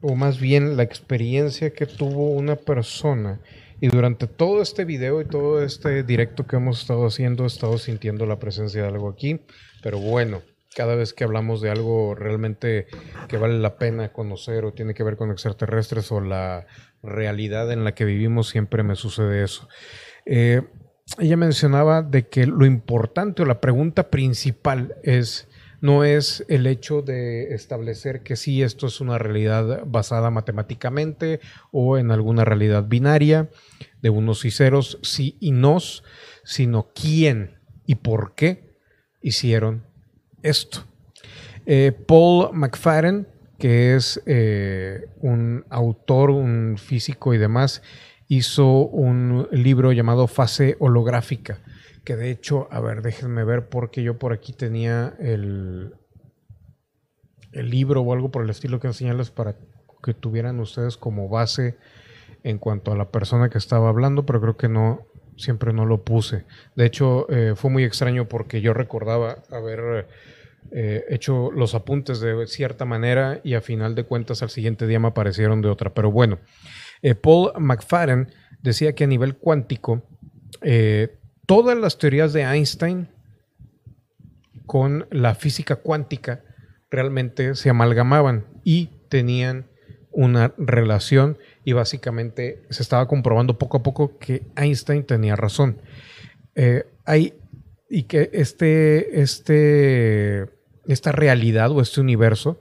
[0.00, 3.42] o más bien la experiencia que tuvo una persona.
[3.78, 7.76] Y durante todo este video y todo este directo que hemos estado haciendo, he estado
[7.76, 9.42] sintiendo la presencia de algo aquí.
[9.82, 10.40] Pero bueno,
[10.74, 12.86] cada vez que hablamos de algo realmente
[13.28, 16.66] que vale la pena conocer o tiene que ver con extraterrestres o la
[17.02, 19.68] realidad en la que vivimos, siempre me sucede eso.
[20.26, 20.62] Eh,
[21.18, 25.48] ella mencionaba de que lo importante o la pregunta principal es
[25.80, 31.40] no es el hecho de establecer que sí, esto es una realidad basada matemáticamente
[31.72, 33.50] o en alguna realidad binaria
[34.00, 36.02] de unos y ceros, sí y nos,
[36.42, 38.78] sino quién y por qué
[39.20, 39.84] hicieron
[40.44, 40.84] esto.
[41.66, 43.26] Eh, Paul McFadden,
[43.58, 47.82] que es eh, un autor, un físico y demás,
[48.28, 51.60] hizo un libro llamado Fase Holográfica,
[52.04, 55.94] que de hecho, a ver, déjenme ver porque yo por aquí tenía el,
[57.52, 59.56] el libro o algo por el estilo que enseñarles para
[60.02, 61.78] que tuvieran ustedes como base
[62.42, 65.06] en cuanto a la persona que estaba hablando, pero creo que no,
[65.36, 66.44] siempre no lo puse.
[66.76, 70.06] De hecho, eh, fue muy extraño porque yo recordaba haber
[70.72, 75.08] hecho los apuntes de cierta manera y a final de cuentas al siguiente día me
[75.08, 75.94] aparecieron de otra.
[75.94, 76.38] Pero bueno,
[77.02, 80.02] eh, Paul McFadden decía que a nivel cuántico,
[81.46, 83.08] todas las teorías de Einstein
[84.66, 86.42] con la física cuántica
[86.90, 89.66] realmente se amalgamaban y tenían
[90.10, 95.82] una relación y básicamente se estaba comprobando poco a poco que Einstein tenía razón.
[96.54, 97.34] Eh, hay,
[97.90, 100.46] y que este, este,
[100.86, 102.60] esta realidad o este universo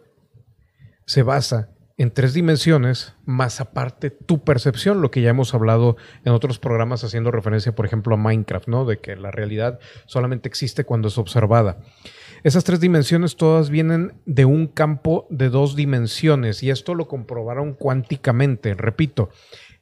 [1.05, 5.95] se basa en tres dimensiones, más aparte tu percepción, lo que ya hemos hablado
[6.25, 8.85] en otros programas haciendo referencia, por ejemplo, a Minecraft, ¿no?
[8.85, 11.77] De que la realidad solamente existe cuando es observada.
[12.43, 17.73] Esas tres dimensiones todas vienen de un campo de dos dimensiones y esto lo comprobaron
[17.73, 18.73] cuánticamente.
[18.73, 19.29] Repito,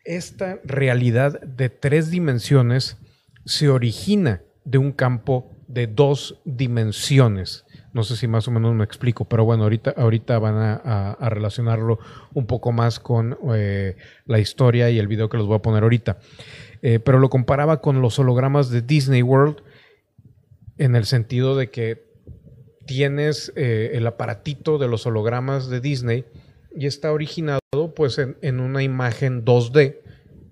[0.04, 2.98] esta realidad de tres dimensiones
[3.46, 7.66] se origina de un campo de dos dimensiones.
[7.94, 12.00] No sé si más o menos me explico, pero bueno, ahorita, ahorita van a, relacionarlo
[12.34, 15.84] un poco más con eh, la historia y el video que les voy a poner
[15.84, 16.18] ahorita.
[16.82, 19.58] Eh, pero lo comparaba con los hologramas de Disney World
[20.78, 22.12] en el sentido de que
[22.86, 26.26] tienes eh, el aparatito de los hologramas de Disney
[26.76, 27.60] y está originado
[27.96, 29.98] pues en, una imagen 2D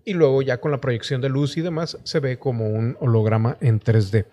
[0.06, 3.57] y luego ya con la proyección de luz y demás se ve como un holograma
[3.61, 4.26] en 3D.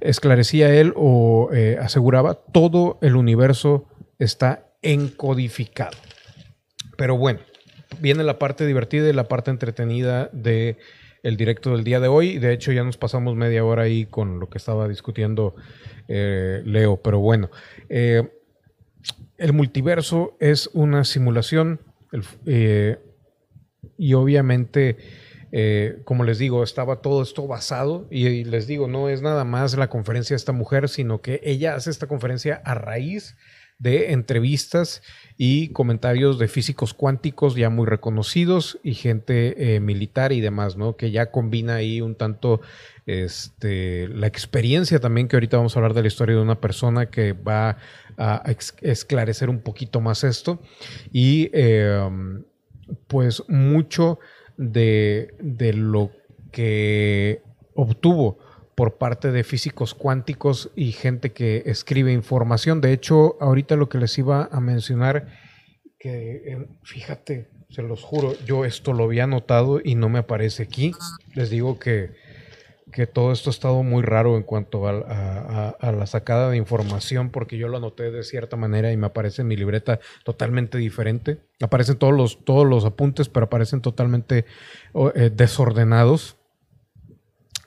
[0.00, 3.86] Esclarecía él o eh, aseguraba todo el universo
[4.18, 5.96] está encodificado.
[6.96, 7.40] Pero bueno,
[8.00, 10.78] viene la parte divertida y la parte entretenida de
[11.22, 12.38] el directo del día de hoy.
[12.38, 15.54] De hecho, ya nos pasamos media hora ahí con lo que estaba discutiendo
[16.08, 17.50] eh, Leo, pero bueno.
[17.88, 18.28] Eh,
[19.38, 21.80] el multiverso es una simulación
[23.96, 24.96] y obviamente,
[26.04, 29.88] como les digo, estaba todo esto basado y, les digo, no es nada más la
[29.88, 33.36] conferencia de esta mujer, sino que ella hace esta conferencia a raíz
[33.78, 35.02] de entrevistas
[35.38, 40.96] y comentarios de físicos cuánticos ya muy reconocidos y gente militar y demás, ¿no?
[40.96, 42.60] Que ya combina ahí un tanto
[43.06, 47.06] este, la experiencia también, que ahorita vamos a hablar de la historia de una persona
[47.06, 47.78] que va
[48.16, 48.44] a
[48.82, 50.60] esclarecer un poquito más esto.
[51.10, 52.44] Y em,
[53.08, 54.18] pues mucho
[54.60, 56.10] de, de lo
[56.52, 57.42] que
[57.74, 58.38] obtuvo
[58.74, 62.80] por parte de físicos cuánticos y gente que escribe información.
[62.80, 65.28] De hecho, ahorita lo que les iba a mencionar,
[65.98, 70.64] que em, fíjate, se los juro, yo esto lo había notado y no me aparece
[70.64, 70.92] aquí.
[71.34, 72.10] Les digo que
[72.90, 77.56] que todo esto ha estado muy raro en cuanto a, la sacada de información, porque
[77.56, 81.38] yo lo anoté de cierta manera y me aparece en mi libreta totalmente diferente.
[81.60, 84.44] Aparecen todos los, todos los apuntes, pero aparecen totalmente
[85.14, 86.36] eh, desordenados.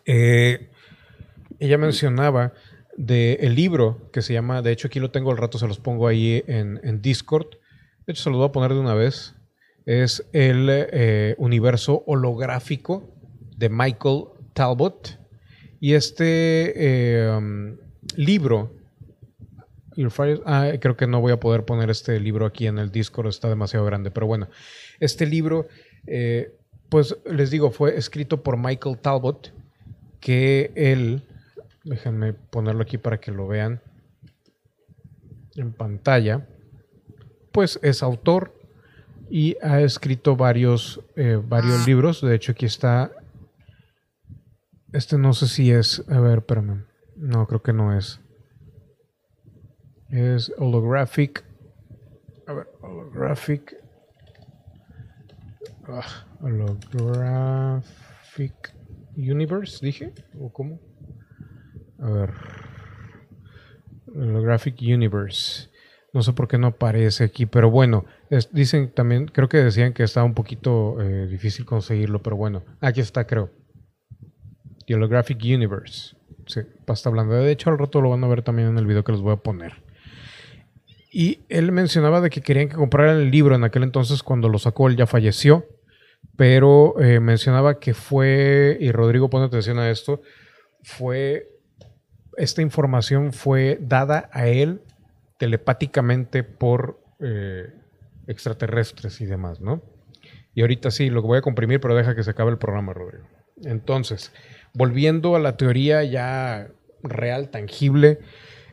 [0.05, 0.69] Eh,
[1.59, 2.53] ella mencionaba
[2.97, 5.79] del el libro que se llama, de hecho aquí lo tengo al rato, se los
[5.79, 7.47] pongo ahí en, Discord.
[8.05, 9.35] De hecho, se los voy a poner de una vez.
[9.85, 13.13] Es el eh, universo holográfico
[13.57, 15.19] de Michael Talbot.
[15.79, 17.75] Y este eh, um,
[18.15, 18.71] libro,
[20.45, 23.49] ah, creo que no voy a poder poner este libro aquí en el Discord, está
[23.49, 24.47] demasiado grande, pero bueno,
[24.99, 25.67] este libro,
[26.07, 26.55] eh,
[26.89, 29.51] pues les digo, fue escrito por Michael Talbot,
[30.21, 31.23] que él,
[31.83, 33.81] déjenme ponerlo aquí para que lo vean
[35.55, 36.47] en pantalla,
[37.51, 38.53] pues es autor
[39.29, 43.11] y ha escrito varios, eh, varios libros, de hecho aquí está
[44.93, 46.03] este no sé si es.
[46.07, 46.85] A ver, espérame.
[47.15, 48.21] No, creo que no es.
[50.09, 51.43] Es holographic.
[52.47, 53.75] A ver, holographic.
[55.87, 57.83] Ah, holographic
[59.17, 60.13] universe, dije.
[60.39, 60.79] ¿O cómo?
[61.99, 62.31] A ver.
[64.15, 65.69] Holographic universe.
[66.13, 68.05] No sé por qué no aparece aquí, pero bueno,
[68.51, 73.01] dicen también, creo que decían que estaba un poquito eh, difícil conseguirlo, pero bueno, aquí
[73.01, 73.49] está, creo.
[74.91, 76.15] Holographic Universe.
[76.47, 77.37] Sí, pasta blanda.
[77.37, 79.33] De hecho, al rato lo van a ver también en el video que les voy
[79.33, 79.83] a poner.
[81.11, 84.57] Y él mencionaba de que querían que compraran el libro en aquel entonces cuando lo
[84.57, 85.67] sacó, él ya falleció,
[86.35, 90.21] pero eh, mencionaba que fue, y Rodrigo pone atención a esto,
[90.81, 91.51] fue,
[92.35, 94.81] esta información fue dada a él
[95.37, 97.71] telepáticamente por eh,
[98.25, 99.83] extraterrestres y demás, ¿no?
[100.55, 103.27] Y ahorita sí, lo voy a comprimir, pero deja que se acabe el programa, Rodrigo.
[103.63, 104.31] Entonces,
[104.73, 106.69] volviendo a la teoría ya
[107.03, 108.19] real, tangible,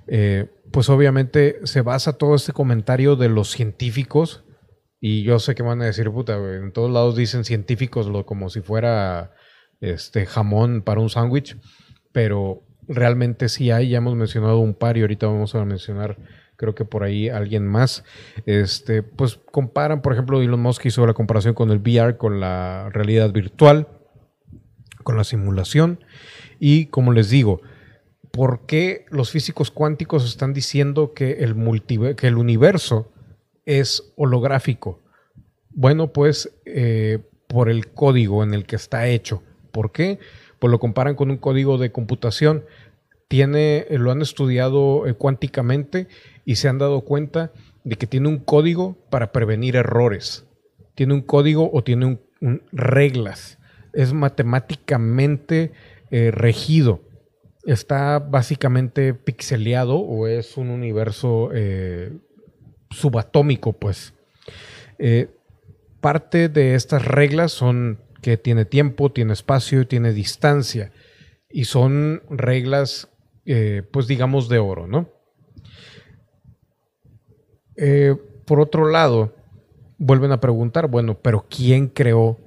[0.07, 4.45] eh, pues obviamente se basa todo este comentario de los científicos.
[5.01, 8.51] Y yo sé que van a decir, puta, en todos lados dicen científicos lo, como
[8.51, 9.33] si fuera
[9.81, 11.57] este jamón para un sándwich,
[12.13, 16.19] pero realmente sí hay, ya hemos mencionado un par y ahorita vamos a mencionar
[16.61, 18.05] creo que por ahí alguien más,
[18.45, 22.91] este, pues comparan, por ejemplo, Elon Musk hizo la comparación con el VR, con la
[22.93, 23.89] realidad virtual,
[25.03, 26.05] con la simulación,
[26.59, 27.61] y como les digo,
[28.31, 31.55] ¿por qué los físicos cuánticos están diciendo que el,
[32.17, 33.13] que el universo
[33.65, 35.03] es holográfico?
[35.71, 39.43] Bueno, pues eh, por el código en el que está hecho.
[39.73, 40.19] ¿Por qué?
[40.59, 42.65] Pues lo comparan con un código de computación.
[43.29, 46.09] Tiene, lo han estudiado eh, cuánticamente
[46.45, 47.53] y se han dado cuenta
[47.85, 50.45] de que tiene un código para prevenir errores.
[50.95, 53.59] Tiene un código o tiene un, reglas.
[53.93, 55.73] Es matemáticamente
[56.11, 57.01] eh, regido.
[57.65, 62.12] Está básicamente pixeleado o es un universo eh,
[62.91, 64.12] subatómico, pues.
[64.99, 65.29] Eh,
[66.01, 70.93] parte de estas reglas son que tiene tiempo, tiene espacio, tiene distancia.
[71.49, 73.09] Y son reglas,
[73.91, 75.09] pues digamos, de oro, ¿no?
[78.45, 79.35] Por otro lado,
[79.99, 82.39] vuelven a preguntar, bueno, pero ¿quién creó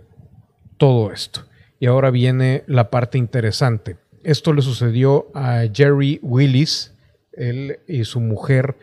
[0.84, 1.46] todo esto?
[1.80, 3.96] Y ahora viene la parte interesante.
[4.22, 6.94] Esto le sucedió a Jerry Willis.
[7.32, 8.76] Él y su mujer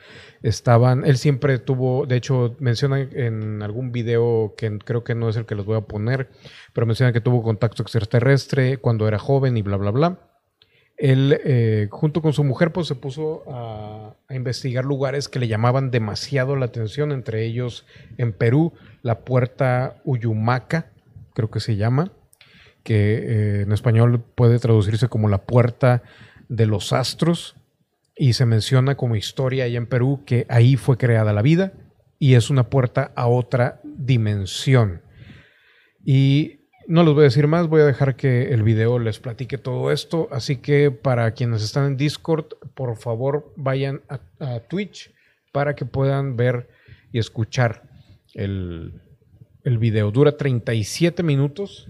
[0.43, 5.36] estaban, él siempre tuvo, de hecho, menciona en algún video que creo que no es
[5.36, 6.31] el que les voy a poner,
[6.72, 10.31] pero menciona que tuvo contacto extraterrestre cuando era joven y bla, bla, bla
[11.01, 15.90] él eh, junto con su mujer pues se puso a, investigar lugares que le llamaban
[15.90, 17.86] demasiado la atención, entre ellos
[18.16, 20.93] en Perú, la puerta Uyumaca,
[21.41, 22.12] creo que se llama,
[22.83, 26.03] que eh, en español puede traducirse como la puerta
[26.49, 27.57] de los astros,
[28.21, 31.73] y se menciona como historia allá en Perú que ahí fue creada la vida
[32.19, 35.01] y es una puerta a otra dimensión.
[36.05, 39.57] Y no les voy a decir más, voy a dejar que el video les platique
[39.57, 40.29] todo esto.
[40.33, 42.45] Así que para quienes están en Discord,
[42.75, 45.15] por favor vayan a, Twitch
[45.51, 46.69] para que puedan ver
[47.12, 47.85] y escuchar
[48.35, 49.01] el,
[49.65, 50.11] el, video.
[50.11, 51.89] Dura 37 minutos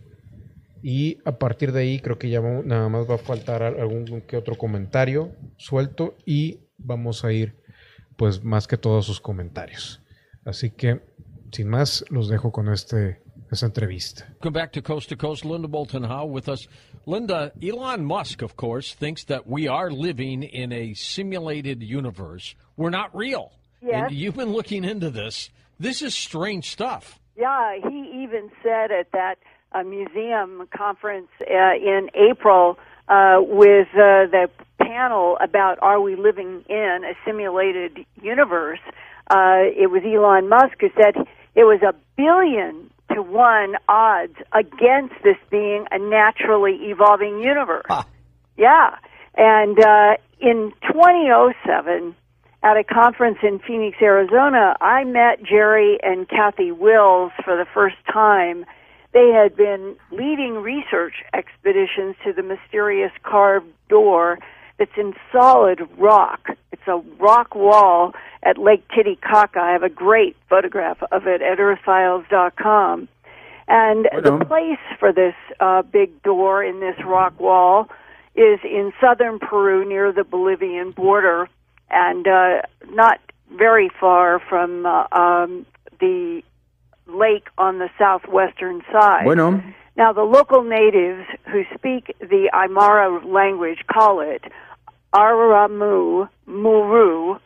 [0.82, 4.36] y a partir de ahí creo que ya nada más va a faltar algún que
[4.36, 7.56] otro comentario suelto y vamos a ir
[8.16, 10.00] pues más que todos sus comentarios.
[10.44, 11.00] Así que
[11.52, 13.20] sin más, los dejo con este
[13.50, 14.26] esa entrevista.
[14.40, 15.44] Come back to Coast to Coast.
[15.44, 16.68] Linda Bolton Howe with us.
[17.06, 22.54] Linda, Elon Musk, of course, thinks that we are living in a simulated universe.
[22.76, 23.52] We're not real.
[23.82, 24.06] Yes.
[24.08, 25.50] And you've been looking into this.
[25.80, 27.19] This is strange stuff.
[27.36, 29.38] Yeah, he even said at that
[29.72, 32.78] uh, museum conference uh, in April
[33.08, 38.80] uh, with uh, the panel about are we living in a simulated universe,
[39.30, 41.16] uh, it was Elon Musk who said
[41.54, 47.86] it was a billion to one odds against this being a naturally evolving universe.
[47.88, 48.04] Huh.
[48.56, 48.96] Yeah.
[49.36, 52.14] And uh, in 2007,
[52.62, 57.96] at a conference in Phoenix, Arizona, I met Jerry and Kathy Wills for the first
[58.12, 58.66] time.
[59.12, 64.38] They had been leading research expeditions to the mysterious carved door
[64.78, 66.50] that's in solid rock.
[66.70, 68.12] It's a rock wall
[68.42, 69.58] at Lake Titicaca.
[69.58, 73.08] I have a great photograph of it at earthfiles.com.
[73.68, 77.88] And the place for this uh, big door in this rock wall
[78.34, 81.48] is in southern Peru near the Bolivian border
[81.90, 83.20] and uh, not
[83.56, 85.66] very far from uh, um,
[85.98, 86.42] the
[87.06, 89.24] lake on the southwestern side.
[89.24, 89.62] Bueno.
[89.96, 94.42] Now, the local natives who speak the Aymara language call it
[95.12, 97.38] Aramu Muru,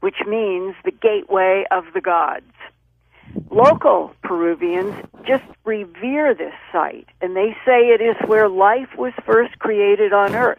[0.00, 2.44] which means the gateway of the gods.
[3.50, 4.94] Local Peruvians
[5.26, 10.34] just revere this site, and they say it is where life was first created on
[10.34, 10.58] Earth.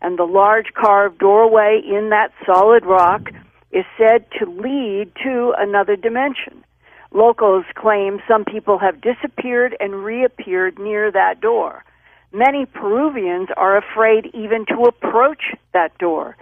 [0.00, 3.30] And the large carved doorway in that solid rock
[3.72, 6.64] is said to lead to another dimension.
[7.12, 11.84] Locals claim some people have disappeared and reappeared near that door.
[12.32, 16.36] Many Peruvians are afraid even to approach that door.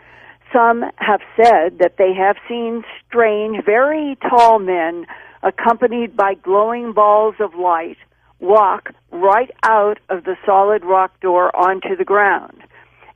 [0.52, 5.06] Some have said that they have seen strange, very tall men
[5.42, 7.98] accompanied by glowing balls of light
[8.40, 12.62] walk right out of the solid rock door onto the ground.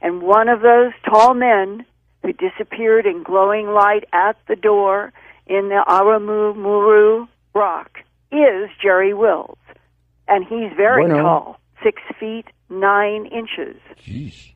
[0.00, 1.84] And one of those tall men
[2.22, 5.12] who disappeared in glowing light at the door
[5.46, 7.98] in the Aramu Muru rock
[8.30, 9.58] is Jerry Wills.
[10.28, 11.22] And he's very Bueno.
[11.22, 13.80] tall, six feet nine inches.
[14.04, 14.52] Jeez.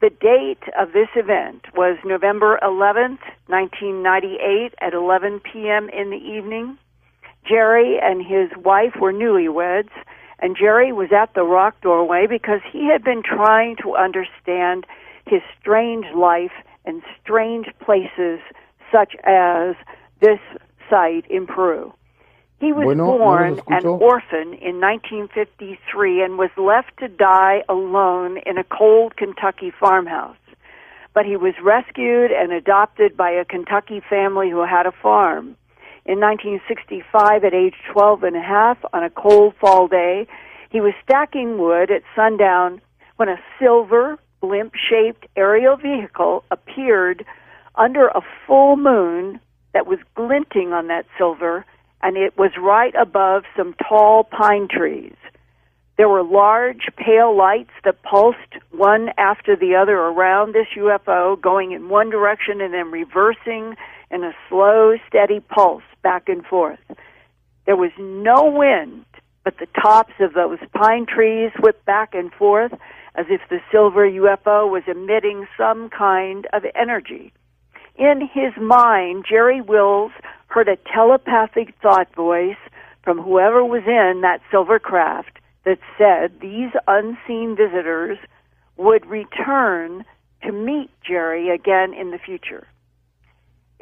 [0.00, 5.88] The date of this event was November 11th, 1998 at 11 p.m.
[5.88, 6.76] in the evening.
[7.48, 9.88] Jerry and his wife were newlyweds,
[10.38, 14.86] and Jerry was at the rock doorway because he had been trying to understand
[15.26, 16.52] his strange life
[16.84, 18.40] and strange places
[18.92, 19.74] such as
[20.20, 20.40] this
[20.88, 21.92] site in Peru.
[22.60, 28.38] He was Bueno, born los an orphan in 1953 and was left to die alone
[28.46, 30.36] in a cold Kentucky farmhouse.
[31.12, 35.56] But he was rescued and adopted by a Kentucky family who had a farm.
[36.06, 40.26] In 1965, at age 12 and a half, on a cold fall day,
[40.70, 42.82] he was stacking wood at sundown
[43.16, 47.24] when a silver, blimp shaped aerial vehicle appeared
[47.76, 49.40] under a full moon
[49.72, 51.64] that was glinting on that silver,
[52.02, 55.16] and it was right above some tall pine trees.
[55.96, 61.72] There were large, pale lights that pulsed one after the other around this UFO, going
[61.72, 63.76] in one direction and then reversing
[64.14, 66.78] in a slow, steady pulse back and forth.
[67.66, 69.04] There was no wind,
[69.42, 72.72] but the tops of those pine trees whipped back and forth
[73.16, 77.32] as if the silver UFO was emitting some kind of energy.
[77.96, 80.12] In his mind, Jerry Wills
[80.46, 82.56] heard a telepathic thought voice
[83.02, 88.18] from whoever was in that silver craft that said these unseen visitors
[88.76, 90.04] would return
[90.42, 92.66] to meet Jerry again in the future.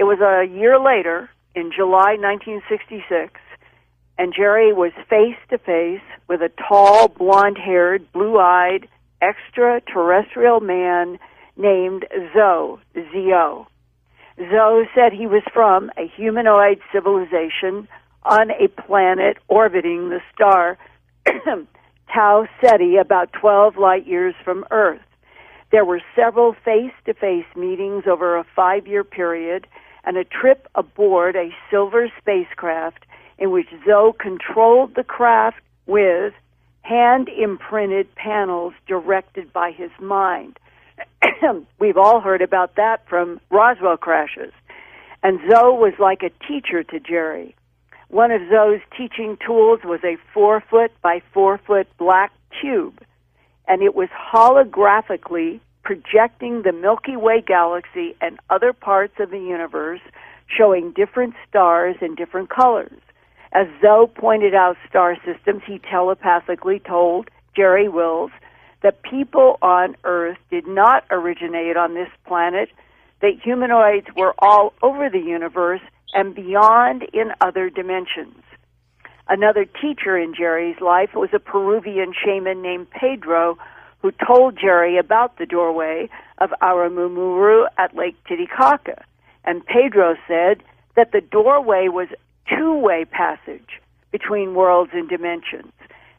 [0.03, 3.39] It was a year later, in July 1966,
[4.19, 8.89] and Jerry was face to face with a tall, blonde haired, blue eyed,
[9.23, 11.21] extraterrestrial man
[11.57, 12.05] named
[12.35, 13.69] Zoe, Z-O.
[14.39, 17.87] Zoe said he was from a humanoid civilization
[18.25, 20.79] on a planet orbiting the star
[22.13, 24.99] Tau Ceti about 12 light years from Earth.
[25.71, 29.69] There were several face to face meetings over a five year period
[30.05, 33.05] and a trip aboard a silver spacecraft
[33.39, 36.35] in which Zoe controlled the craft with
[36.83, 40.59] hand imprinted panels directed by his mind.
[41.79, 44.53] We've all heard about that from Roswell crashes.
[45.23, 47.55] And Zoe was like a teacher to Jerry.
[48.09, 53.01] One of Zoe's teaching tools was a four foot by four foot black cube,
[53.67, 60.01] and it was holographically projecting the Milky Way galaxy and other parts of the universe,
[60.47, 63.01] showing different stars in different colors.
[63.53, 68.31] As Zoe pointed out star systems, he telepathically told Jerry Wills
[68.83, 72.69] that people on Earth did not originate on this planet,
[73.21, 75.81] that humanoids were all over the universe
[76.15, 78.43] and beyond in other dimensions.
[79.29, 83.57] Another teacher in Jerry's life was a Peruvian shaman named Pedro
[84.03, 89.05] who told Jerry about the doorway of Aramumuru at Lake Titicaca.
[89.45, 90.63] And Pedro said
[90.97, 92.09] that the doorway was
[92.49, 93.81] two-way passage
[94.11, 95.73] between worlds and dimensions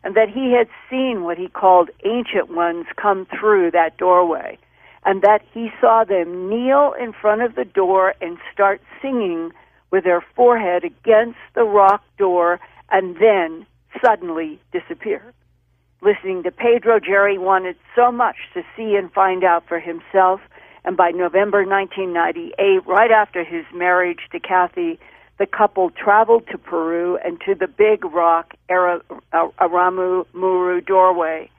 [0.03, 4.57] and that he had seen what he called ancient ones come through that doorway,
[5.05, 9.51] and that he saw them kneel in front of the door and start singing
[9.91, 13.65] with their forehead against the rock door and then
[14.03, 15.33] suddenly disappear.
[16.03, 20.41] Listening to Pedro, Jerry wanted so much to see and find out for himself,
[20.83, 24.99] and by November 1998, right after his marriage to Kathy,
[25.39, 29.01] the couple traveled to Peru and to the Big Rock Ara-
[29.31, 31.49] uh, Aramu Muru doorway.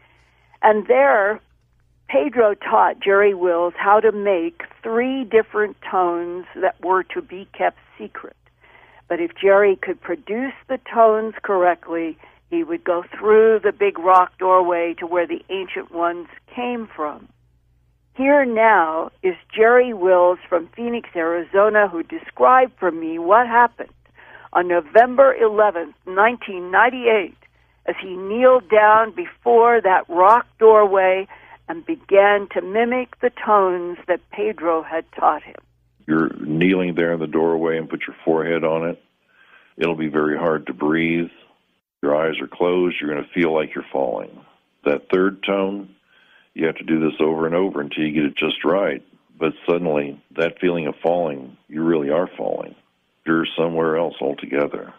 [0.62, 1.40] And there,
[2.08, 7.78] Pedro taught Jerry Wills how to make three different tones that were to be kept
[7.98, 8.36] secret.
[9.08, 12.18] But if Jerry could produce the tones correctly,
[12.54, 17.28] he would go through the big rock doorway to where the ancient ones came from.
[18.16, 23.90] Here now is Jerry Wills from Phoenix, Arizona, who described for me what happened
[24.52, 27.34] on November 11th, 1998,
[27.86, 31.26] as he kneeled down before that rock doorway
[31.68, 35.56] and began to mimic the tones that Pedro had taught him.
[36.06, 39.02] You're kneeling there in the doorway and put your forehead on it.
[39.76, 41.30] It'll be very hard to breathe.
[42.04, 42.96] Your eyes are closed.
[43.00, 44.38] You're going to feel like you're falling.
[44.84, 45.94] That third tone,
[46.52, 49.02] you have to do this over and over until you get it just right.
[49.38, 52.74] but suddenly that feeling of falling, you really are falling.
[53.26, 54.92] You're somewhere else altogether.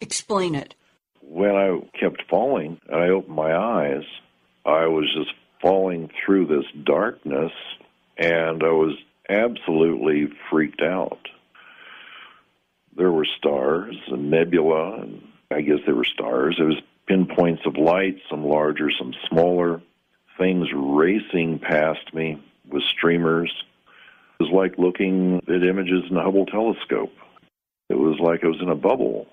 [0.00, 0.74] Explain it.
[1.22, 4.04] When I kept falling and I opened my eyes,
[4.66, 7.52] I was just falling through this darkness
[8.18, 8.96] and I was
[9.28, 11.26] absolutely freaked out.
[12.96, 16.56] There were stars and nebula, and I guess they were stars.
[16.58, 19.80] There was pinpoints of light, some larger, some smaller,
[20.38, 23.52] things racing past me with streamers.
[24.40, 27.12] It was like looking at images in the Hubble telescope.
[27.88, 29.26] It was like I was in a bubble.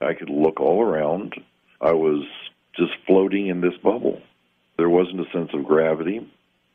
[0.00, 1.34] I could look all around.
[1.80, 2.24] I was
[2.76, 4.20] just floating in this bubble.
[4.76, 6.28] There wasn't a sense of gravity.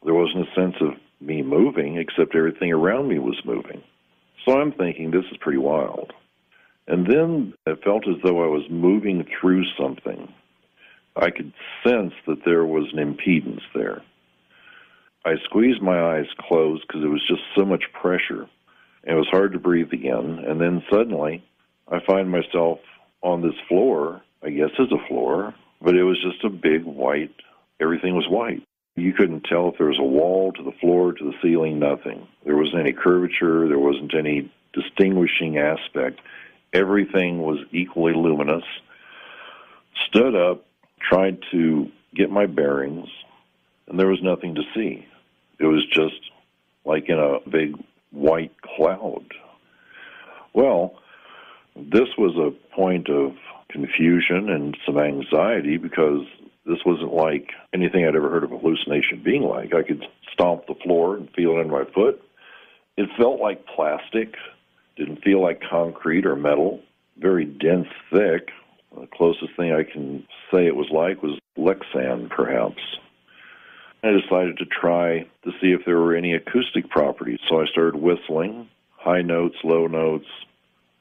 [0.03, 3.81] There wasn't a sense of me moving, except everything around me was moving.
[4.45, 6.11] So I'm thinking this is pretty wild.
[6.87, 10.31] And then it felt as though I was moving through something.
[11.15, 11.53] I could
[11.85, 14.01] sense that there was an impedance there.
[15.25, 18.47] I squeezed my eyes closed because it was just so much pressure.
[19.03, 20.43] It was hard to breathe again.
[20.45, 21.43] And then suddenly,
[21.89, 22.79] I find myself
[23.21, 24.21] on this floor.
[24.43, 27.33] I guess it's a floor, but it was just a big white,
[27.79, 28.61] everything was white.
[28.95, 32.27] You couldn't tell if there was a wall to the floor, to the ceiling, nothing.
[32.45, 36.19] There wasn't any curvature, there wasn't any distinguishing aspect.
[36.73, 38.63] Everything was equally luminous.
[40.07, 40.65] Stood up,
[40.99, 43.07] tried to get my bearings,
[43.87, 45.05] and there was nothing to see.
[45.59, 46.19] It was just
[46.85, 47.75] like in a big
[48.11, 49.25] white cloud.
[50.53, 50.95] Well,
[51.75, 53.35] this was a point of
[53.69, 56.21] confusion and some anxiety because
[56.65, 59.73] this wasn't like anything I'd ever heard of a hallucination being like.
[59.73, 62.21] I could stomp the floor and feel it in my foot.
[62.95, 64.35] It felt like plastic,
[64.95, 66.81] didn't feel like concrete or metal,
[67.17, 68.49] very dense, thick.
[68.95, 72.81] The closest thing I can say it was like was Lexan, perhaps.
[74.03, 77.39] I decided to try to see if there were any acoustic properties.
[77.49, 78.67] So I started whistling,
[78.97, 80.27] high notes, low notes.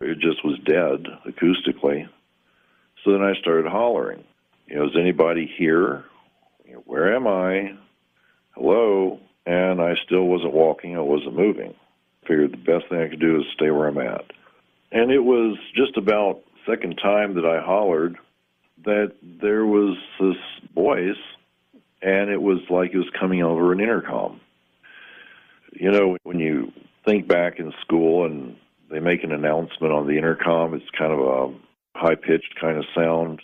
[0.00, 2.08] It just was dead acoustically.
[3.04, 4.24] So then I started hollering.
[4.68, 6.04] You know, is anybody here?
[6.84, 7.74] Where am I?
[8.54, 9.20] Hello?
[9.44, 10.96] And I still wasn't walking.
[10.96, 11.74] I wasn't moving.
[12.22, 14.24] Figured the best thing I could do is stay where I'm at.
[14.92, 18.16] And it was just about second time that I hollered
[18.84, 20.36] that there was this
[20.74, 21.16] voice
[22.02, 24.40] and it was like it was coming over an intercom.
[25.72, 26.72] You know, when you
[27.04, 28.56] think back in school and
[28.90, 31.54] they make an announcement on the intercom, it's kind of a
[31.98, 33.40] high pitched kind of sound.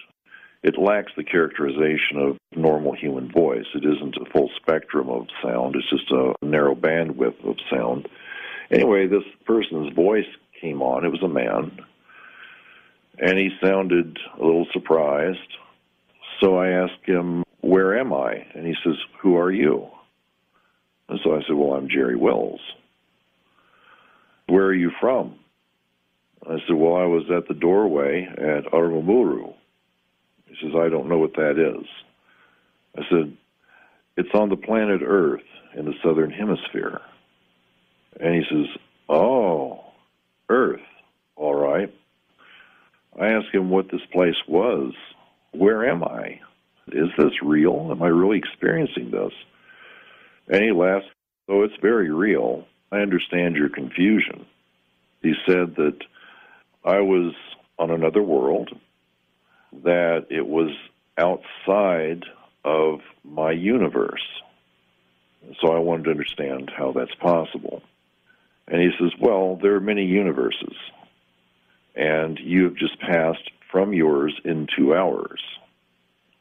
[0.62, 3.66] It lacks the characterization of normal human voice.
[3.74, 8.08] It isn't a full spectrum of sound, it's just a narrow bandwidth of sound.
[8.70, 10.26] Anyway, this person's voice
[10.60, 11.04] came on.
[11.04, 11.78] It was a man.
[13.18, 15.38] And he sounded a little surprised.
[16.40, 18.46] So I asked him, Where am I?
[18.54, 19.88] And he says, Who are you?
[21.08, 22.60] And so I said, Well, I'm Jerry Wells.
[24.46, 25.38] Where are you from?
[26.46, 29.54] I said, Well, I was at the doorway at Arumuru.
[30.46, 31.86] He says, I don't know what that is.
[32.96, 33.36] I said,
[34.16, 35.42] It's on the planet Earth
[35.74, 37.00] in the southern hemisphere.
[38.20, 38.66] And he says,
[39.08, 39.84] Oh,
[40.48, 40.80] Earth.
[41.36, 41.92] All right.
[43.18, 44.92] I asked him what this place was.
[45.52, 46.40] Where am I?
[46.88, 47.88] Is this real?
[47.90, 49.32] Am I really experiencing this?
[50.48, 51.06] And he laughed.
[51.48, 52.66] Oh, it's very real.
[52.92, 54.46] I understand your confusion.
[55.22, 55.98] He said that
[56.84, 57.34] I was
[57.78, 58.70] on another world,
[59.84, 60.70] that it was
[61.16, 62.24] outside
[62.64, 64.24] of my universe.
[65.60, 67.82] So I wanted to understand how that's possible.
[68.70, 70.76] And he says, Well, there are many universes,
[71.96, 75.40] and you have just passed from yours into ours.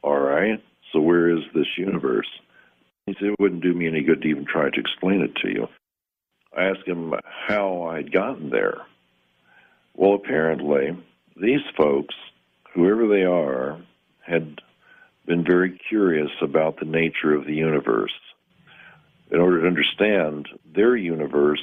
[0.02, 2.28] All right, so where is this universe?
[3.06, 5.48] He said, It wouldn't do me any good to even try to explain it to
[5.48, 5.68] you.
[6.56, 8.82] I asked him how I'd gotten there.
[9.94, 10.96] Well, apparently,
[11.36, 12.14] these folks,
[12.74, 13.78] whoever they are,
[14.20, 14.60] had
[15.26, 18.12] been very curious about the nature of the universe.
[19.30, 21.62] In order to understand their universe,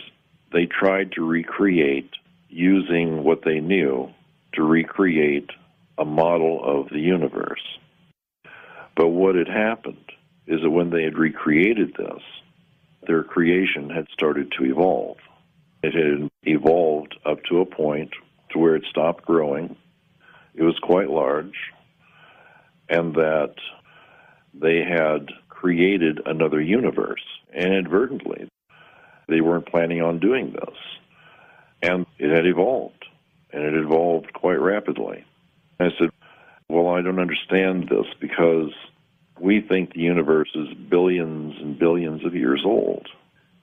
[0.56, 2.10] they tried to recreate,
[2.48, 4.10] using what they knew,
[4.54, 5.50] to recreate
[5.98, 7.60] a model of the universe.
[8.96, 10.14] But what had happened
[10.48, 12.24] is that when they had recreated this,
[13.06, 15.18] their creation had started to evolve.
[15.84, 18.12] It had evolved up to a point
[18.52, 19.76] to where it stopped growing.
[20.54, 21.58] It was quite large,
[22.88, 23.56] and that
[24.54, 27.24] they had created another universe
[27.54, 28.48] inadvertently.
[29.28, 30.78] They weren't planning on doing this.
[31.82, 33.06] And it had evolved,
[33.52, 35.26] and it evolved quite rapidly.
[35.80, 36.10] I said,
[36.70, 38.72] Well, I don't understand this because
[39.40, 43.08] we think the universe is billions and billions of years old.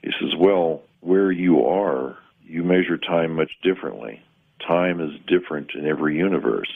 [0.02, 4.22] He says, Well, where you are, you measure time much differently.
[4.66, 6.70] Time is different in every universe.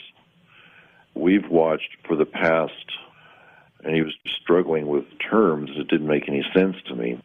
[1.13, 2.73] We've watched for the past,
[3.83, 7.21] and he was struggling with terms that didn't make any sense to me.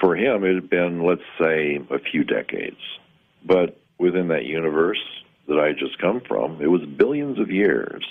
[0.00, 2.80] For him, it had been, let's say, a few decades.
[3.44, 5.02] But within that universe
[5.48, 8.04] that I just come from, it was billions of years.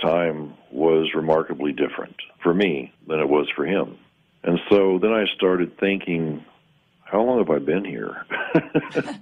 [0.00, 3.98] Time was remarkably different for me than it was for him.
[4.42, 6.44] And so then I started thinking,
[7.04, 8.26] how long have I been here?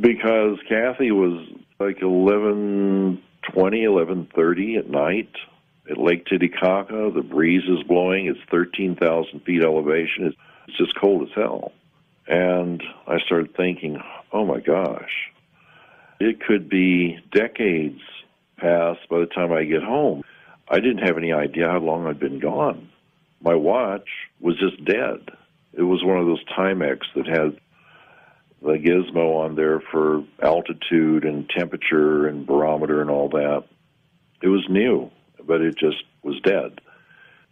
[0.00, 1.48] because Kathy was
[1.80, 3.22] like 11,
[3.52, 5.30] 20, 11.30 at night
[5.90, 7.10] at Lake Titicaca.
[7.14, 8.26] The breeze is blowing.
[8.26, 10.26] It's 13,000 feet elevation.
[10.26, 10.36] It's,
[10.68, 11.72] it's just cold as hell.
[12.26, 14.00] And I started thinking,
[14.32, 15.30] oh my gosh,
[16.20, 18.00] it could be decades
[18.56, 20.22] past by the time I get home.
[20.68, 22.88] I didn't have any idea how long I'd been gone.
[23.42, 24.08] My watch
[24.40, 25.28] was just dead.
[25.74, 27.58] It was one of those Timex that had
[28.62, 33.64] the gizmo on there for altitude and temperature and barometer and all that.
[34.42, 35.10] It was new,
[35.46, 36.80] but it just was dead.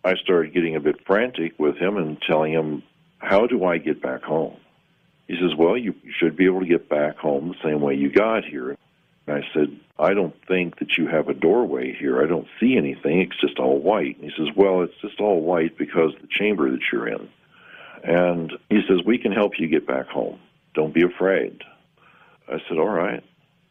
[0.05, 2.82] I started getting a bit frantic with him and telling him,
[3.19, 4.56] How do I get back home?
[5.28, 8.10] He says, Well, you should be able to get back home the same way you
[8.10, 8.77] got here.
[9.27, 12.23] And I said, I don't think that you have a doorway here.
[12.23, 13.20] I don't see anything.
[13.20, 14.19] It's just all white.
[14.19, 17.28] And he says, Well, it's just all white because the chamber that you're in.
[18.02, 20.40] And he says, We can help you get back home.
[20.74, 21.62] Don't be afraid.
[22.48, 23.23] I said, All right.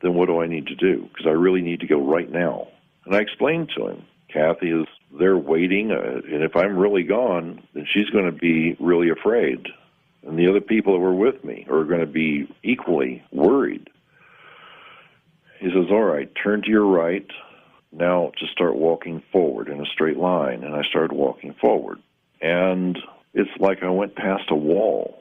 [0.02, 1.10] Then what do I need to do?
[1.10, 2.68] Because I really need to go right now.
[3.06, 4.88] And I explained to him, Kathy is
[5.18, 9.68] there waiting, uh, and if I'm really gone, then she's going to be really afraid.
[10.26, 13.90] And the other people that were with me are going to be equally worried.
[15.60, 17.28] He says, All right, turn to your right.
[17.92, 20.64] Now just start walking forward in a straight line.
[20.64, 22.00] And I started walking forward.
[22.42, 22.98] And
[23.34, 25.18] it's like I went past a wall.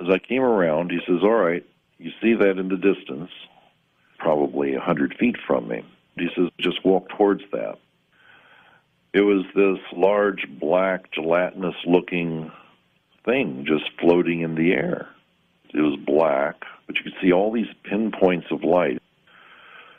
[0.00, 1.64] As I came around, he says, All right,
[1.98, 3.30] you see that in the distance,
[4.18, 5.84] probably a 100 feet from me.
[6.16, 7.78] He says, Just walk towards that.
[9.14, 12.50] It was this large, black, gelatinous looking
[13.24, 15.08] thing just floating in the air.
[15.72, 16.56] It was black,
[16.88, 19.00] but you could see all these pinpoints of light.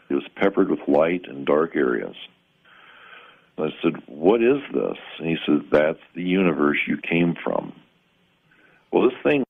[0.10, 2.16] It was peppered with light and dark areas.
[3.58, 4.98] I said, What is this?
[5.20, 7.72] And he said, That's the universe you came from.
[8.92, 9.46] Well, this thing,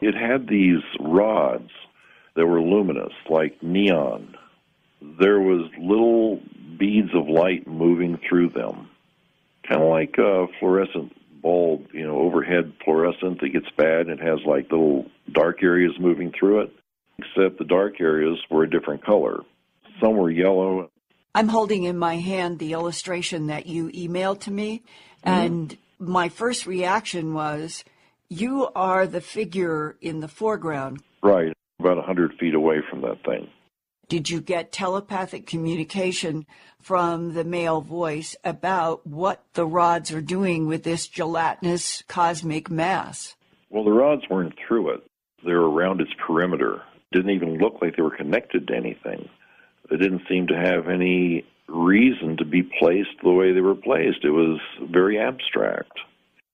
[0.00, 1.70] it had these rods
[2.36, 4.36] that were luminous, like neon.
[5.18, 6.40] There was little
[6.78, 8.88] beads of light moving through them,
[9.68, 11.12] kind of like a fluorescent
[11.42, 15.92] bulb, you know, overhead fluorescent that gets bad and it has like little dark areas
[15.98, 16.72] moving through it,
[17.18, 19.40] except the dark areas were a different color.
[20.00, 20.90] Some were yellow.
[21.34, 24.82] I'm holding in my hand the illustration that you emailed to me,
[25.24, 25.30] mm-hmm.
[25.30, 27.84] and my first reaction was,
[28.28, 31.02] You are the figure in the foreground.
[31.22, 33.48] Right, about a 100 feet away from that thing.
[34.12, 36.44] Did you get telepathic communication
[36.78, 43.36] from the male voice about what the rods are doing with this gelatinous cosmic mass?
[43.70, 45.00] Well, the rods weren't through it.
[45.46, 46.82] They were around its perimeter.
[47.10, 49.30] Didn't even look like they were connected to anything.
[49.88, 54.24] They didn't seem to have any reason to be placed the way they were placed.
[54.24, 54.60] It was
[54.90, 55.98] very abstract.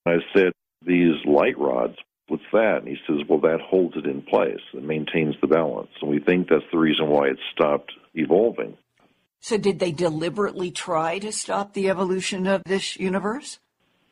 [0.07, 0.53] I said,
[0.87, 1.97] These light rods,
[2.29, 2.79] what's that?
[2.79, 4.61] And he says, Well, that holds it in place.
[4.73, 5.91] and maintains the balance.
[6.01, 8.77] And we think that's the reason why it stopped evolving.
[9.41, 13.59] So, did they deliberately try to stop the evolution of this universe?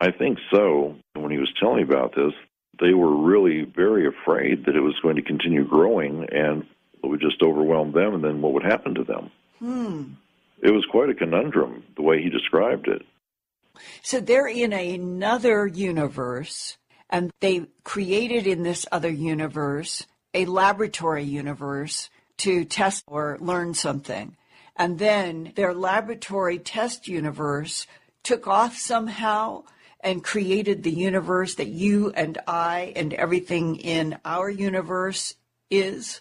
[0.01, 0.97] I think so.
[1.15, 2.33] When he was telling me about this,
[2.81, 6.65] they were really very afraid that it was going to continue growing and
[7.03, 9.31] it would just overwhelm them, and then what would happen to them?
[9.59, 10.03] Hmm.
[10.63, 13.03] It was quite a conundrum the way he described it.
[14.03, 16.79] So, they're in another universe,
[17.11, 24.37] and they created in this other universe a laboratory universe to test or learn something.
[24.77, 27.87] And then their laboratory test universe
[28.23, 29.65] took off somehow
[30.01, 35.35] and created the universe that you and I and everything in our universe
[35.71, 36.21] is.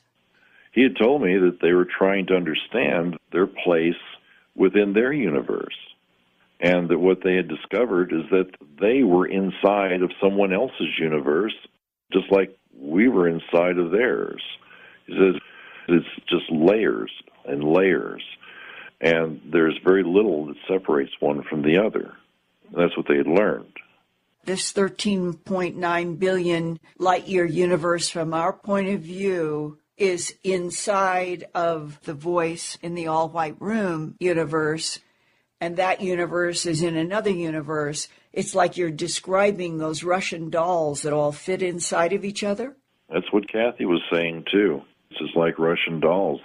[0.71, 3.93] He had told me that they were trying to understand their place
[4.55, 5.75] within their universe.
[6.59, 8.49] And that what they had discovered is that
[8.79, 11.53] they were inside of someone else's universe,
[12.13, 14.41] just like we were inside of theirs.
[15.05, 15.41] He says
[15.87, 17.11] it's just layers
[17.45, 18.23] and layers.
[19.01, 22.13] And there's very little that separates one from the other.
[22.69, 23.73] And that's what they had learned.
[24.45, 32.13] This 13.9 billion light year universe, from our point of view, is inside of the
[32.13, 34.99] voice in the all white room universe.
[35.65, 38.07] And that universe is in another universe.
[38.31, 42.75] it's like you're describing those Russian dolls that all fit inside of each other?
[43.11, 44.83] That's what Kathy was saying too.
[45.09, 46.39] This is like Russian dolls.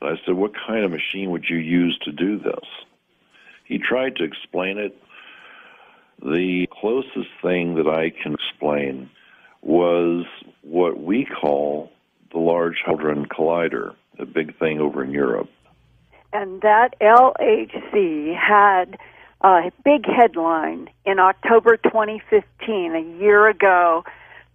[0.00, 2.64] I said, What kind of machine would you use to do this?
[3.64, 4.96] He tried to explain it.
[6.22, 9.10] The closest thing that I can explain
[9.62, 10.26] was
[10.62, 11.90] what we call
[12.30, 15.50] the Large Hadron Collider, a big thing over in Europe.
[16.34, 18.98] And that LHC had
[19.40, 24.04] a big headline in October 2015, a year ago.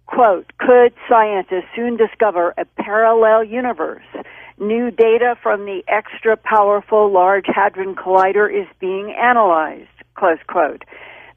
[0.04, 4.04] Quote, could scientists soon discover a parallel universe?
[4.58, 9.88] New data from the extra powerful Large Hadron Collider is being analyzed.
[10.16, 10.84] Close quote.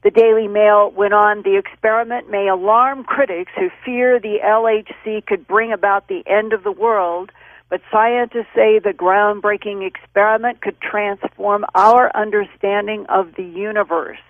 [0.02, 5.46] The Daily Mail went on, the experiment may alarm critics who fear the LHC could
[5.46, 7.32] bring about the end of the world,
[7.74, 14.20] but scientists say the groundbreaking experiment could transform our understanding of the universe.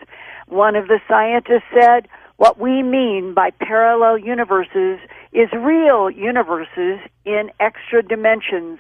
[0.49, 2.09] One of the scientists said,
[2.39, 4.99] what we mean by parallel universes
[5.35, 8.79] is real universes in extra dimensions,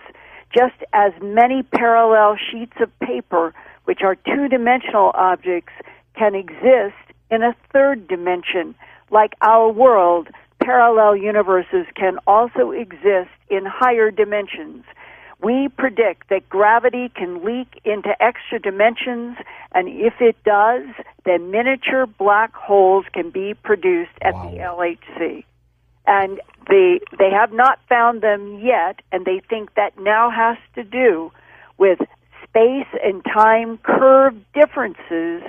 [0.56, 3.52] just as many parallel sheets of paper,
[3.84, 5.74] which are two dimensional objects,
[6.16, 6.96] can exist
[7.30, 8.74] in a third dimension.
[9.10, 10.28] Like our world,
[10.64, 14.84] parallel universes can also exist in higher dimensions.
[15.42, 19.36] We predict that gravity can leak into extra dimensions,
[19.72, 20.86] and if it does,
[21.26, 24.50] then miniature black holes can be produced at wow.
[24.50, 25.44] the LHC.
[26.06, 30.84] And they, they have not found them yet, and they think that now has to
[30.84, 31.30] do
[31.76, 31.98] with
[32.48, 35.42] space and time curve differences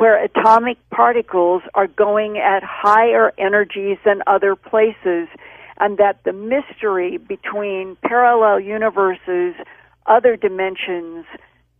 [0.00, 5.28] where atomic particles are going at higher energies than other places,
[5.78, 9.54] and that the mystery between parallel universes,
[10.06, 11.26] other dimensions,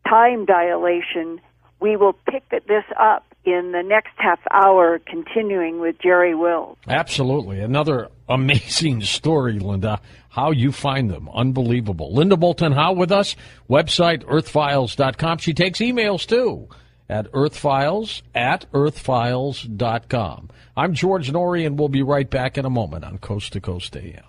[0.06, 1.40] time dilation,
[1.80, 6.76] we will pick this up in the next half hour, continuing with Jerry Wills.
[6.86, 7.60] Absolutely.
[7.60, 9.98] Another amazing story, Linda.
[10.28, 11.30] How you find them.
[11.32, 12.14] Unbelievable.
[12.14, 13.34] Linda Bolton Howe with us.
[13.70, 15.38] Website earthfiles.com.
[15.38, 16.68] She takes emails too
[17.10, 20.48] at earthfiles at earthfiles.com.
[20.76, 23.96] I'm George Noory, and we'll be right back in a moment on Coast to Coast
[23.96, 24.22] AM.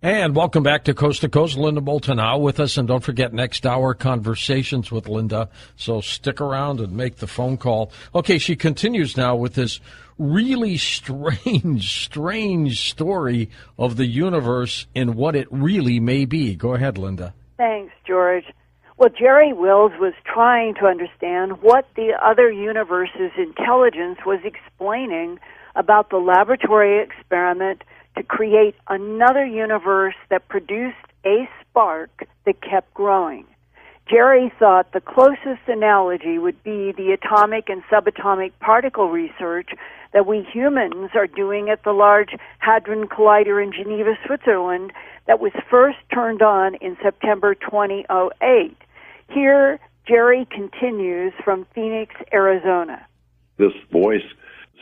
[0.00, 1.56] And welcome back to Coast to Coast.
[1.56, 2.76] Linda Bolton now with us.
[2.76, 5.48] And don't forget, next hour, conversations with Linda.
[5.76, 7.90] So stick around and make the phone call.
[8.14, 9.80] Okay, she continues now with this
[10.18, 13.48] really strange, strange story
[13.78, 16.54] of the universe and what it really may be.
[16.54, 17.32] Go ahead, Linda.
[17.56, 18.44] Thanks, George.
[18.96, 25.40] Well, Jerry Wills was trying to understand what the other universe's intelligence was explaining
[25.74, 27.82] about the laboratory experiment
[28.16, 30.96] to create another universe that produced
[31.26, 33.46] a spark that kept growing.
[34.08, 39.70] Jerry thought the closest analogy would be the atomic and subatomic particle research
[40.12, 44.92] that we humans are doing at the Large Hadron Collider in Geneva, Switzerland,
[45.26, 48.76] that was first turned on in September 2008.
[49.30, 53.06] Here, Jerry continues from Phoenix, Arizona.
[53.56, 54.24] This voice,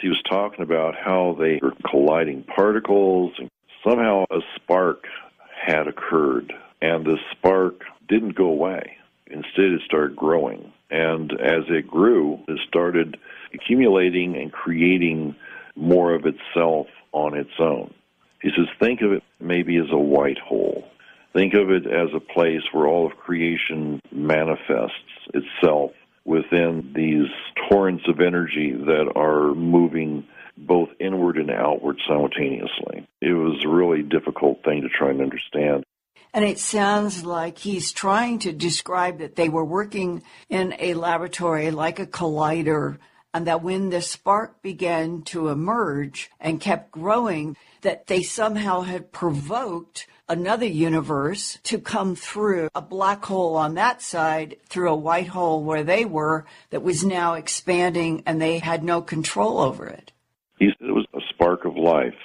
[0.01, 3.48] he was talking about how they were colliding particles, and
[3.86, 5.05] somehow a spark
[5.64, 8.97] had occurred, and this spark didn't go away.
[9.27, 10.73] Instead, it started growing.
[10.90, 13.16] And as it grew, it started
[13.55, 15.35] accumulating and creating
[15.74, 17.94] more of itself on its own.
[18.43, 20.85] He says, think of it maybe as a white hole.
[21.33, 24.95] Think of it as a place where all of creation manifests
[25.33, 25.93] itself
[26.25, 27.29] within these
[27.69, 30.27] torrents of energy that are moving
[30.57, 33.09] both inward and outward simultaneously.
[33.21, 35.85] It was a really difficult thing to try and understand.
[36.35, 41.71] And it sounds like he's trying to describe that they were working in a laboratory
[41.71, 42.99] like a collider,
[43.35, 49.13] and that when the spark began to emerge and kept growing, that they somehow had
[49.13, 55.28] provoked another universe to come through a black hole on that side, through a white
[55.28, 60.12] hole where they were, that was now expanding and they had no control over it.
[60.59, 62.19] He said it was a spark of life,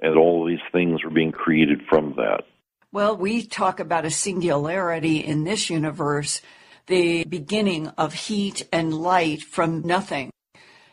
[0.00, 2.42] and all of these things were being created from that.
[2.90, 6.40] Well, we talk about a singularity in this universe,
[6.86, 10.30] the beginning of heat and light from nothing.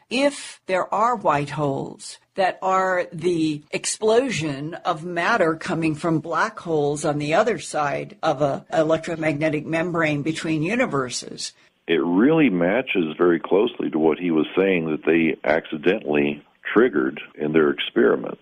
[0.09, 7.03] If there are white holes, that are the explosion of matter coming from black holes
[7.03, 11.53] on the other side of an electromagnetic membrane between universes.
[11.87, 17.53] It really matches very closely to what he was saying that they accidentally triggered in
[17.53, 18.41] their experiments.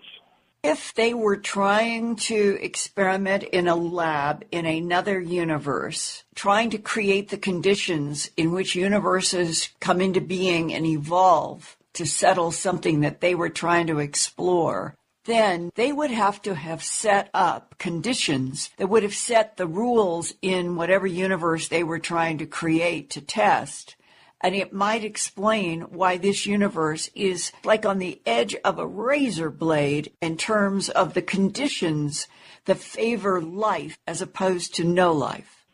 [0.64, 7.28] If they were trying to experiment in a lab in another universe, trying to create
[7.28, 13.34] the conditions in which universes come into being and evolve to settle something that they
[13.34, 14.94] were trying to explore,
[15.26, 20.32] then they would have to have set up conditions that would have set the rules
[20.40, 23.96] in whatever universe they were trying to create to test
[24.40, 29.50] and it might explain why this universe is like on the edge of a razor
[29.50, 32.26] blade in terms of the conditions
[32.66, 35.64] that favor life as opposed to no life.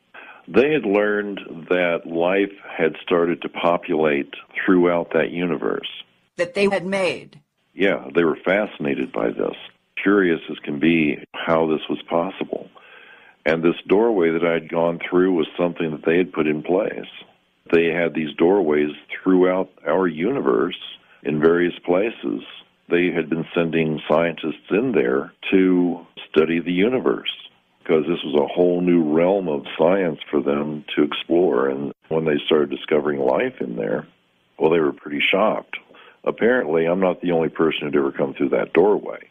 [0.48, 4.32] They had learned that life had started to populate
[4.64, 5.88] throughout that universe.
[6.36, 7.40] That they had made.
[7.74, 9.56] Yeah, they were fascinated by this.
[10.02, 12.68] Curious as can be how this was possible.
[13.46, 16.62] And this doorway that I had gone through was something that they had put in
[16.62, 17.06] place
[17.72, 18.90] they had these doorways
[19.22, 20.78] throughout our universe
[21.22, 22.42] in various places.
[22.88, 27.32] They had been sending scientists in there to study the universe
[27.78, 31.68] because this was a whole new realm of science for them to explore.
[31.68, 34.06] And when they started discovering life in there,
[34.58, 35.76] well, they were pretty shocked.
[36.24, 39.30] Apparently, I'm not the only person who'd ever come through that doorway,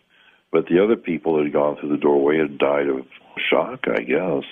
[0.52, 3.06] but the other people that had gone through the doorway had died of
[3.50, 4.44] shock, I guess.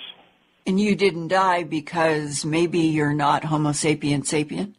[0.68, 4.74] And you didn't die because maybe you're not Homo sapien sapien?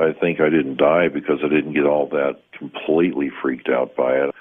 [0.00, 4.14] I think I didn't die because I didn't get all that completely freaked out by
[4.14, 4.34] it.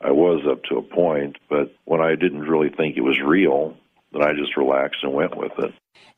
[0.00, 3.76] I was up to a point, but when I didn't really think it was real,
[4.12, 5.72] then I just relaxed and went with it.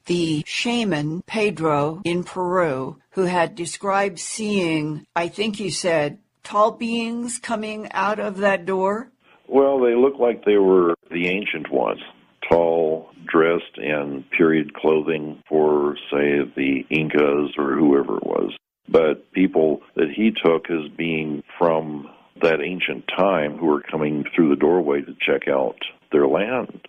[0.06, 7.38] The shaman, Pedro, in Peru, who had described seeing, I think you said, tall beings
[7.38, 9.12] coming out of that door?
[9.46, 12.00] Well, they looked like they were the ancient ones
[12.48, 18.52] tall, dressed in period clothing for, say, the Incas or whoever it was.
[18.88, 22.08] But people that he took as being from
[22.42, 25.76] that ancient time who were coming through the doorway to check out
[26.10, 26.80] their land.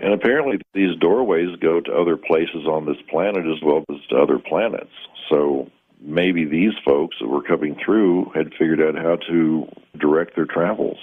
[0.00, 4.16] And apparently, these doorways go to other places on this planet as well as to
[4.16, 4.92] other planets.
[5.28, 5.70] So
[6.00, 9.68] maybe these folks that were coming through had figured out how to
[9.98, 10.98] direct their travels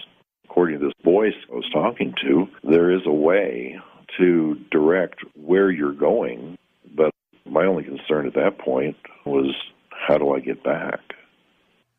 [0.49, 3.79] according to this voice I was talking to, there is a way
[4.17, 6.57] to direct where you're going.
[6.95, 7.11] But
[7.45, 9.53] my only concern at that point was
[9.89, 10.99] how do I get back?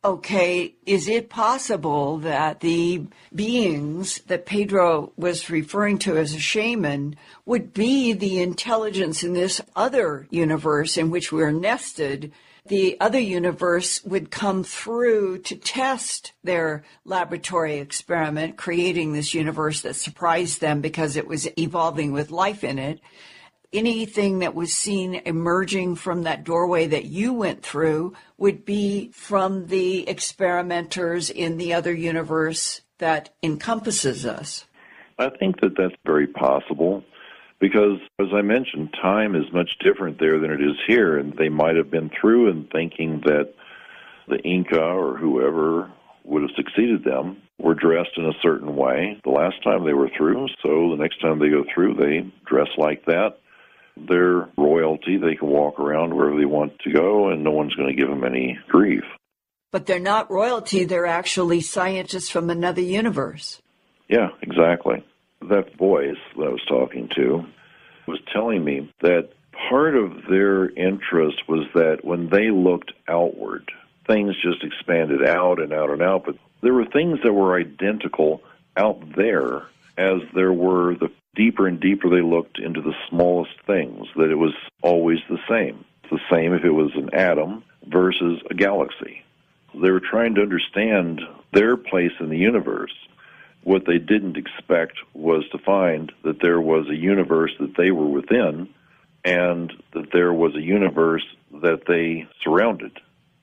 [0.03, 3.05] Okay, is it possible that the
[3.35, 9.61] beings that Pedro was referring to as a shaman would be the intelligence in this
[9.77, 12.33] other universe in which we're nested
[12.67, 19.97] the other universe would come through to test their laboratory experiment, creating this universe that
[19.97, 23.01] surprised them because it was evolving with life in it.
[23.73, 29.69] Anything that was seen emerging from that doorway that you went through would be from
[29.69, 34.65] the experimenters in the other universe that encompasses us.
[35.19, 37.05] I think that that's very possible
[37.61, 41.49] because as I mentioned, time is much different there than it is here, and they
[41.49, 43.53] might have been through and thinking that
[44.29, 45.93] the Inca or whoever
[46.25, 50.11] would have succeeded them were dressed in a certain way the last time they were
[50.17, 53.39] through, so the next time they go through, they dress like that.
[53.97, 57.95] They're royalty, they can walk around wherever they want to go, and no one's going
[57.95, 59.05] to give them any grief.
[59.73, 63.61] But they're not royalty, they're actually scientists from another universe.
[64.09, 65.05] Yeah, exactly
[65.49, 67.45] that voice that I was talking to
[68.07, 69.31] was telling me that
[69.69, 73.71] part of their interest was that when they looked outward,
[74.07, 78.43] things just expanded out and out and out, but there were things that were identical
[78.77, 79.63] out there
[79.97, 84.37] as there were the deeper and deeper they looked into the smallest things, that it
[84.37, 85.85] was always the same.
[86.11, 89.23] The same if it was an atom versus a galaxy.
[89.75, 91.21] They were trying to understand
[91.53, 92.93] their place in the universe
[93.65, 98.09] what they didn't expect was to find that there was a universe that they were
[98.09, 98.69] within
[99.25, 101.25] and that there was a universe
[101.63, 102.93] that they surrounded.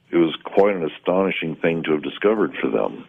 [0.09, 3.05] It was quite an astonishing thing to have discovered for them.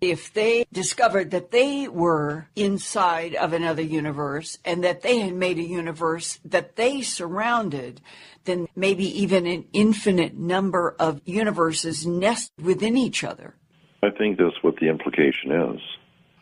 [0.00, 5.58] If they discovered that they were inside of another universe and that they had made
[5.58, 8.00] a universe that they surrounded,
[8.44, 13.54] then maybe even an infinite number of universes nest within each other.
[14.02, 15.80] I think that's what the implication is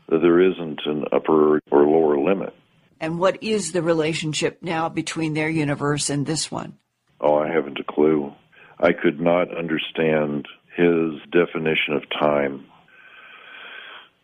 [0.09, 2.55] there isn't an upper or lower limit.
[3.01, 6.79] And what is the relationship now between their universe and this one?
[7.21, 8.33] Oh, I haven't a clue.
[8.81, 12.67] I could not understand his definition of time.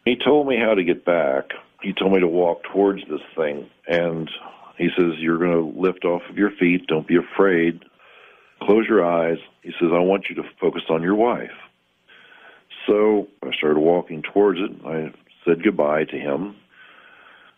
[0.05, 1.51] He told me how to get back.
[1.83, 3.69] He told me to walk towards this thing.
[3.87, 4.31] And
[4.79, 6.87] he says, You're going to lift off of your feet.
[6.87, 7.85] Don't be afraid.
[8.63, 9.39] Close your eyes.
[9.63, 11.51] He says, I want you to focus on your wife.
[12.87, 14.71] So I started walking towards it.
[14.87, 15.13] I
[15.45, 16.57] said goodbye to him,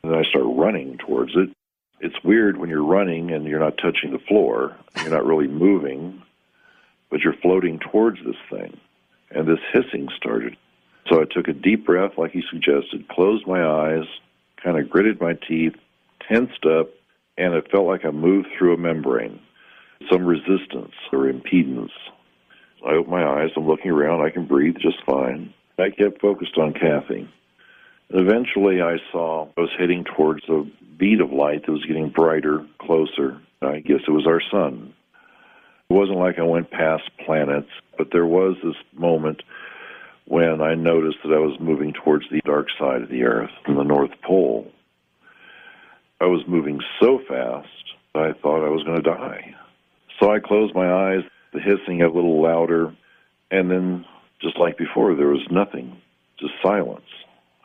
[0.03, 1.51] and then I start running towards it.
[2.01, 6.23] It's weird when you're running and you're not touching the floor, you're not really moving,
[7.11, 8.79] but you're floating towards this thing.
[9.31, 10.57] And this hissing started.
[11.09, 14.05] So I took a deep breath, like he suggested, closed my eyes,
[14.63, 15.75] kind of gritted my teeth,
[16.29, 16.91] tensed up,
[17.39, 19.41] and it felt like I moved through a membrane,
[20.11, 21.91] some resistance or impedance.
[22.87, 25.53] I open my eyes, I'm looking around, I can breathe just fine.
[25.79, 27.29] I kept focused on Kathy.
[28.11, 30.65] Eventually, I saw I was heading towards a
[30.97, 33.41] bead of light that was getting brighter, closer.
[33.61, 34.95] I guess it was our sun.
[35.91, 39.43] It wasn't like I went past planets, but there was this moment
[40.27, 43.77] when I noticed that I was moving towards the dark side of the Earth, from
[43.77, 44.71] the North Pole.
[46.21, 47.69] I was moving so fast,
[48.15, 49.55] I thought I was going to die.
[50.19, 51.23] So I closed my eyes,
[51.53, 52.95] the hissing got a little louder,
[53.51, 54.05] and then,
[54.41, 56.01] just like before, there was nothing,
[56.41, 57.05] just silence.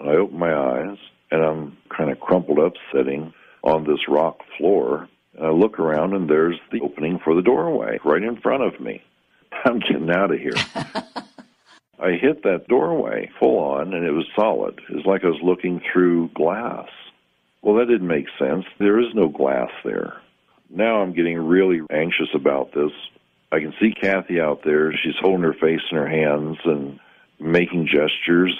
[0.07, 0.97] I open my eyes,
[1.31, 3.33] and I'm kind of crumpled up sitting
[3.63, 5.07] on this rock floor.
[5.37, 8.79] And I look around, and there's the opening for the doorway right in front of
[8.79, 9.03] me.
[9.65, 10.53] I'm getting out of here.
[11.99, 14.81] I hit that doorway full on, and it was solid.
[14.89, 16.89] It was like I was looking through glass.
[17.61, 18.65] Well, that didn't make sense.
[18.79, 20.19] There is no glass there.
[20.69, 22.91] Now I'm getting really anxious about this.
[23.51, 24.93] I can see Kathy out there.
[24.93, 26.99] She's holding her face in her hands and
[27.39, 28.57] making gestures.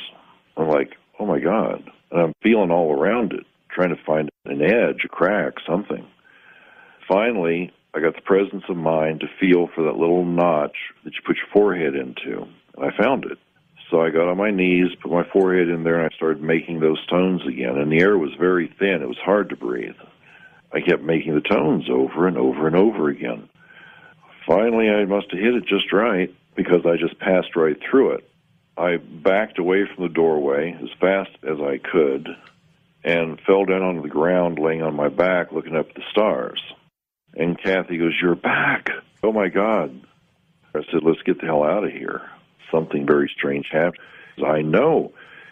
[0.58, 1.84] I'm like, oh my God.
[2.10, 6.06] And I'm feeling all around it, trying to find an edge, a crack, something.
[7.08, 11.20] Finally, I got the presence of mind to feel for that little notch that you
[11.26, 12.48] put your forehead into.
[12.76, 13.38] And I found it.
[13.92, 16.80] So I got on my knees, put my forehead in there, and I started making
[16.80, 17.78] those tones again.
[17.78, 19.02] And the air was very thin.
[19.04, 19.96] It was hard to breathe.
[20.74, 23.48] I kept making the tones over and over and over again.
[24.48, 28.31] Finally, I must have hit it just right because I just passed right through it.
[28.78, 32.30] I backed away from the doorway as fast as I could
[33.04, 36.62] and fell down onto the ground, laying on my back, looking up at the stars.
[37.36, 38.90] And Kathy goes, You're back.
[39.24, 40.02] Oh my God.
[40.74, 42.22] I said, Let's get the hell out of here
[42.72, 44.00] something very strange happened.
[44.46, 45.12] I know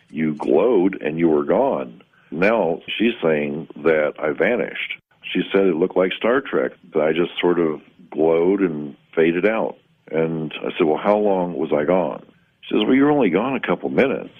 [0.10, 2.02] you glowed and you were gone.
[2.32, 4.98] Now she's saying that I vanished.
[5.32, 9.46] She said it looked like Star Trek, that I just sort of glowed and faded
[9.46, 9.78] out.
[10.10, 12.26] And I said, Well, how long was I gone?
[12.70, 14.34] She says, Well, you were only gone a couple minutes.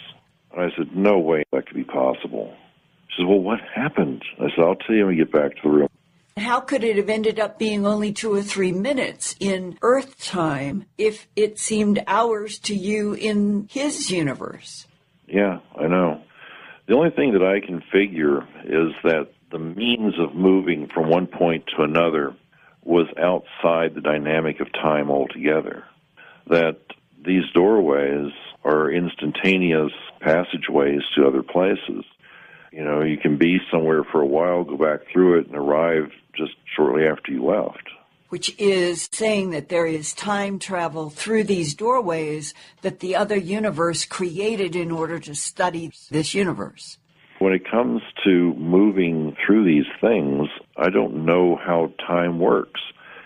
[0.54, 2.54] And I said, No way that could be possible.
[3.10, 4.24] She says, Well, what happened?
[4.40, 5.90] I said, I'll tell you when we get back to the room.
[6.38, 10.86] How could it have ended up being only two or three minutes in Earth time
[10.98, 14.88] if it seemed hours to you in his universe?
[15.28, 16.22] Yeah, I know.
[16.88, 21.28] The only thing that I can figure is that the means of moving from one
[21.28, 22.36] point to another
[22.84, 25.84] was outside the dynamic of time altogether.
[26.48, 26.78] That
[27.26, 28.32] these doorways
[28.64, 32.04] are instantaneous passageways to other places.
[32.72, 36.12] You know, you can be somewhere for a while, go back through it, and arrive
[36.36, 37.90] just shortly after you left.
[38.30, 44.06] Which is saying that there is time travel through these doorways that the other universe
[44.06, 46.98] created in order to study this universe.
[47.40, 50.48] When it comes to moving through these things,
[50.78, 52.82] I don't know how time works.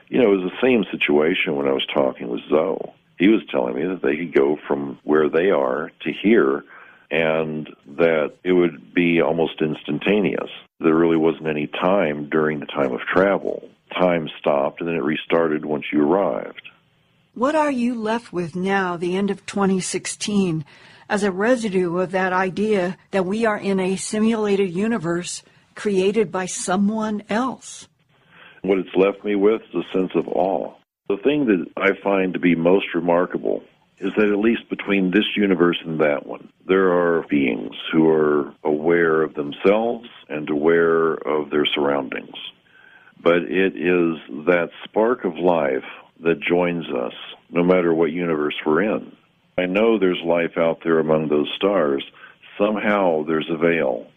[0.08, 2.94] You know, it was the same situation when I was talking with Zoe.
[3.24, 6.66] He was telling me that they could go from where they are to here
[7.10, 10.50] and that it would be almost instantaneous.
[10.82, 13.70] There really wasn't any time during the time of travel.
[13.98, 16.64] Time stopped and then it restarted once you arrived.
[17.34, 20.66] What are you left with now, the end of 2016,
[21.08, 25.44] as a residue of that idea that we are in a simulated universe
[25.76, 27.88] created by someone else?
[28.64, 30.74] What it's left me with is a sense of awe.
[31.14, 33.62] The thing that I find to be most remarkable
[34.00, 38.52] is that at least between this universe and that one, there are beings who are
[38.64, 42.36] aware of themselves and aware of their surroundings.
[43.22, 44.18] But it is
[44.48, 45.86] that spark of life
[46.22, 47.14] that joins us,
[47.52, 49.16] no matter what universe we're in.
[49.60, 52.04] I know there's life out there among those stars.
[52.58, 54.08] Somehow there's a veil.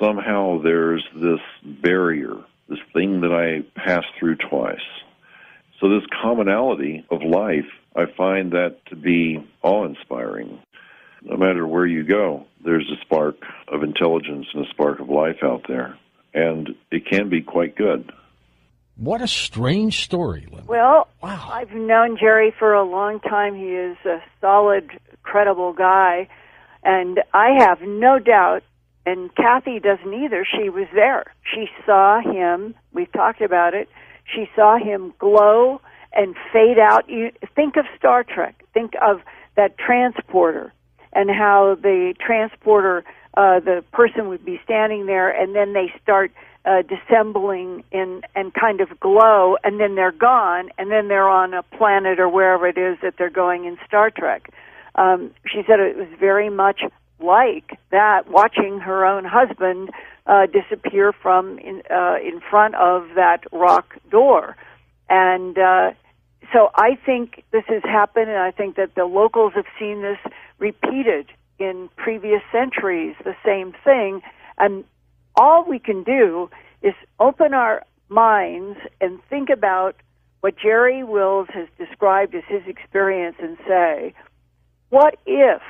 [0.00, 2.32] Somehow there's this barrier,
[2.70, 4.80] this thing that I passed through twice.
[5.80, 7.66] So, this commonality of life
[7.96, 10.60] I find that to be awe inspiring.
[11.22, 13.36] No matter where you go, there's a spark
[13.68, 15.98] of intelligence and a spark of life out there.
[16.34, 18.12] And it can be quite good.
[18.96, 20.66] What a strange story, Linda.
[20.66, 21.48] Well, wow.
[21.50, 23.54] I've known Jerry for a long time.
[23.54, 24.90] He is a solid,
[25.22, 26.28] credible guy.
[26.82, 28.62] And I have no doubt,
[29.06, 31.24] and Kathy doesn't either, she was there.
[31.52, 33.88] She saw him, we've talked about it,
[34.34, 35.80] she saw him glow
[36.12, 37.08] and fade out.
[37.08, 38.64] You think of Star Trek.
[38.72, 39.20] Think of
[39.56, 40.72] that transporter
[41.12, 43.04] and how the transporter
[43.36, 46.32] uh, the person would be standing there, and then they start
[46.64, 51.52] uh, dissembling in and kind of glow, and then they're gone, and then they're on
[51.52, 54.50] a planet or wherever it is that they're going in Star Trek.
[54.94, 56.80] Um, she said it was very much
[57.20, 59.90] like that, watching her own husband
[60.26, 64.56] uh, disappear from in, uh, in front of that rock door,
[65.08, 65.92] and uh,
[66.52, 70.18] so I think this has happened, and I think that the locals have seen this
[70.58, 71.26] repeated
[71.58, 74.22] in previous centuries, the same thing.
[74.58, 74.84] And
[75.34, 76.50] all we can do
[76.82, 79.96] is open our minds and think about
[80.40, 84.14] what Jerry Wills has described as his experience and say,
[84.90, 85.62] what if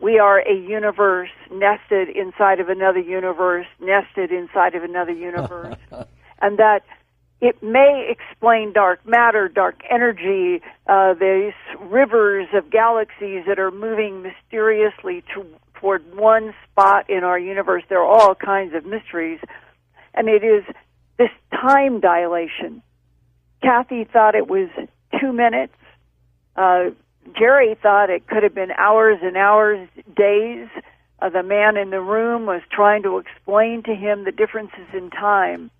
[0.00, 5.76] we are a universe nested inside of another universe, nested inside of another universe,
[6.40, 6.82] and that
[7.40, 14.22] it may explain dark matter, dark energy, uh, these rivers of galaxies that are moving
[14.22, 15.44] mysteriously to,
[15.74, 17.82] toward one spot in our universe.
[17.88, 19.40] There are all kinds of mysteries.
[20.14, 20.64] And it is
[21.18, 22.82] this time dilation.
[23.62, 24.68] Kathy thought it was
[25.20, 25.74] two minutes.
[26.56, 26.90] Uh,
[27.38, 30.68] Jerry thought it could have been hours and hours, days.
[31.20, 35.10] Uh, the man in the room was trying to explain to him the differences in
[35.10, 35.70] time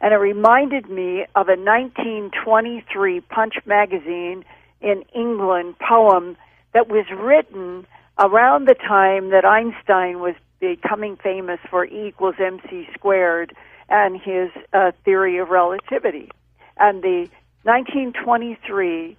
[0.00, 4.44] and it reminded me of a 1923 Punch magazine
[4.80, 6.36] in England poem
[6.72, 7.86] that was written
[8.18, 13.54] around the time that Einstein was becoming famous for E equals mc squared
[13.88, 16.30] and his uh, theory of relativity.
[16.78, 17.28] And the
[17.64, 19.16] 1923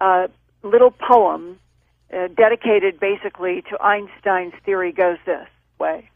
[0.00, 0.28] uh,
[0.64, 1.58] little poem
[2.12, 6.10] uh, dedicated basically to Einstein's theory goes this way.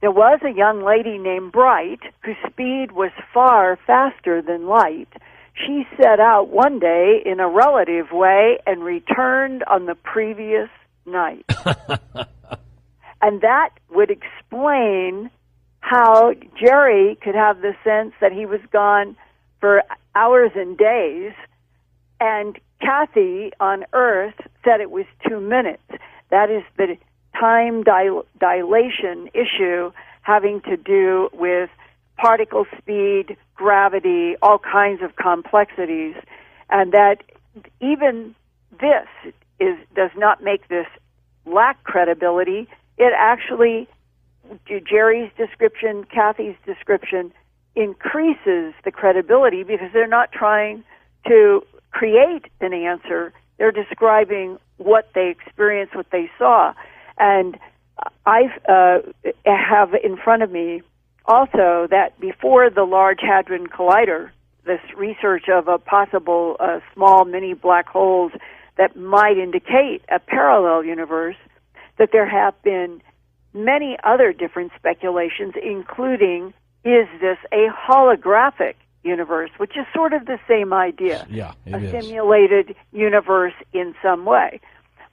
[0.00, 5.08] There was a young lady named Bright whose speed was far faster than light.
[5.54, 10.68] She set out one day in a relative way and returned on the previous
[11.06, 11.46] night.
[13.22, 15.30] and that would explain
[15.80, 19.16] how Jerry could have the sense that he was gone
[19.60, 19.82] for
[20.14, 21.32] hours and days,
[22.20, 24.34] and Kathy on Earth
[24.64, 25.82] said it was two minutes.
[26.30, 26.96] That is the
[27.38, 29.92] time dil- dilation issue
[30.22, 31.70] having to do with
[32.16, 36.14] particle speed, gravity, all kinds of complexities,
[36.70, 37.22] and that
[37.80, 38.34] even
[38.80, 39.06] this
[39.60, 40.86] is does not make this
[41.46, 42.68] lack credibility.
[42.98, 43.88] It actually,
[44.66, 47.32] Jerry's description, Kathy's description,
[47.76, 50.84] increases the credibility because they're not trying
[51.26, 51.64] to
[51.94, 53.32] create an answer.
[53.56, 56.74] They're describing what they experienced, what they saw.
[57.16, 57.56] And
[58.26, 58.98] I uh,
[59.44, 60.82] have in front of me
[61.24, 64.30] also that before the Large Hadron Collider,
[64.66, 68.32] this research of a possible uh, small mini black holes
[68.76, 71.36] that might indicate a parallel universe,
[71.98, 73.00] that there have been
[73.52, 76.52] many other different speculations, including
[76.84, 81.26] is this a holographic universe, which is sort of the same idea.
[81.30, 81.90] Yeah, a is.
[81.90, 84.60] simulated universe in some way.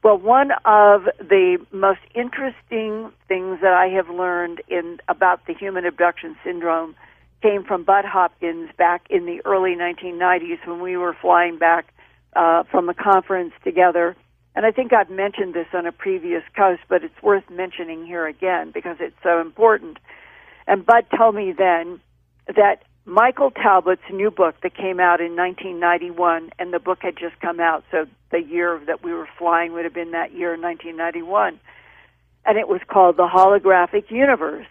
[0.04, 5.86] Well, one of the most interesting things that I have learned in about the human
[5.86, 6.96] abduction syndrome
[7.42, 11.94] came from Bud Hopkins back in the early 1990s when we were flying back
[12.36, 14.16] uh, from a conference together.
[14.56, 18.28] And I think I've mentioned this on a previous coast, but it's worth mentioning here
[18.28, 19.98] again because it's so important.
[20.68, 22.00] And Bud told me then
[22.48, 27.38] that Michael Talbot's new book that came out in 1991, and the book had just
[27.42, 31.60] come out, so the year that we were flying would have been that year, 1991.
[32.46, 34.68] And it was called The Holographic Universe.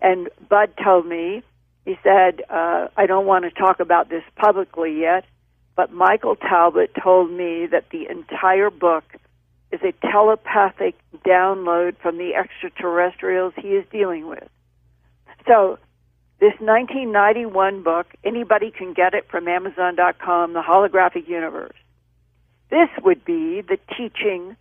[0.00, 1.44] And Bud told me,
[1.84, 5.24] he said, uh, I don't want to talk about this publicly yet,
[5.76, 9.04] but Michael Talbot told me that the entire book
[9.70, 14.48] is a telepathic download from the extraterrestrials he is dealing with.
[15.46, 15.78] So
[16.38, 21.76] this 1991 book, anybody can get it from Amazon.com, The Holographic Universe.
[22.70, 24.56] This would be the teaching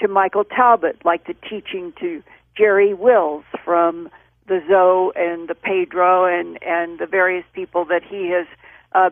[0.00, 2.22] to Michael Talbot, like the teaching to
[2.56, 4.08] Jerry Wills from
[4.46, 8.46] the Zoe and the Pedro and, and the various people that he has
[8.92, 9.10] uh,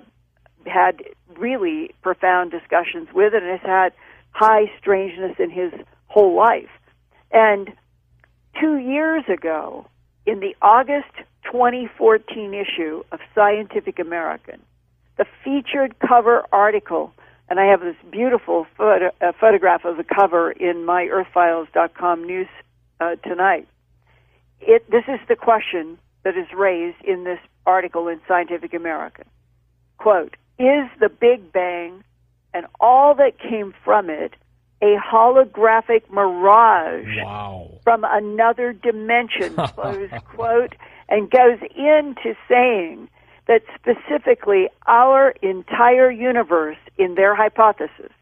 [0.66, 1.02] had
[1.36, 3.92] really profound discussions with and has had
[4.30, 5.72] high strangeness in his
[6.06, 6.70] whole life.
[7.30, 7.72] And
[8.58, 9.86] two years ago,
[10.24, 11.12] in the August
[11.50, 14.60] 2014 issue of Scientific American,
[15.16, 17.12] the featured cover article,
[17.48, 22.48] and I have this beautiful photo, uh, photograph of the cover in my earthfiles.com news
[23.00, 23.68] uh, tonight.
[24.60, 29.24] It, this is the question that is raised in this article in Scientific American.
[29.98, 32.02] Quote, is the Big Bang
[32.54, 34.32] and all that came from it
[34.82, 37.70] a holographic mirage Wow.
[37.82, 40.74] from another dimension, close quote,
[41.08, 43.08] and goes into saying
[43.46, 48.12] that specifically our entire universe, in their hypothesis,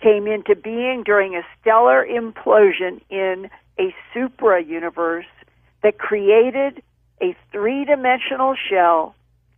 [0.00, 5.26] came into being during a stellar implosion in a supra universe
[5.82, 6.82] that created
[7.20, 9.14] a three dimensional shell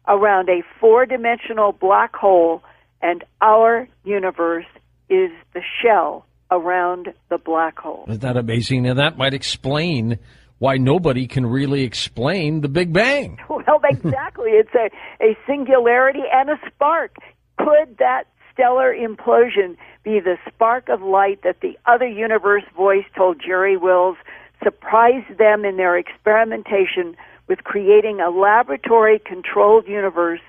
[0.07, 2.63] around a four dimensional black hole,
[3.01, 4.67] and our universe
[5.09, 8.05] is the shell around the black hole.
[8.09, 8.87] Isn't that amazing?
[8.87, 10.19] And that might explain
[10.59, 13.39] why nobody can really explain the Big Bang.
[13.49, 14.51] Well, exactly.
[14.51, 14.91] it's a,
[15.25, 17.17] a singularity and a spark.
[17.59, 23.41] Could that stellar implosion be the spark of light that the other universe voice told
[23.45, 24.17] Jerry Wills
[24.63, 27.17] surprised them in their experimentation
[27.49, 30.41] with creating a laboratory controlled universe,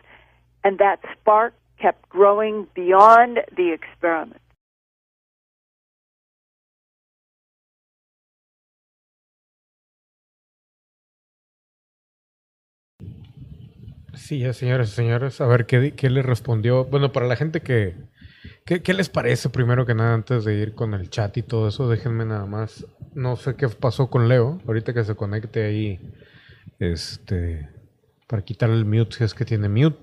[0.64, 4.42] and that spark kept growing beyond the experiment?
[14.16, 15.42] Sí, señores y señores.
[15.42, 16.86] A ver, ¿qué, ¿qué le respondió?
[16.86, 17.96] Bueno, para la gente que...
[18.66, 21.68] ¿qué, ¿Qué les parece primero que nada antes de ir con el chat y todo
[21.68, 21.90] eso?
[21.90, 22.86] Déjenme nada más.
[23.14, 24.60] No sé qué pasó con Leo.
[24.68, 26.00] Ahorita que se conecte ahí.
[26.80, 27.70] Este...
[28.28, 30.00] Para quitarle el mute si es que tiene mute.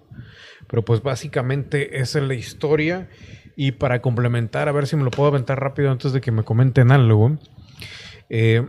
[0.69, 3.09] Pero pues básicamente esa es la historia.
[3.57, 6.45] Y para complementar, a ver si me lo puedo aventar rápido antes de que me
[6.45, 7.37] comenten algo.
[8.31, 8.67] Eh,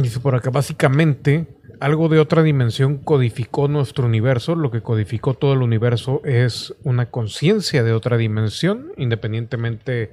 [0.00, 1.46] dice por acá, básicamente,
[1.82, 4.54] algo de otra dimensión codificó nuestro universo.
[4.54, 10.12] Lo que codificó todo el universo es una conciencia de otra dimensión, independientemente,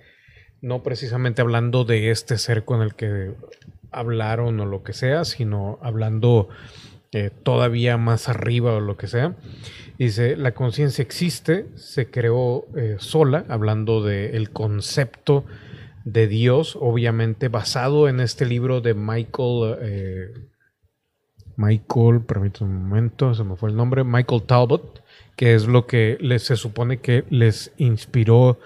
[0.62, 3.34] no precisamente hablando de este ser con el que
[3.92, 6.50] hablaron o lo que sea, sino hablando
[7.12, 9.36] eh, todavía más arriba o lo que sea.
[10.00, 15.46] Dice, la conciencia existe, se creó eh, sola, hablando del concepto
[16.04, 20.34] de Dios, obviamente basado en este libro de Michael, eh,
[21.60, 25.04] Michael, permítame un momento, se me fue el nombre, Michael Talbot,
[25.36, 28.60] que es lo que les, se supone que les inspiró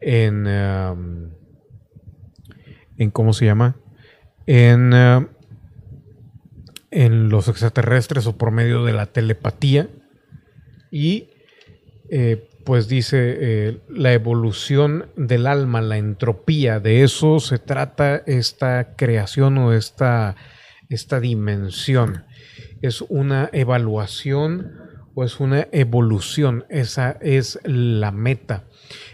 [0.00, 1.30] en, um,
[2.98, 3.76] en ¿cómo se llama?
[4.46, 5.28] En, uh,
[6.90, 9.88] en los extraterrestres o por medio de la telepatía
[10.90, 11.30] y
[12.10, 18.96] eh, pues dice eh, la evolución del alma, la entropía, de eso se trata esta
[18.96, 20.34] creación o esta,
[20.94, 22.24] esta dimensión.
[22.82, 24.72] Es una evaluación
[25.14, 28.64] o es una evolución, esa es la meta.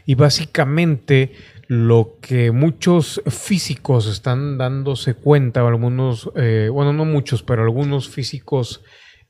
[0.07, 1.33] Y básicamente
[1.69, 8.83] lo que muchos físicos están dándose cuenta, algunos, eh, bueno, no muchos, pero algunos físicos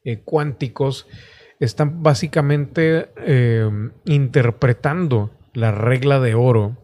[0.05, 1.06] eh, cuánticos,
[1.59, 3.68] están básicamente eh,
[4.06, 6.78] interpretando la regla de oro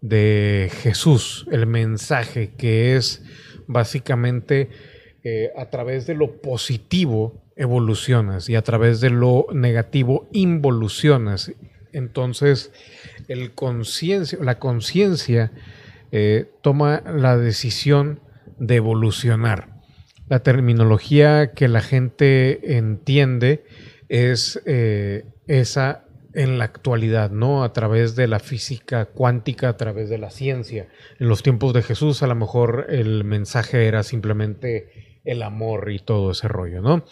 [0.00, 3.22] de Jesús, el mensaje que es
[3.72, 4.68] básicamente
[5.24, 11.52] eh, a través de lo positivo evolucionas y a través de lo negativo involucionas.
[11.92, 12.72] Entonces,
[13.28, 13.52] el
[14.40, 15.52] la conciencia
[16.10, 18.20] eh, toma la decisión
[18.58, 19.68] de evolucionar.
[20.28, 23.64] La terminología que la gente entiende
[24.08, 26.04] es eh, esa
[26.34, 27.64] en la actualidad, ¿no?
[27.64, 30.88] A través de la física cuántica, a través de la ciencia.
[31.18, 35.98] En los tiempos de Jesús, a lo mejor el mensaje era simplemente el amor y
[35.98, 37.04] todo ese rollo, ¿no?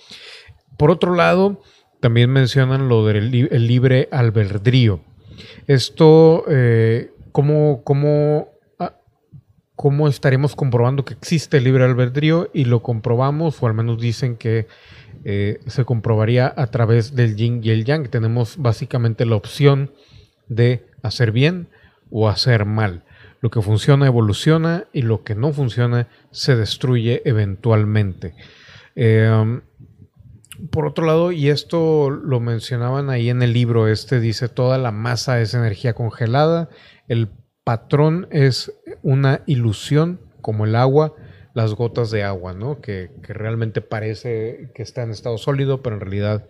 [0.77, 1.63] Por otro lado,
[2.01, 5.01] también mencionan lo del el libre albedrío.
[5.67, 8.49] Esto, eh, ¿cómo, cómo,
[8.79, 8.97] ah,
[9.77, 12.51] ¿cómo estaremos comprobando que existe el libre albedrío?
[12.53, 14.67] Y lo comprobamos, o al menos dicen que
[15.25, 18.09] eh, se comprobaría a través del yin y el yang.
[18.09, 19.93] Tenemos básicamente la opción
[20.49, 21.69] de hacer bien
[22.11, 23.05] o hacer mal.
[23.41, 28.35] Lo que funciona evoluciona y lo que no funciona se destruye eventualmente.
[28.97, 29.61] Eh,
[30.71, 34.93] por otro lado, y esto lo mencionaban ahí en el libro, este dice, toda la
[34.93, 36.69] masa es energía congelada,
[37.09, 37.31] el
[37.65, 38.73] patrón es
[39.03, 41.15] una ilusión como el agua,
[41.55, 42.81] las gotas de agua, ¿no?
[42.81, 46.47] Que, que, realmente parece que está en estado sólido, pero en realidad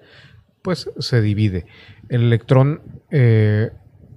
[0.62, 1.66] pues se divide.
[2.08, 3.70] El electrón, eh,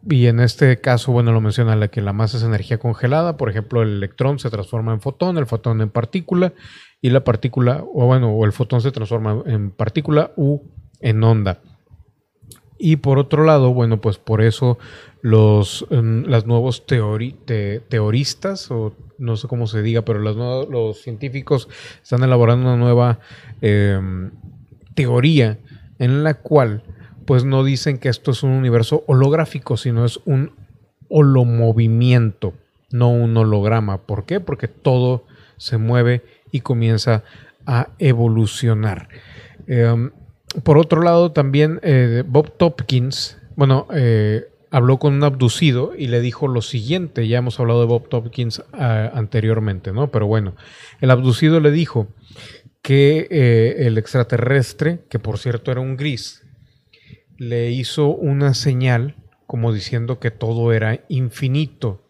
[0.10, 3.50] y en este caso, bueno, lo menciona la que la masa es energía congelada, por
[3.50, 6.54] ejemplo, el electrón se transforma en fotón, el fotón en partícula,
[7.02, 10.60] y la partícula, o bueno, o el fotón se transforma en partícula u
[11.00, 11.60] en onda.
[12.78, 14.78] Y por otro lado, bueno, pues por eso
[15.22, 18.94] los, um, las nuevos teori te teoristas, o
[19.24, 21.70] no sé cómo se diga, pero los, científicos
[22.02, 23.20] están elaborando una nueva
[23.62, 24.00] eh,
[24.95, 25.58] teoría
[25.98, 26.84] en la cual
[27.26, 30.52] pues no dicen que esto es un universo holográfico, sino es un
[31.10, 32.54] holomovimiento.
[32.91, 34.00] no un holograma.
[34.00, 34.40] ¿Por qué?
[34.40, 35.24] Porque todo
[35.58, 36.22] se mueve
[36.52, 37.24] y comienza
[37.66, 39.08] a evolucionar.
[39.68, 40.12] Em,
[40.64, 46.20] por otro lado, también eh, Bob Topkins, bueno, eh, habló con un abducido y le
[46.20, 50.10] dijo lo siguiente, ya hemos hablado de Bob Topkins ah, anteriormente, ¿no?
[50.10, 50.56] Pero bueno,
[51.00, 52.08] el abducido le dijo
[52.82, 56.41] que eh, el extraterrestre, que por cierto era un gris,
[57.38, 62.02] le hizo una señal como diciendo que todo era infinito.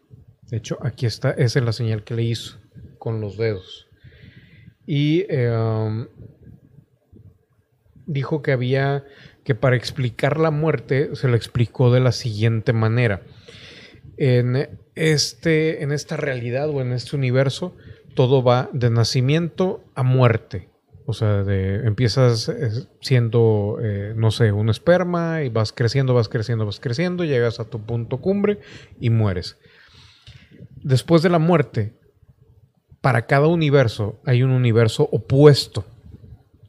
[0.49, 2.60] De hecho, aquí está, esa es la señal que le hizo
[2.98, 3.88] con los dedos.
[4.88, 6.07] Y em,
[8.06, 9.03] dijo que había
[9.44, 13.22] que para explicar la muerte se lo explicó de la siguiente manera.
[14.18, 17.76] En, este, en esta realidad o en este universo,
[18.15, 20.70] todo va de nacimiento a muerte.
[21.06, 26.30] O sea, de, empiezas eh, siendo, eh, no sé, un esperma y vas creciendo, vas
[26.30, 28.60] creciendo, vas creciendo, llegas a tu punto cumbre
[28.99, 29.57] y mueres.
[30.82, 31.94] Después de la muerte,
[33.02, 35.84] para cada universo hay un universo opuesto.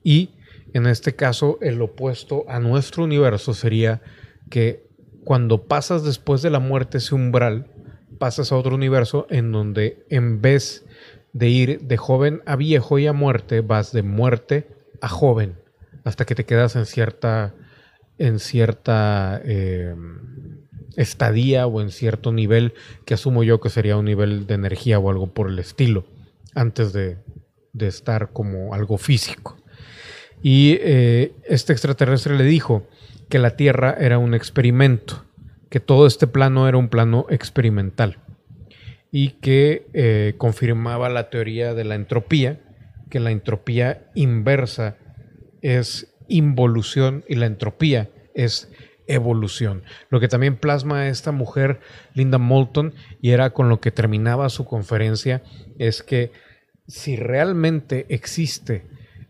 [0.02, 0.30] Y
[0.74, 4.02] en este caso, el opuesto a nuestro universo sería
[4.50, 4.88] que
[5.24, 7.70] cuando pasas después de la muerte ese umbral,
[8.18, 10.84] pasas a otro universo en donde en vez
[11.32, 14.68] de ir de joven a viejo y a muerte, vas de muerte
[15.00, 15.54] a joven,
[16.02, 17.54] hasta que te quedas en cierta,
[18.18, 19.94] en cierta eh,
[20.96, 22.74] estadía o en cierto nivel,
[23.04, 26.04] que asumo yo que sería un nivel de energía o algo por el estilo,
[26.56, 27.18] antes de,
[27.72, 29.56] de estar como algo físico.
[30.44, 32.86] Y eh, este extraterrestre le dijo
[33.30, 35.24] que la Tierra era un experimento,
[35.70, 38.18] que todo este plano era un plano experimental
[39.10, 42.60] y que eh, confirmaba la teoría de la entropía,
[43.08, 44.98] que la entropía inversa
[45.62, 48.70] es involución y la entropía es
[49.06, 49.82] evolución.
[50.10, 51.80] Lo que también plasma esta mujer,
[52.12, 52.92] Linda Moulton,
[53.22, 55.42] y era con lo que terminaba su conferencia,
[55.78, 56.32] es que
[56.86, 58.84] si realmente existe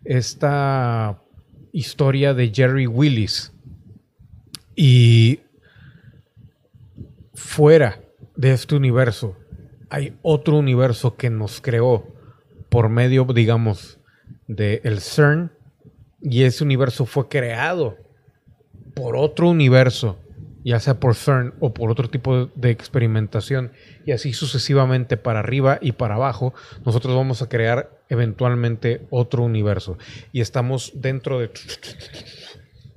[0.04, 1.20] esta
[1.72, 3.52] historia de Jerry Willis.
[4.76, 5.40] Y
[7.34, 8.00] fuera
[8.36, 9.36] de este universo
[9.94, 12.04] hay otro universo que nos creó
[12.68, 14.00] por medio, digamos,
[14.48, 15.52] del el CERN
[16.20, 17.96] y ese universo fue creado
[18.94, 20.18] por otro universo,
[20.64, 23.72] ya sea por CERN o por otro tipo de experimentación
[24.06, 26.54] y así sucesivamente para arriba y para abajo,
[26.84, 29.98] nosotros vamos a crear eventualmente otro universo.
[30.32, 31.50] Y estamos dentro de,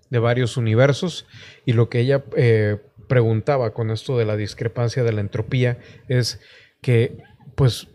[0.10, 1.26] de varios universos.
[1.66, 2.78] Y lo que ella eh,
[3.08, 6.40] preguntaba con esto de la discrepancia de la entropía es
[6.82, 7.18] que,
[7.56, 7.88] pues,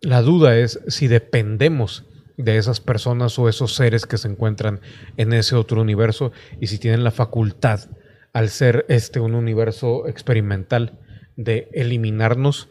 [0.00, 2.04] la duda es si dependemos
[2.36, 4.80] de esas personas o esos seres que se encuentran
[5.16, 7.80] en ese otro universo y si tienen la facultad,
[8.34, 10.98] al ser este un universo experimental,
[11.36, 12.68] de eliminarnos.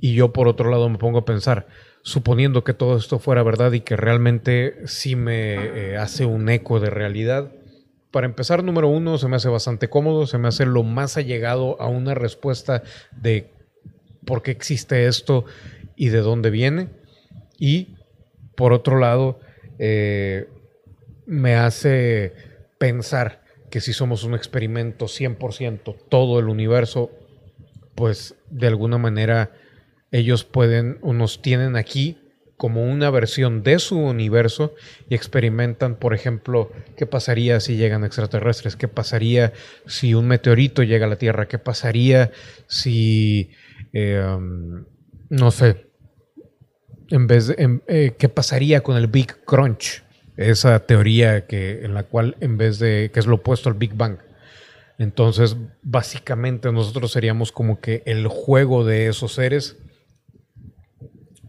[0.00, 1.68] Y yo por otro lado me pongo a pensar,
[2.02, 6.80] suponiendo que todo esto fuera verdad y que realmente sí me eh, hace un eco
[6.80, 7.52] de realidad.
[8.10, 11.80] Para empezar, número uno, se me hace bastante cómodo, se me hace lo más allegado
[11.80, 12.82] a una respuesta
[13.12, 13.50] de
[14.26, 15.44] por qué existe esto
[15.94, 16.88] y de dónde viene.
[17.58, 17.96] Y
[18.56, 19.40] por otro lado,
[19.78, 20.48] eh,
[21.26, 22.32] me hace
[22.78, 23.41] pensar
[23.72, 27.10] que si somos un experimento 100%, todo el universo
[27.94, 29.50] pues de alguna manera
[30.10, 32.18] ellos pueden o nos tienen aquí
[32.58, 34.74] como una versión de su universo
[35.08, 39.54] y experimentan, por ejemplo, qué pasaría si llegan extraterrestres, qué pasaría
[39.86, 42.30] si un meteorito llega a la Tierra, qué pasaría
[42.68, 43.52] si,
[43.94, 44.84] em,
[45.30, 45.86] no sé,
[47.08, 50.04] en vez de, em, eh, qué pasaría con el Big Crunch,
[50.50, 53.94] esa teoría que, en la cual en vez de, que es lo opuesto al Big
[53.94, 54.18] Bang,
[54.98, 59.76] entonces, básicamente nosotros seríamos como que el juego de esos seres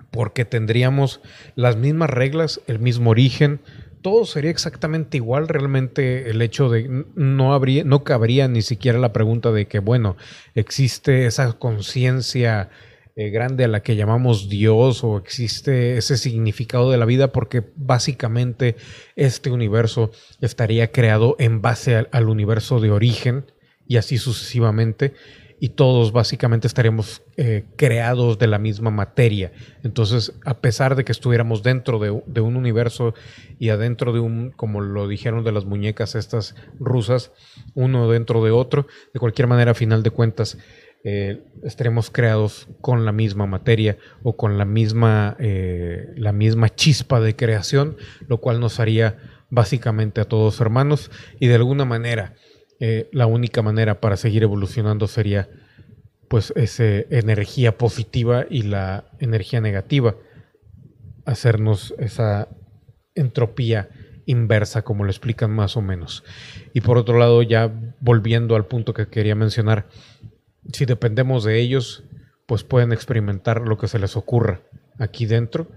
[0.09, 1.21] porque tendríamos
[1.55, 3.61] las mismas reglas, el mismo origen,
[4.01, 5.47] todo sería exactamente igual.
[5.47, 10.15] Realmente el hecho de no habría, no cabría ni siquiera la pregunta de que, bueno,
[10.53, 12.69] existe esa conciencia
[13.15, 17.63] eh, grande a la que llamamos Dios o existe ese significado de la vida porque
[17.75, 18.75] básicamente
[19.15, 20.09] este universo
[20.41, 23.45] estaría creado en base al, universo de origen
[23.87, 25.13] y así sucesivamente
[25.59, 29.51] y todos básicamente estaríamos eh, creados de la misma materia.
[29.83, 33.13] Entonces, a pesar de que estuviéramos dentro de, de, un universo
[33.59, 37.31] y adentro de un, como lo dijeron de las muñecas estas rusas,
[37.75, 40.57] uno dentro de otro, de cualquier manera, a final de cuentas,
[41.05, 47.19] eh, estaremos creados con la misma materia o con la misma, eh, la misma chispa
[47.19, 47.97] de creación,
[48.27, 49.17] lo cual nos haría
[49.49, 51.11] básicamente a todos hermanos
[51.41, 52.35] y de alguna manera
[52.79, 55.49] eh, la única manera para seguir evolucionando sería
[56.29, 60.15] pues esa energía positiva y la energía negativa,
[61.25, 62.47] hacernos esa
[63.13, 63.89] entropía
[64.25, 66.23] inversa, como lo explican más o menos.
[66.73, 69.87] Y por otro lado, ya volviendo al punto que quería mencionar,
[70.71, 72.03] si dependemos de ellos,
[72.45, 74.61] pues pueden experimentar lo que se les ocurra
[74.99, 75.67] aquí dentro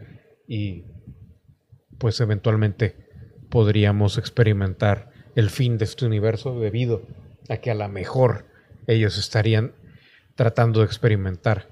[0.46, 0.84] y
[1.98, 3.08] pues eventualmente
[3.48, 7.02] podríamos experimentar el fin de este universo debido
[7.48, 8.46] a que a lo mejor
[8.86, 9.72] ellos estarían
[10.34, 11.68] tratando de experimentar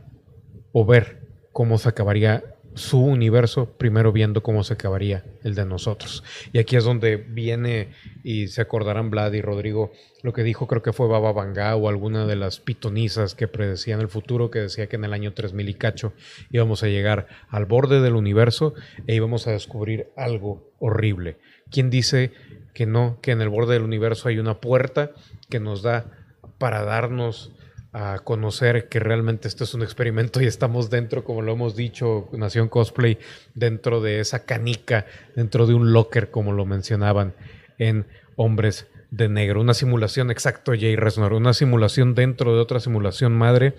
[0.73, 6.24] o ver cómo se acabaría su universo, primero viendo cómo se acabaría el de nosotros.
[6.52, 7.90] Y aquí es donde viene,
[8.22, 9.92] y se acordarán Vlad y Rodrigo,
[10.22, 14.01] lo que dijo, creo que fue Baba Vanga o alguna de las pitonisas que predecían
[14.01, 16.12] el futuro, que decía que en el año 3000 y cacho
[16.51, 18.74] íbamos a llegar al borde del universo
[19.06, 21.38] e íbamos a descubrir algo horrible.
[21.70, 22.32] ¿Quién dice
[22.74, 25.12] que no, que en el borde del universo hay una puerta
[25.48, 26.10] que nos da
[26.59, 27.52] para darnos
[27.95, 32.29] a conocer que realmente esto es un experimento y estamos dentro, como lo hemos dicho,
[32.33, 33.19] Nación Cosplay,
[33.55, 35.07] dentro de esa canica,
[35.37, 37.35] dentro de un locker, como lo mencionaban
[37.79, 38.05] en
[38.35, 39.61] Hombres de Negro.
[39.61, 43.77] Una simulación, exacto, Jay Resnor, una simulación dentro de otra simulación madre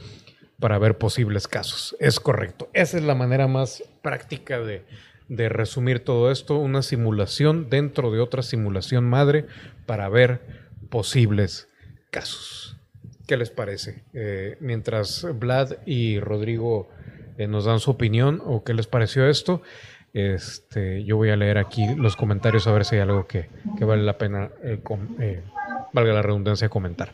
[0.61, 1.93] para ver posibles casos.
[1.99, 2.69] Es correcto.
[2.71, 4.85] Esa es la manera más práctica de,
[5.27, 9.45] de resumir todo esto, una simulación dentro de otra simulación madre
[9.85, 10.39] para ver
[10.89, 11.67] posibles
[12.11, 12.74] casos.
[13.27, 14.03] ¿Qué les parece?
[14.13, 16.89] Eh, mientras Vlad y Rodrigo
[17.37, 19.61] eh, nos dan su opinión o qué les pareció esto,
[20.13, 23.49] este, yo voy a leer aquí los comentarios a ver si hay algo que,
[23.81, 25.41] vale la pena, eh,
[25.91, 27.13] valga la redundancia, comentar.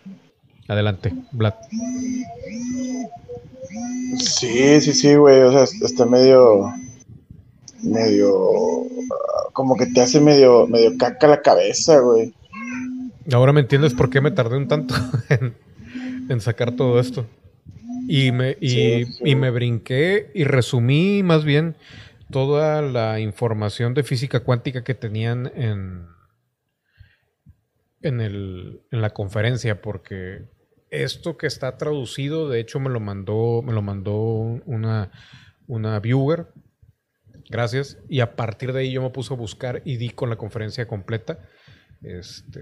[0.67, 1.53] Adelante, Vlad.
[4.17, 5.41] Sí, sí, sí, güey.
[5.41, 6.71] O sea, está medio.
[7.83, 8.85] medio.
[9.53, 12.33] como que te hace medio, medio caca la cabeza, güey.
[13.33, 14.95] Ahora me entiendes por qué me tardé un tanto
[15.29, 15.55] en,
[16.29, 17.25] en sacar todo esto.
[18.07, 21.75] Y me, y, me brinqué y resumí más bien
[22.29, 26.07] toda la información de física cuántica que tenían en,
[28.01, 30.49] en, el, en la conferencia, porque
[30.89, 35.11] esto que está traducido, de hecho, me lo mandó, me lo mandó una,
[35.67, 36.47] una viewer.
[37.49, 37.97] Gracias.
[38.09, 40.87] Y a partir de ahí yo me puse a buscar y di con la conferencia
[40.87, 41.39] completa.
[42.01, 42.61] Este,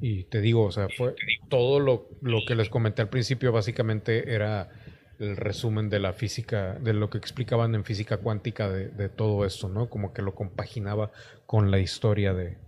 [0.00, 1.14] y te digo, o sea, fue
[1.48, 2.08] todo lo,
[2.46, 4.70] que les comenté al principio básicamente era
[5.18, 9.68] el resumen de la física, de lo que explicaban en física cuántica de, todo esto,
[9.68, 9.88] ¿no?
[9.88, 11.12] Como que lo compaginaba
[11.46, 12.58] con la historia de,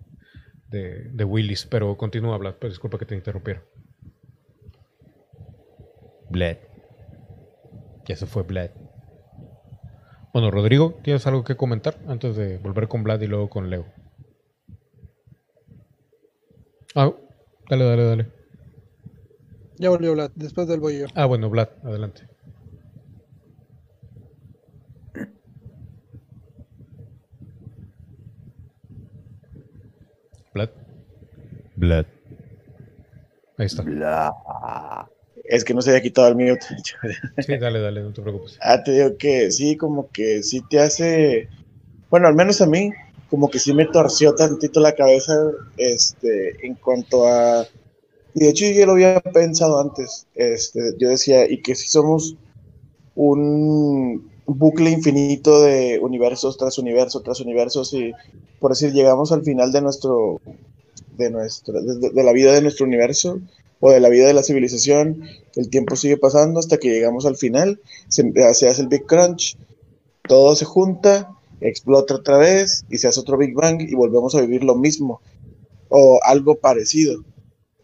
[0.69, 1.67] de, Willis.
[1.67, 3.63] Pero continúa, Vlad, pero disculpa que te interrumpiera.
[6.31, 6.57] Vlad.
[8.07, 8.71] Ya se fue Vlad.
[10.33, 13.96] Bueno, Rodrigo, ¿tienes algo que comentar antes de volver con Vlad y luego con Leo?
[16.97, 17.13] Ah,
[17.71, 18.27] Dale, dale, dale.
[19.79, 21.07] Ya volvió Vlad, después del voy yo.
[21.15, 22.23] Ah, bueno, Vlad, adelante.
[30.55, 30.71] Vlad.
[31.77, 32.07] Vlad.
[33.59, 33.85] Ahí está.
[35.45, 36.67] Es que no se había quitado el mute.
[37.39, 38.57] sí, dale, dale, no te preocupes.
[38.61, 41.49] Ah, te digo que sí, como que sí te hace.
[42.11, 42.93] Bueno, al menos a mí,
[43.31, 45.35] como que sí me torció tantito la cabeza
[45.77, 47.67] este, en cuanto a...
[48.35, 52.37] Y de hecho yo lo había pensado antes, este, yo decía, y que si somos
[53.15, 58.13] un bucle infinito de universos tras universo tras universos y
[58.61, 60.41] por decir llegamos al final de nuestro
[61.17, 63.41] de nuestro de, la vida de nuestro universo
[63.81, 65.23] o de la vida de la civilización
[65.57, 68.33] el tiempo sigue pasando hasta que llegamos al final se
[68.69, 69.57] hace el big crunch
[70.29, 74.41] todo se junta explota otra vez y se hace otro Big Bang y volvemos a
[74.41, 75.21] vivir lo mismo
[75.89, 77.25] o algo parecido,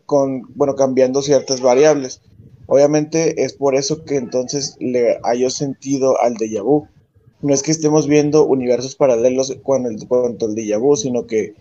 [0.06, 2.20] con, bueno, cambiando ciertas variables.
[2.66, 6.88] Obviamente es por eso que entonces le haya sentido al déjà vu.
[7.40, 11.54] No es que estemos viendo universos paralelos con el, cuanto el déjà vu, sino que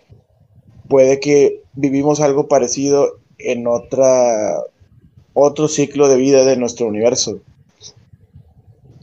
[0.88, 4.64] puede que vivimos algo parecido en otra
[5.34, 7.40] otro ciclo de vida de nuestro universo.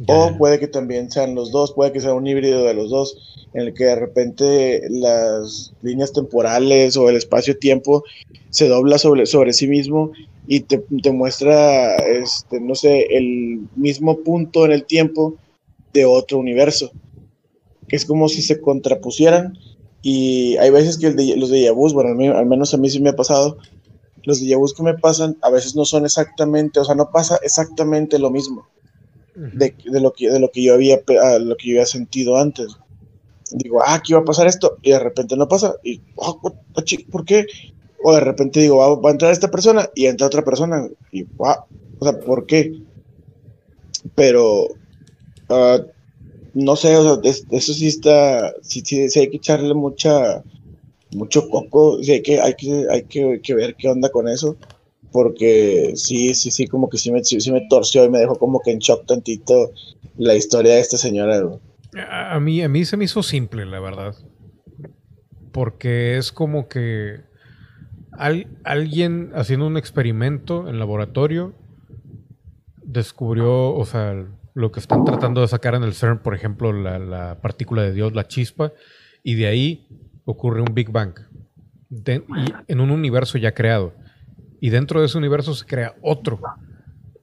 [0.08, 3.18] O puede que también sean los dos, puede que sea un híbrido de los dos,
[3.54, 8.04] en el que de repente las líneas temporales o el espacio-tiempo
[8.50, 10.12] se dobla sobre, sobre sí mismo
[10.48, 15.36] y te, muestra, este, no sé, el mismo punto en el tiempo
[15.94, 16.92] de otro universo.
[17.88, 19.58] Que es como si se contrapusieran
[20.02, 23.16] y hay veces que los de vus, bueno, al, menos a mí sí me ha
[23.16, 23.58] pasado,
[24.24, 27.40] los de vus que me pasan a veces no son exactamente, o sea, no pasa
[27.44, 28.68] exactamente lo mismo
[29.40, 30.98] de, lo que, de lo que yo había
[31.40, 32.68] lo que yo había sentido antes.
[33.52, 37.26] Digo, ah, aquí va a pasar esto, y de repente no pasa, y, oh, ¿por
[37.26, 37.46] qué?
[38.04, 42.04] O de repente digo, va, a entrar esta persona, y entra otra persona, y, O
[42.06, 42.84] sea, ¿por qué?
[44.14, 44.66] Pero,
[45.50, 45.82] uh,
[46.54, 50.44] no sé, o sea, eso sí está, sí, sí, hay que echarle mucha,
[51.16, 54.58] mucho coco, sí hay que, hay que, hay que, que ver qué onda con eso
[55.12, 58.60] porque sí, sí, sí, como que sí me, sí, me torció y me dejó como
[58.62, 59.72] que en shock tantito
[60.18, 61.42] la historia de esta señora.
[62.10, 64.16] A, mí, a mí se me hizo simple, la verdad.
[65.52, 67.22] Porque es como que
[68.64, 71.54] alguien haciendo un experimento en laboratorio
[72.84, 77.40] descubrió, o sea, lo que están tratando de sacar en el CERN, por ejemplo, la,
[77.42, 78.74] partícula de Dios, la chispa,
[79.24, 79.88] y de ahí
[80.26, 81.14] ocurre un Big Bang.
[81.90, 82.12] y
[82.68, 83.94] en un universo ya creado
[84.60, 86.40] y dentro de ese universo se crea otro.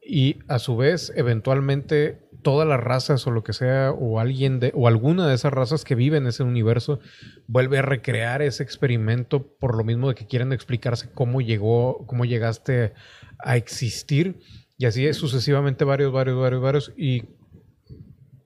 [0.03, 4.71] Y a su vez, eventualmente, todas las razas o lo que sea, o alguien de,
[4.75, 7.01] o alguna de esas razas que vive en ese universo,
[7.49, 12.25] vuelve a recrear ese experimento por lo mismo de que quieren explicarse cómo llegó, cómo
[12.25, 12.93] llegaste
[13.41, 14.39] a existir.
[14.79, 16.93] Y así es sucesivamente varios, varios, varios, varios.
[16.97, 17.25] Y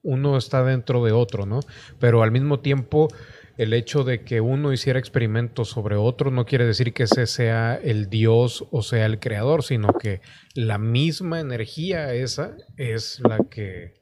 [0.02, 1.60] uno está dentro de otro, ¿no?
[1.98, 3.08] Pero al mismo tiempo
[3.60, 7.74] el hecho de que uno hiciera experimentos sobre otro no quiere decir que ese sea
[7.74, 10.22] el Dios o sea el creador, sino que
[10.54, 14.00] la misma energía esa es la que,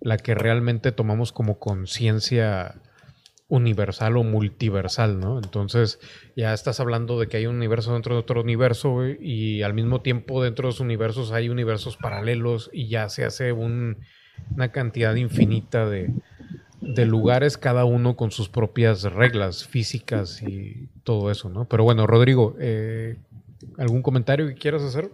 [0.00, 2.80] la que realmente tomamos como conciencia
[3.48, 5.38] universal o multiversal, ¿no?
[5.38, 5.98] Entonces
[6.36, 10.02] ya estás hablando de que hay un universo dentro de otro universo y al mismo
[10.02, 15.90] tiempo dentro de los universos hay universos paralelos y ya se hace una cantidad infinita
[15.90, 16.12] de,
[16.82, 21.66] de lugares, cada uno con sus propias reglas físicas y todo eso, ¿no?
[21.66, 23.18] Pero bueno, Rodrigo, eh,
[23.78, 25.12] ¿algún comentario que quieras hacer?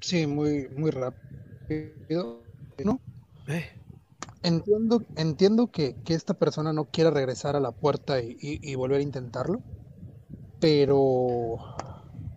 [0.00, 2.42] Sí, muy, muy rápido.
[2.84, 3.00] ¿no?
[3.46, 3.64] Eh.
[4.42, 9.62] Entiendo, entiendo que, esta persona no quiera regresar a la puerta y, volver a intentarlo,
[10.60, 11.58] pero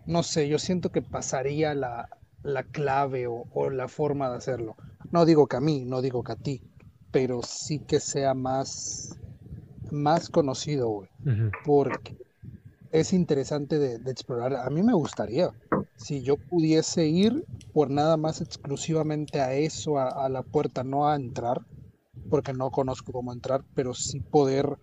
[0.06, 2.08] no sé, yo siento que pasaría la,
[2.72, 4.76] clave o, o, la forma de hacerlo.
[5.12, 6.62] No digo que a mí, no digo que a ti,
[7.12, 9.18] pero sí que sea más,
[9.90, 11.08] más conocido, güey.
[11.64, 12.16] Porque
[12.92, 14.54] es interesante de, explorar.
[14.54, 15.50] A mí me gustaría,
[15.96, 21.16] si yo pudiese ir por nada más exclusivamente a eso, a, la puerta, no a
[21.16, 21.60] entrar,
[22.28, 24.78] porque no conozco cómo entrar, pero sí poder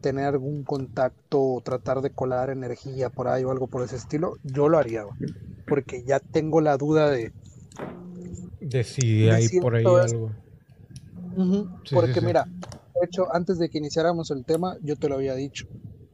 [0.00, 4.36] tener algún contacto o tratar de colar energía por ahí o algo por ese estilo,
[4.42, 5.04] yo lo haría,
[5.66, 7.32] porque ya tengo la duda de...
[8.60, 10.30] De si hay por ahí algo
[11.92, 15.66] porque mira, de hecho, antes de que iniciáramos el tema, yo te lo había dicho,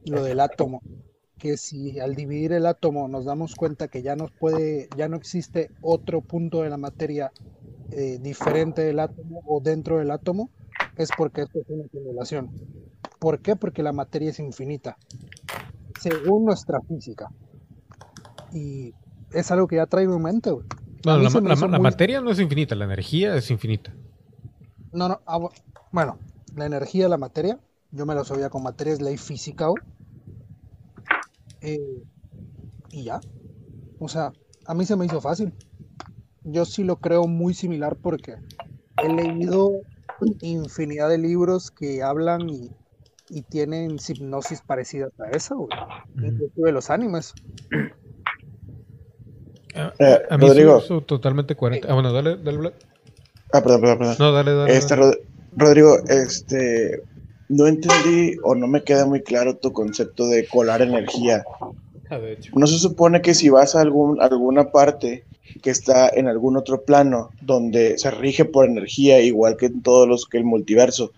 [0.05, 0.81] lo del átomo,
[1.37, 5.17] que si al dividir el átomo nos damos cuenta que ya no puede, ya no
[5.17, 7.31] existe otro punto de la materia
[7.91, 10.49] eh, diferente del átomo o dentro del átomo,
[10.95, 12.51] es porque esto es una simulación.
[13.19, 13.55] ¿Por qué?
[13.55, 14.97] Porque la materia es infinita,
[15.99, 17.29] según nuestra física.
[18.53, 18.93] Y
[19.33, 20.51] es algo que ya traigo en mente.
[21.03, 23.93] la, materia no es infinita, la energía es infinita.
[24.91, 25.39] No, no, ah,
[25.91, 26.17] bueno,
[26.55, 27.59] la energía, la materia,
[27.91, 29.67] yo me lo sabía con materia, es ley física,
[31.61, 32.03] eh,
[32.91, 33.19] y ya.
[33.99, 34.31] O sea,
[34.65, 35.53] a mí se me hizo fácil.
[36.43, 38.37] Yo sí lo creo muy similar porque
[39.03, 39.81] he leído
[40.41, 42.71] infinidad de libros que hablan y,
[43.49, 45.69] tienen hipnosis parecidas a esa, güey.
[46.15, 47.33] Inclusive los animes.
[49.75, 50.81] A, eh, a mí Rodrigo.
[51.01, 51.89] totalmente coherente.
[51.89, 52.73] Ah, bueno, dale, dale,
[53.53, 54.15] Ah, perdón, perdón, perdón.
[54.19, 54.75] No, dale, dale.
[54.75, 54.95] Este,
[55.55, 57.03] Rodrigo, este,
[57.49, 61.43] no entendí o no me queda muy claro tu concepto de colar energía.
[62.09, 62.19] Ah,
[62.53, 65.23] no se supone que si vas a algún, alguna parte
[65.61, 70.07] que está en algún otro plano donde se rige por energía, igual que en todos
[70.07, 71.11] los que el multiverso,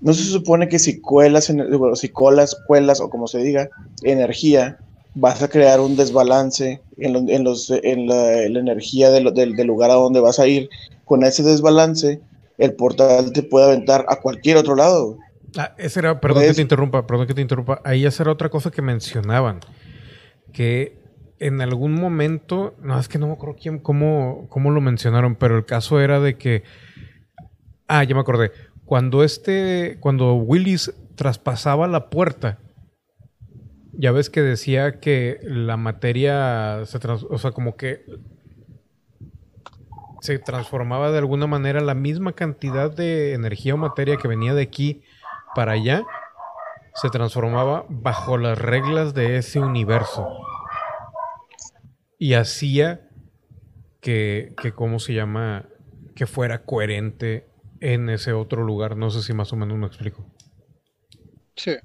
[0.00, 3.70] no se supone que si cuelas, en, si colas, cuelas o como se diga,
[4.02, 4.78] energía,
[5.16, 9.94] vas a crear un desbalance en, en, los, en la, energía del, del lugar a
[9.94, 10.68] donde vas a ir
[11.06, 12.20] con ese desbalance,
[12.58, 15.18] el portal te puede aventar a cualquier otro lado.
[15.56, 17.80] Ah, ese era, perdón que te interrumpa, perdón que te interrumpa.
[17.84, 19.60] Ahí esa era otra cosa que mencionaban.
[20.52, 20.98] Que
[21.38, 25.56] en algún momento, no, es que no me acuerdo quién, cómo, cómo lo mencionaron, pero
[25.56, 26.62] el caso era de que.
[27.88, 28.52] Ah, ya me acordé.
[28.84, 32.58] Cuando este, cuando Willis traspasaba la puerta,
[33.98, 38.04] ya ves que decía que la materia se o sea, como que
[40.20, 44.62] se transformaba de alguna manera la misma cantidad de energía o materia que venía de
[44.62, 45.02] aquí
[45.54, 46.04] para allá,
[46.94, 50.26] se transformaba bajo las reglas de ese universo.
[52.18, 53.08] Y hacía
[54.00, 55.66] que, que ¿cómo se llama?
[56.14, 57.46] Que fuera coherente
[57.80, 58.96] en ese otro lugar.
[58.96, 60.24] No sé si más o menos me explico.
[61.54, 61.76] Sí.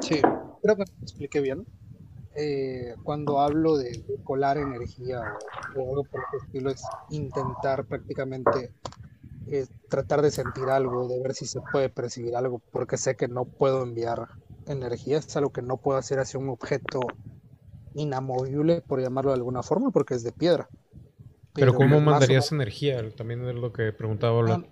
[0.00, 0.20] Sí,
[0.62, 1.66] creo que me expliqué bien.
[2.36, 5.20] eh, cuando hablo de, colar energía
[5.76, 8.72] o, algo por el estilo, es intentar prácticamente
[9.46, 13.28] eh, tratar de sentir algo, de ver si se puede percibir algo, porque sé que
[13.28, 14.28] no puedo enviar
[14.66, 17.00] energía, es algo que no puedo hacer hacia un objeto
[17.94, 20.70] inamovible, por llamarlo de alguna forma, porque es de piedra.
[21.52, 23.02] Pero, ¿cómo mandarías energía?
[23.16, 24.64] También es lo que preguntaba No,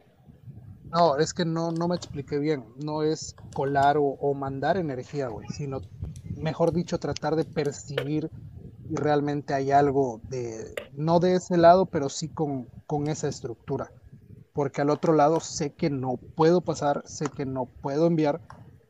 [0.93, 2.65] no, es que no, no me expliqué bien.
[2.85, 5.81] No es colar o, mandar energía, güey, sino,
[6.37, 8.31] mejor dicho, tratar de percibir
[8.89, 13.91] y realmente hay algo de, no de ese lado, pero sí con, con esa estructura.
[14.53, 18.41] Porque al otro lado sé que no puedo pasar, sé que no puedo enviar,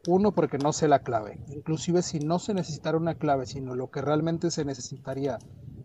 [0.06, 1.38] uno, porque no sé la clave.
[1.48, 5.38] Inclusive si no se necesitara una clave, sino lo que realmente se necesitaría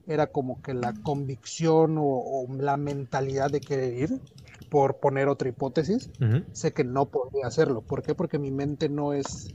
[0.07, 4.21] era como que la convicción o, la mentalidad de querer ir,
[4.73, 6.09] por poner otra hipótesis,
[6.51, 7.81] sé que no podría hacerlo.
[7.81, 8.15] ¿Por qué?
[8.15, 9.53] Porque mi mente no es,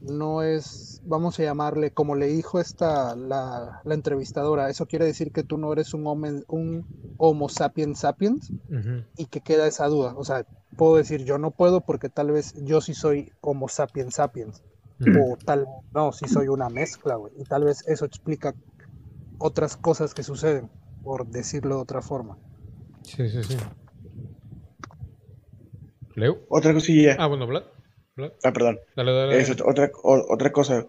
[0.00, 5.44] no es, vamos a llamarle, como le dijo esta, la, entrevistadora, eso quiere decir que
[5.44, 8.50] tú no eres un, un Homo sapiens sapiens
[9.16, 10.14] y que queda esa duda.
[10.16, 10.44] O sea,
[10.76, 14.64] puedo decir yo no puedo porque tal vez yo sí soy Homo sapiens sapiens.
[15.20, 17.32] O tal, no, sí soy una mezcla, güey.
[17.38, 18.56] Y tal vez eso explica
[19.38, 20.68] otras cosas que suceden,
[21.04, 22.38] por decirlo de otra forma.
[23.02, 23.56] Sí, sí, sí.
[26.14, 26.40] Leo.
[26.48, 27.16] Otra cosilla.
[27.18, 27.64] Ah, bueno, Vlad.
[28.44, 28.78] Ah, perdón.
[28.94, 30.86] Dale, dale, otra, otra cosa.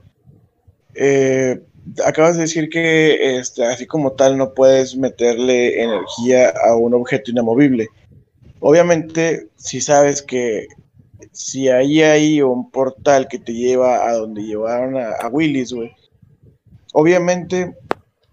[0.96, 1.62] Eh,
[2.06, 7.32] acabas de decir que este, así como tal no puedes meterle energía a un objeto
[7.32, 7.88] inamovible.
[8.60, 10.68] Obviamente, si sabes que
[11.32, 15.92] si hay ahí un portal que te lleva a donde llevaron a, a Willis, güey,
[16.94, 17.76] obviamente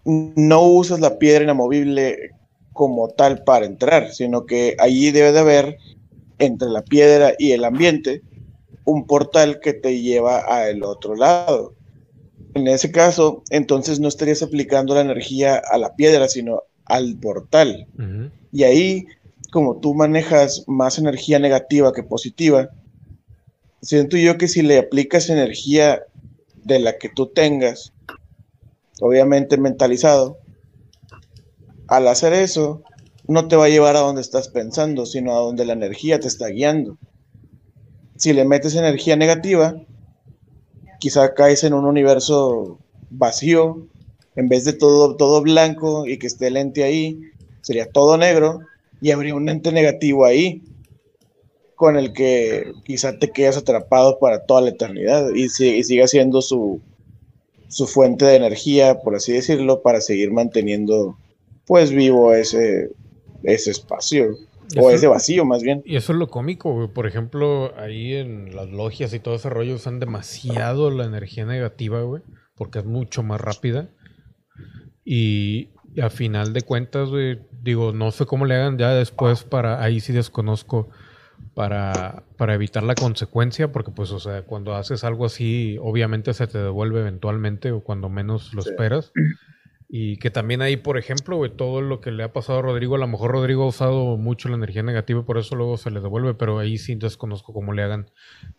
[0.03, 2.31] no usas la piedra inamovible
[2.73, 5.77] como tal para entrar, sino que allí debe de haber
[6.41, 8.21] entre la piedra y el ambiente
[8.85, 11.75] un portal que te lleva al otro lado.
[12.53, 17.87] En ese caso, entonces no estarías aplicando la energía a la piedra, sino al portal.
[18.51, 19.05] Y ahí,
[19.51, 22.69] como tú manejas más energía negativa que positiva,
[23.81, 26.03] siento yo que si le aplicas energía
[26.63, 27.93] de la que tú tengas,
[28.99, 30.37] obviamente mentalizado,
[31.87, 32.83] al hacer eso,
[33.31, 36.27] no te va a llevar a donde estás pensando, sino a donde la energía te
[36.27, 36.97] está guiando.
[38.17, 39.81] Si le metes energía negativa,
[40.99, 42.77] quizá caes en un universo
[43.09, 43.87] vacío,
[44.35, 47.21] en vez de todo, todo blanco y que esté el ente ahí,
[47.61, 48.59] sería todo negro
[48.99, 50.61] y habría un ente negativo ahí
[51.75, 56.41] con el que quizá te quedas atrapado para toda la eternidad y, y siga siendo
[56.41, 56.81] su,
[57.69, 61.17] su fuente de energía, por así decirlo, para seguir manteniendo
[61.65, 62.89] pues vivo ese,
[63.43, 64.37] ese espacio.
[64.77, 65.81] O ese vacío, más bien.
[65.85, 69.75] Y eso es lo cómico, Por ejemplo, ahí en las logias y todo ese rollo
[69.75, 72.21] usan demasiado la energía negativa, güey.
[72.55, 73.89] Porque es mucho más rápida.
[75.03, 75.69] Y,
[76.01, 79.83] a final de cuentas, güey, digo, no sé cómo le hagan ya después para.
[79.83, 80.89] Ahí sí desconozco.
[81.55, 86.45] Para, para evitar la consecuencia, porque pues, o sea, cuando haces algo así, obviamente se
[86.45, 89.11] te devuelve eventualmente o cuando menos lo esperas.
[89.93, 92.97] Y que también ahí, por ejemplo, todo lo que le ha pasado a Rodrigo, a
[92.97, 95.99] lo mejor Rodrigo ha usado mucho la energía negativa y por eso luego se le
[95.99, 98.09] devuelve, pero ahí sí desconozco cómo le hagan.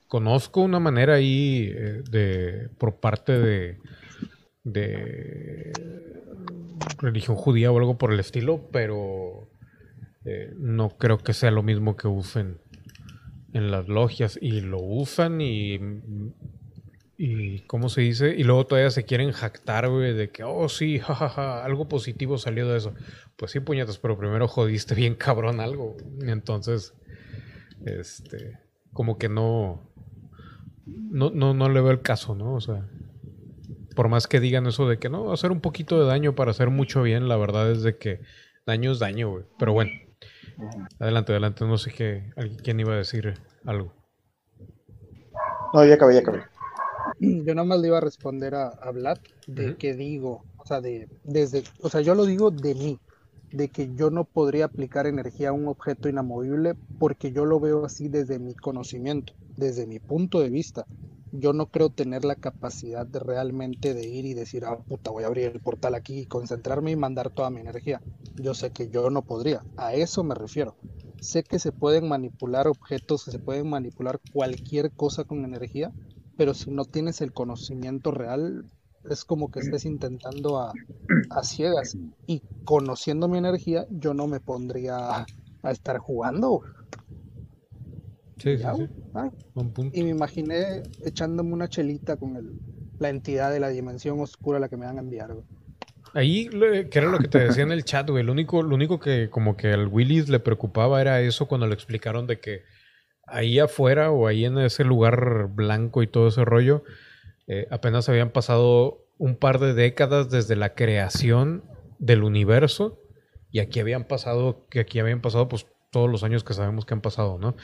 [0.08, 3.78] Conozco una manera ahí eh, de por parte de,
[4.62, 5.72] de
[6.98, 9.48] religión judía o algo por el estilo, pero
[10.26, 12.58] eh, no creo que sea lo mismo que usen
[13.54, 15.80] en las logias y lo usan y
[17.24, 20.98] y cómo se dice, y luego todavía se quieren jactar, güey, de que, oh, sí,
[20.98, 22.94] jajaja, algo positivo salió de eso.
[23.36, 25.96] Pues sí, puñetas, pero primero jodiste bien cabrón algo.
[26.22, 26.94] Entonces,
[27.86, 28.58] este,
[28.92, 29.88] como que no,
[30.84, 32.54] no, no, no le veo el caso, ¿no?
[32.54, 32.88] O sea,
[33.94, 36.70] por más que digan eso de que no, hacer un poquito de daño para hacer
[36.70, 38.20] mucho bien, la verdad es de que
[38.66, 39.44] daño es daño, güey.
[39.60, 39.92] Pero bueno,
[40.98, 42.32] adelante, adelante, no sé qué,
[42.64, 43.34] quién iba a decir
[43.64, 43.94] algo.
[45.72, 46.51] No, ya acabé, ya acabé.
[47.46, 50.80] Yo nada más le iba a responder a, a Vlad de que digo, o sea,
[50.80, 53.00] de, desde, o sea, yo lo digo de mí,
[53.50, 57.84] de que yo no podría aplicar energía a un objeto inamovible porque yo lo veo
[57.84, 60.86] así desde mi conocimiento, desde mi punto de vista.
[61.30, 65.24] Yo no creo tener la capacidad de realmente de ir y decir, ah, puta, voy
[65.24, 68.02] a abrir el portal aquí y concentrarme y mandar toda mi energía.
[68.36, 70.76] Yo sé que yo no podría, a eso me refiero.
[71.20, 75.92] Sé que se pueden manipular objetos, se pueden manipular cualquier cosa con energía,
[76.42, 78.64] pero si no tienes el conocimiento real,
[79.08, 80.72] es como que estés intentando a,
[81.44, 81.96] ciegas.
[82.26, 85.24] Y conociendo mi energía, yo no me pondría
[85.62, 86.62] a, estar jugando.
[88.38, 89.90] Sí, sí, sí.
[89.92, 92.58] y me imaginé echándome una chelita con el,
[92.98, 95.36] la entidad de la dimensión oscura a la que me van a enviar.
[96.12, 96.48] Ahí,
[96.90, 98.24] que era lo que te decía en el chat, güey.
[98.24, 101.74] Lo único, lo único que como que al Willis le preocupaba era eso cuando le
[101.74, 102.64] explicaron de que
[103.26, 106.84] ahí afuera o ahí en ese lugar blanco y todo ese rollo,
[107.46, 111.64] eh, apenas habían pasado un par de décadas desde la creación
[111.98, 112.98] del universo
[113.50, 116.94] y aquí habían pasado, que aquí habían pasado pues todos los años que sabemos que
[116.94, 117.54] han pasado, ¿no?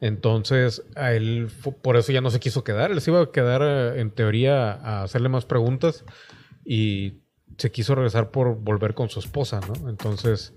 [0.00, 1.48] Entonces, a él
[1.82, 4.72] por eso ya no se quiso quedar, él se iba a quedar eh, en teoría
[4.72, 6.04] a hacerle más preguntas
[6.66, 7.22] y
[7.56, 9.88] se quiso regresar por volver con su esposa, ¿no?
[9.88, 10.52] Entonces,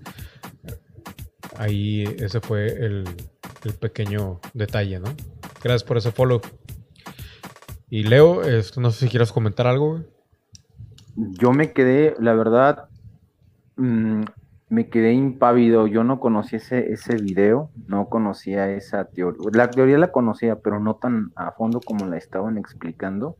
[1.56, 3.04] ahí ese fue el,
[3.70, 5.08] pequeño detalle, ¿no?
[5.62, 6.40] Gracias por ese follow.
[7.88, 8.42] Y Leo,
[8.78, 10.00] no sé si quieras comentar algo.
[11.16, 12.88] Yo me quedé, la verdad,
[13.76, 14.22] mm,
[14.68, 15.86] me quedé impávido.
[15.86, 19.40] Yo no conocía ese, ese video, no conocía esa teoría.
[19.52, 23.36] La teoría la conocía, pero no tan a fondo como la estaban explicando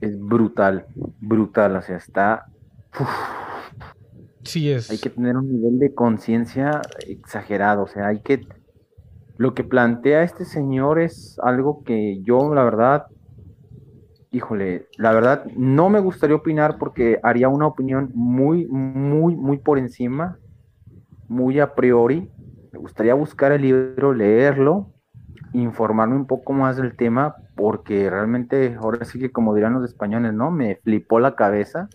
[0.00, 0.86] es brutal,
[1.20, 2.46] brutal, o sea, está...
[4.90, 8.46] Hay que tener un nivel de conciencia exagerado, o sea, hay que...
[9.36, 13.06] Lo que plantea este señor es algo que yo, la verdad,
[14.30, 19.78] híjole, la verdad, no me gustaría opinar porque haría una opinión muy, muy, muy por
[19.78, 20.38] encima,
[21.28, 22.28] muy a priori.
[22.72, 24.92] Me gustaría buscar el libro, leerlo,
[25.52, 30.34] informarme un poco más del tema, porque realmente, ahora sí que como dirán los españoles,
[30.34, 30.50] ¿no?
[30.50, 31.88] Me flipó la cabeza.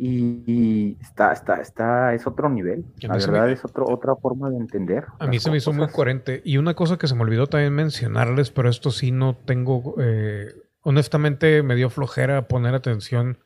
[0.00, 2.84] Y, está, está, está, es otro nivel.
[3.00, 5.06] La verdad es otro, otra forma de entender.
[5.18, 6.40] A mí se me hizo muy coherente.
[6.44, 10.54] Y una cosa que se me olvidó también mencionarles, pero esto sí no tengo, eh,
[10.82, 13.38] honestamente me dio flojera poner atención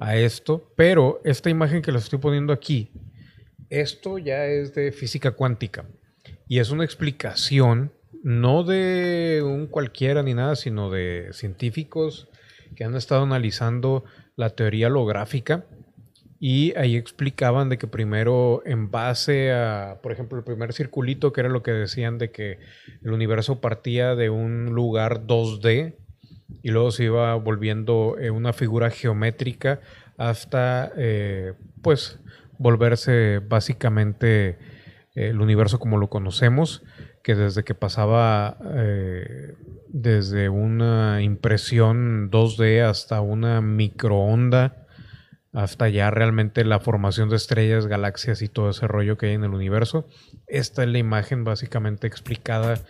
[0.00, 2.90] a esto, pero esta imagen que les estoy poniendo aquí,
[3.70, 5.86] esto ya es de física cuántica.
[6.48, 7.92] Y es una explicación
[8.24, 12.28] no de un cualquiera ni nada, sino de científicos
[12.74, 15.64] que han estado analizando la teoría holográfica
[16.44, 21.40] y ahí explicaban de que primero en base a, por ejemplo, el primer circulito, que
[21.40, 22.58] era lo que decían de que
[23.04, 25.94] el universo partía de un lugar 2D
[26.60, 29.82] y luego se iba volviendo eh, una figura geométrica
[30.18, 32.18] hasta, eh, pues,
[32.58, 34.58] volverse básicamente
[35.14, 36.82] el universo como lo conocemos
[37.22, 39.54] que desde que pasaba eh,
[39.88, 44.81] desde una impresión 2D hasta una microonda,
[45.52, 49.44] hasta ya realmente la formación de estrellas, galaxias y todo ese rollo que hay en
[49.44, 50.08] el universo.
[50.46, 52.80] Esta es la imagen básicamente explicada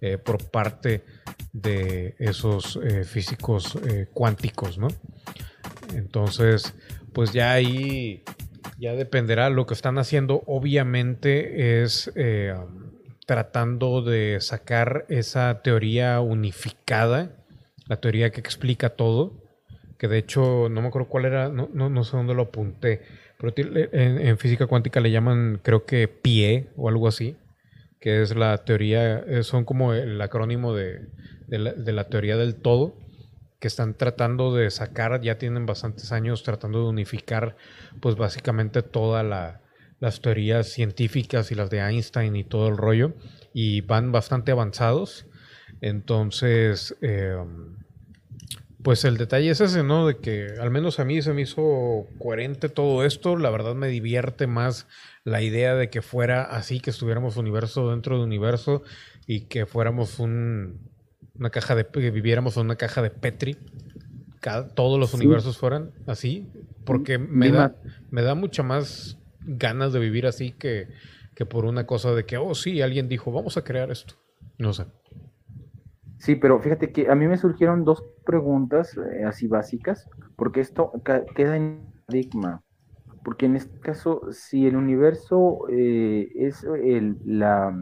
[0.00, 1.04] eh, por parte
[1.52, 3.78] de esos eh, físicos
[4.12, 4.88] cuánticos, ¿no?
[5.94, 6.74] Entonces,
[7.12, 8.22] pues ya ahí
[8.78, 9.50] ya dependerá.
[9.50, 12.12] Lo que están haciendo, obviamente, es
[13.26, 17.32] tratando de sacar esa teoría unificada,
[17.86, 19.45] la teoría que explica todo,
[19.98, 23.02] que de hecho no me acuerdo cuál era, no, no, sé dónde lo apunté,
[23.38, 27.36] pero en, física cuántica le llaman creo que PIE o algo así,
[28.00, 31.08] que es la teoría, eh, son como el acrónimo de,
[31.48, 32.96] la, teoría del todo,
[33.58, 37.56] que están tratando de sacar, ya tienen bastantes años tratando de unificar
[38.00, 39.62] pues básicamente toda la,
[39.98, 43.14] las teorías científicas y las de Einstein y todo el rollo,
[43.54, 45.26] y van bastante avanzados.
[45.80, 47.76] Entonces, em,
[48.86, 50.06] pues el detalle es ese, ¿no?
[50.06, 53.36] De que al menos a mí se me hizo coherente todo esto.
[53.36, 54.86] La verdad me divierte más
[55.24, 58.84] la idea de que fuera así, que estuviéramos universo dentro de universo
[59.26, 60.78] y que fuéramos un,
[61.36, 63.56] una caja de, que viviéramos en una caja de Petri.
[64.38, 66.46] Cada, todos los universos fueran así,
[66.84, 67.74] porque me da,
[68.12, 70.86] me da mucha más ganas de vivir así que,
[71.50, 74.14] por una cosa de que, oh, sí, alguien dijo, vamos a crear esto.
[74.58, 74.84] No sé.
[76.26, 80.90] Sí, pero fíjate que a mí me surgieron dos preguntas eh, así básicas, porque esto
[81.36, 82.64] queda en paradigma.
[83.22, 87.72] Porque en este caso, si el universo eh, es el, la,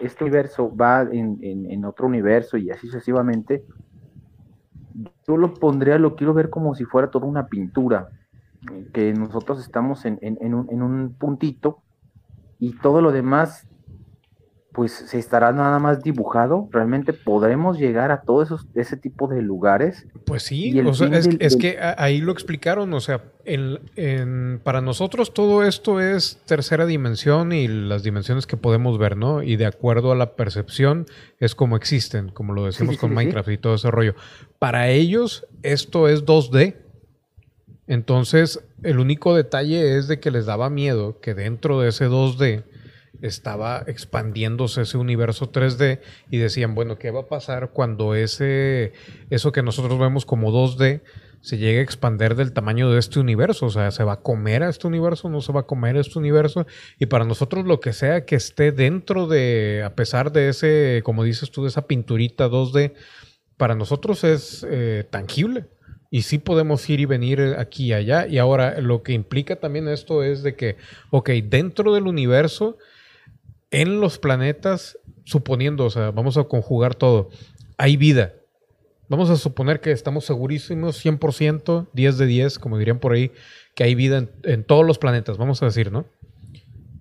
[0.00, 3.64] este universo va en, en, otro universo y así sucesivamente,
[5.26, 8.10] yo lo pondría, lo quiero ver como si fuera toda una pintura
[8.92, 11.82] que nosotros estamos en, un, en, un, puntito
[12.60, 13.66] y todo lo demás
[14.72, 19.42] pues se estará nada más dibujado, realmente podremos llegar a todos esos ese tipo de
[19.42, 20.06] lugares.
[20.24, 20.74] Pues sí,
[21.38, 27.52] es, que ahí lo explicaron, o sea, en, para nosotros todo esto es tercera dimensión
[27.52, 29.42] y las dimensiones que podemos ver, ¿no?
[29.42, 31.06] Y de acuerdo a la percepción
[31.38, 34.14] es como existen, como lo decimos con Minecraft y todo ese rollo.
[34.58, 36.76] Para ellos esto es 2D,
[37.86, 42.64] entonces, el único detalle es de que les daba miedo que dentro de ese 2D
[43.22, 48.92] estaba expandiéndose ese universo 3D y decían, bueno, ¿qué va a pasar cuando ese,
[49.30, 51.02] eso que nosotros vemos como 2D
[51.40, 53.66] se llegue a expander del tamaño de este universo?
[53.66, 55.30] O sea, ¿se va a comer a este universo?
[55.30, 56.66] ¿No se va a comer a este universo?
[56.98, 61.22] Y para nosotros lo que sea que esté dentro de, a pesar de ese, como
[61.22, 62.92] dices tú, de esa pinturita 2D,
[63.56, 65.66] para nosotros es eh, tangible.
[66.10, 68.26] Y sí podemos ir y venir aquí y allá.
[68.26, 70.76] Y ahora lo que implica también esto es de que,
[71.10, 72.76] ok, dentro del universo,
[73.72, 77.30] en los planetas, suponiendo, o sea, vamos a conjugar todo,
[77.78, 78.34] hay vida.
[79.08, 83.32] Vamos a suponer que estamos segurísimos, 100%, 10 de 10, como dirían por ahí,
[83.74, 86.06] que hay vida en, todos los planetas, vamos a decir, ¿no?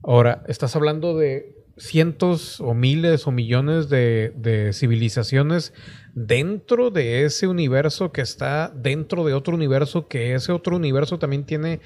[0.01, 5.73] Ahora, estás hablando de cientos o miles o millones de, de, civilizaciones
[6.13, 11.45] dentro de ese universo que está dentro de otro universo, que ese otro universo también
[11.45, 11.79] tiene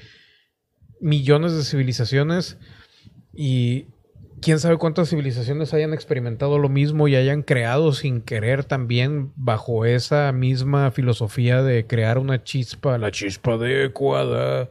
[1.00, 2.58] millones de civilizaciones
[3.34, 3.86] y
[4.40, 9.84] quién sabe cuántas civilizaciones hayan experimentado lo mismo y hayan creado sin querer también bajo
[9.84, 14.70] esa misma filosofía de crear una chispa, la chispa adecuada,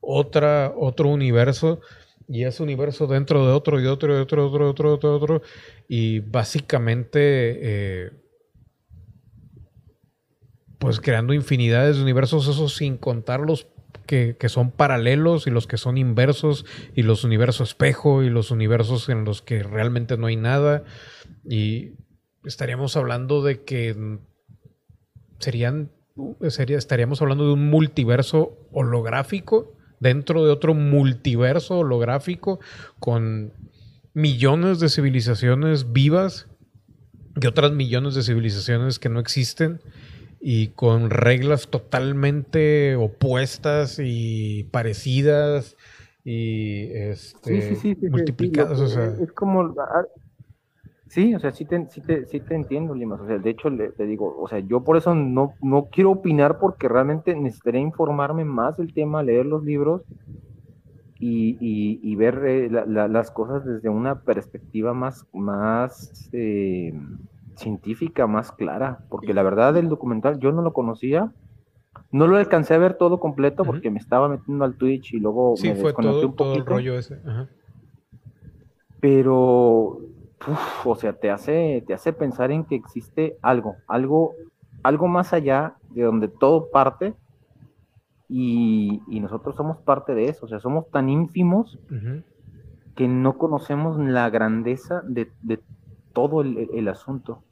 [0.00, 1.80] otra, otro universo
[2.28, 5.42] y ese universo dentro de otro y otro y otro, otro, otro, otro, otro,
[5.88, 7.18] y básicamente
[8.06, 8.10] eh,
[10.78, 13.66] pues creando infinidades de universos, eso sin contar los
[14.06, 19.08] que, son paralelos y los que son inversos y los universos espejo y los universos
[19.08, 20.84] en los que realmente no hay nada.
[21.48, 21.92] Y
[22.44, 24.18] estaríamos hablando de que
[25.38, 25.90] serían,
[26.48, 32.60] sería, estaríamos hablando de un multiverso holográfico dentro de otro multiverso holográfico
[32.98, 33.52] con
[34.12, 36.46] millones de civilizaciones vivas
[37.40, 39.80] y otras millones de civilizaciones que no existen
[40.46, 45.74] y con reglas totalmente opuestas y parecidas
[46.22, 47.78] y este,
[48.10, 48.78] multiplicadas.
[48.78, 49.06] o sea.
[49.06, 49.74] Es como...
[51.06, 53.22] Sí, o sea, sí te, sí te, sí te entiendo, Limas.
[53.22, 56.10] O sea, de hecho, le, te digo, o sea, yo por eso no, no quiero
[56.10, 60.02] opinar porque realmente necesitaría informarme más del tema, leer los libros
[61.18, 66.92] y, y, ver eh, las cosas desde una perspectiva más, más eh,
[67.56, 71.32] científica más clara, porque la verdad el documental yo no lo conocía,
[72.10, 75.54] no lo alcancé a ver todo completo porque me estaba metiendo al Twitch y luego
[75.62, 77.20] me fue todo, un todo el rollo ese.
[79.00, 79.98] Pero,
[80.84, 84.34] o sea, te hace, te hace pensar en que existe algo, algo,
[84.82, 87.14] algo más allá de donde todo parte
[88.28, 91.78] y, nosotros somos parte de eso, o sea, somos tan ínfimos
[92.94, 95.60] que no conocemos la grandeza de, de
[96.14, 97.42] todo el, asunto.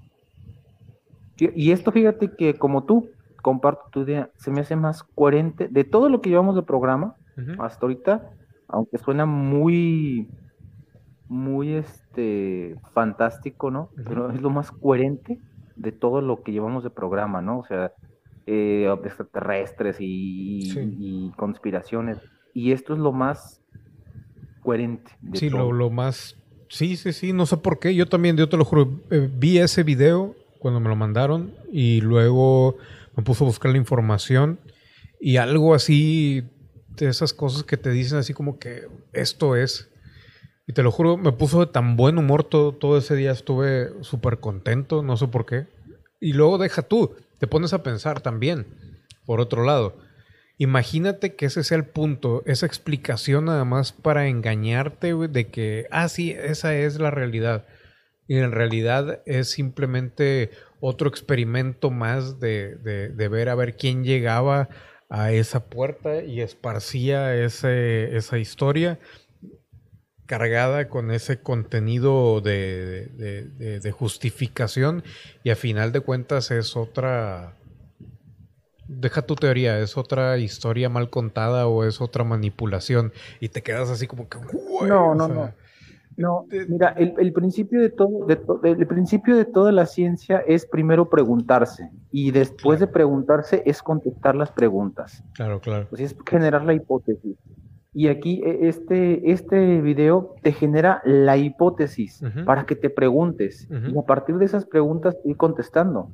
[1.37, 3.11] Y esto, fíjate que como tú,
[3.43, 7.17] comparto tu idea, se me hace más coherente de todo lo que llevamos de programa
[7.59, 8.31] hasta ahorita,
[8.69, 10.29] aunque suena muy,
[11.29, 13.91] muy este, fantástico, ¿no?
[14.05, 15.39] Pero es lo más coherente
[15.77, 17.59] de todo lo que llevamos de programa, ¿no?
[17.59, 17.93] O sea,
[18.47, 22.19] eh, extraterrestres y, conspiraciones.
[22.55, 23.63] Y esto es lo más
[24.63, 25.11] coherente.
[25.33, 26.37] sí, lo, lo, más
[26.73, 27.95] Sí, sí, sí, no sé por qué.
[27.95, 32.01] Yo también, yo te lo juro, eh, vi ese video cuando me lo mandaron y
[32.01, 32.79] luego
[33.15, 34.59] me puse a buscar la información
[35.21, 36.45] y algo así
[36.97, 39.91] de esas cosas que te dicen así como que esto es.
[40.67, 43.91] Y te lo juro, me puso de tan buen humor todo, todo ese día, estuve
[44.01, 45.67] súper contento, no sé por qué.
[46.21, 48.67] Y luego deja tú, te pones a pensar también,
[49.27, 49.99] por otro lado
[50.63, 56.09] Imagínate que ese sea el punto, esa explicación nada más para engañarte de que, ah,
[56.09, 57.67] sí, esa es la realidad.
[58.29, 64.69] Y en realidad es simplemente otro experimento más de, de, ver a ver quién llegaba
[65.11, 69.01] a esa puerta y esparcía ese, esa historia
[70.27, 73.09] cargada con ese contenido de,
[73.81, 75.03] de, justificación
[75.43, 77.57] y a final de cuentas es otra
[79.01, 83.91] deja tu teoría, es otra historia mal contada o es otra manipulación y te quedas
[83.91, 84.39] así como que...
[84.87, 85.53] no, no, no.
[86.17, 88.27] No, mira, el, principio de todo,
[88.65, 94.35] el principio de toda la ciencia es primero preguntarse y después de preguntarse es contestar
[94.35, 95.25] las preguntas.
[95.35, 95.87] Claro, claro.
[95.89, 97.37] Pues es generar la hipótesis.
[97.95, 103.99] Y aquí e, este, este video te genera la hipótesis para que te preguntes y
[103.99, 106.11] a partir de esas preguntas ir contestando.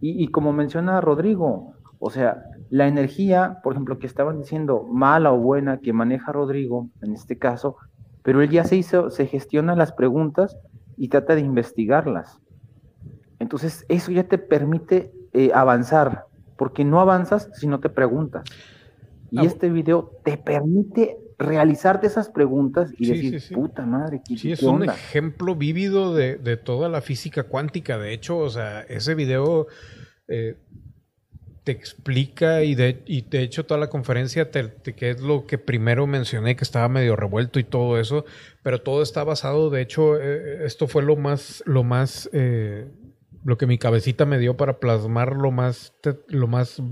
[0.00, 5.32] Y, y, como menciona Rodrigo, o sea, la energía, por ejemplo, que estaban diciendo mala
[5.32, 7.76] o buena que maneja Rodrigo, en este caso,
[8.22, 10.56] pero él ya se hizo, se gestiona las preguntas
[10.96, 12.38] y trata de investigarlas.
[13.38, 16.24] Entonces, eso ya te permite eh, avanzar,
[16.56, 18.44] porque no avanzas si no te preguntas.
[19.30, 23.54] Y ah, este video te permite realizarte esas preguntas y Sí, decir, sí, sí.
[23.54, 24.94] puta madre, ¿qué, Sí, es qué un onda?
[24.94, 27.96] ejemplo vívido de, de toda la física cuántica.
[27.98, 29.66] De hecho, o sea, ese video
[30.28, 30.56] eh,
[31.70, 35.56] te explica y de, y de hecho toda la conferencia, te, que es lo que
[35.56, 38.24] primero mencioné, que estaba medio revuelto y todo eso,
[38.64, 42.88] pero todo está basado, de hecho, eh, esto fue lo más, lo más, eh,
[43.44, 46.82] lo que mi cabecita me dio para plasmar lo más, te- lo más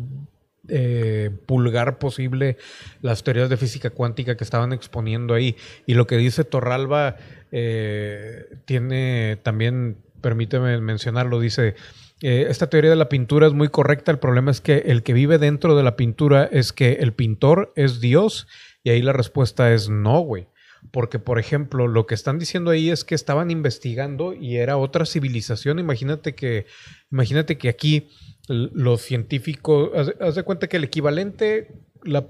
[0.68, 2.57] eh, pulgar posible
[3.02, 5.57] las teorías de física cuántica que estaban exponiendo ahí.
[5.86, 7.16] Y lo que dice Torralba
[7.50, 11.74] eh, tiene también, permíteme mencionarlo, dice,
[12.20, 15.12] eh, esta teoría de la pintura es muy correcta, el problema es que el que
[15.12, 18.48] vive dentro de la pintura es que el pintor es Dios
[18.82, 20.48] y ahí la respuesta es no, güey.
[20.92, 25.06] Porque, por ejemplo, lo que están diciendo ahí es que estaban investigando y era otra
[25.06, 25.80] civilización.
[25.80, 26.66] Imagínate que,
[27.10, 28.08] imagínate que aquí
[28.48, 29.90] los científicos,
[30.20, 31.72] haz, de cuenta que el equivalente,
[32.05, 32.24] el,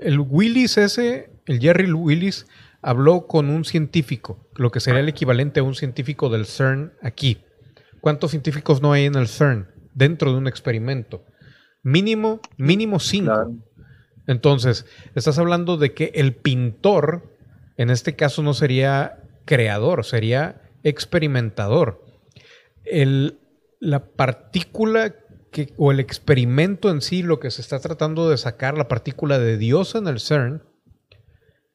[0.00, 2.46] el Willis ese, el Jerry Willis,
[2.82, 7.38] habló con un científico, lo que sería el equivalente a un científico del CERN aquí.
[8.02, 11.24] ¿Cuántos científicos no hay en el CERN dentro de un experimento?
[11.84, 13.32] Mínimo, mínimo cinco.
[13.32, 13.54] Claro.
[14.26, 17.32] Entonces, estás hablando de que el pintor,
[17.76, 22.04] en este caso no sería creador, sería experimentador.
[22.84, 23.38] El-
[23.78, 25.14] la partícula
[25.52, 29.38] que, o el experimento en sí, lo que se está tratando de sacar, la partícula
[29.38, 30.64] de Dios en el CERN,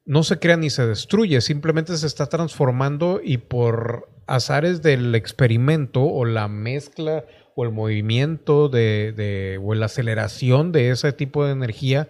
[0.04, 6.02] no se crea ni se destruye, simplemente se está transformando y por azares del experimento
[6.04, 7.24] o la mezcla
[7.56, 12.08] o el movimiento de, de- o la aceleración de ese tipo de energía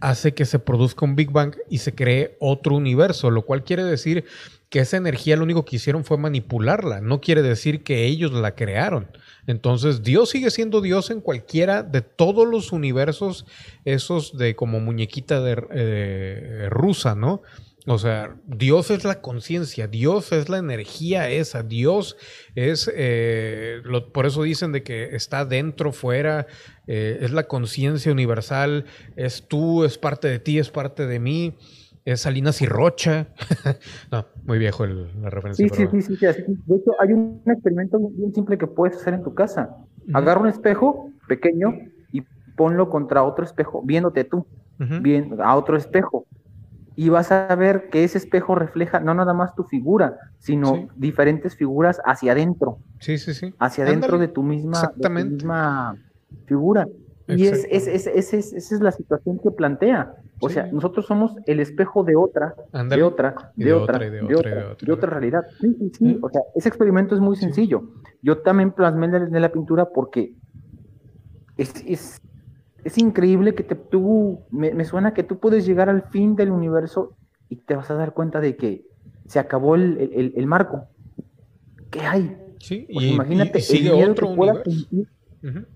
[0.00, 3.84] hace que se produzca un Big Bang y se cree otro universo, lo cual quiere
[3.84, 4.24] decir
[4.68, 8.54] que esa energía lo único que hicieron fue manipularla, no quiere decir que ellos la
[8.54, 9.08] crearon.
[9.46, 13.46] Entonces Dios sigue siendo Dios en cualquiera de todos los universos,
[13.84, 17.42] esos de como muñequita de eh, rusa, ¿no?
[17.86, 22.16] O sea, Dios es la conciencia, Dios es la energía esa, Dios
[22.54, 26.46] es, eh, lo- por eso dicen de que está dentro, fuera,
[26.86, 28.84] eh, es la conciencia universal,
[29.16, 31.56] es tú, es parte de ti, es parte de mí,
[32.04, 33.28] es Salinas y Rocha.
[34.12, 35.66] no, muy viejo el- la referencia.
[35.68, 39.14] Sí, sí, sí, sí, sí, De hecho, hay un experimento bien simple que puedes hacer
[39.14, 39.74] en tu casa.
[40.12, 41.72] Agarra un espejo pequeño
[42.12, 42.22] y
[42.56, 44.46] ponlo contra otro espejo, viéndote tú,
[45.02, 46.26] bien, a otro espejo.
[47.02, 50.88] Y vas a ver que ese espejo refleja no nada más tu figura, sino Sí.
[50.96, 53.54] diferentes figuras hacia adentro, Sí, sí, sí.
[53.58, 55.96] hacia adentro de tu misma, de tu misma
[56.44, 56.86] figura.
[57.26, 60.12] Y es, esa es la situación que plantea.
[60.40, 60.56] O Sí.
[60.56, 63.00] sea, nosotros somos el espejo de otra, Ándale.
[63.00, 64.36] de otra, de, de otra, de de otra,
[64.72, 65.40] otra, de de realidad.
[65.58, 66.18] Sí, sí, sí.
[66.20, 67.80] O sea, ese experimento es muy sencillo.
[68.20, 70.34] Yo también plasmé en la, pintura porque
[71.56, 72.20] es, es,
[72.84, 76.50] es increíble que te, tú, me, me suena que tú puedes llegar al fin del
[76.50, 77.16] universo
[77.48, 78.84] y te vas a dar cuenta de que
[79.26, 80.86] se acabó el, el- el- marco.
[81.90, 82.36] ¿Qué hay?
[82.58, 84.26] Sí, Pues y, imagínate y- y sigue el miedo otro
[84.62, 84.70] que
[85.42, 85.66] Ujú.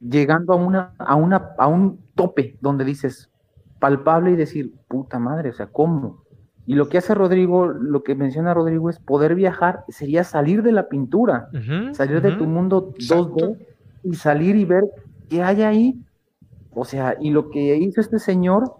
[0.00, 3.30] llegando a una, a una, a un tope donde dices
[3.78, 6.24] palpable y decir, puta madre, o sea, ¿cómo?
[6.66, 10.72] Y lo que hace Rodrigo, lo que menciona Rodrigo es poder viajar, sería salir de
[10.72, 11.48] la pintura,
[11.92, 13.36] salir de tu mundo Exacto.
[13.36, 13.56] 2D
[14.04, 14.84] y salir y ver
[15.28, 15.94] qué hay ahí.
[16.72, 18.74] O sea, y lo que hizo este señor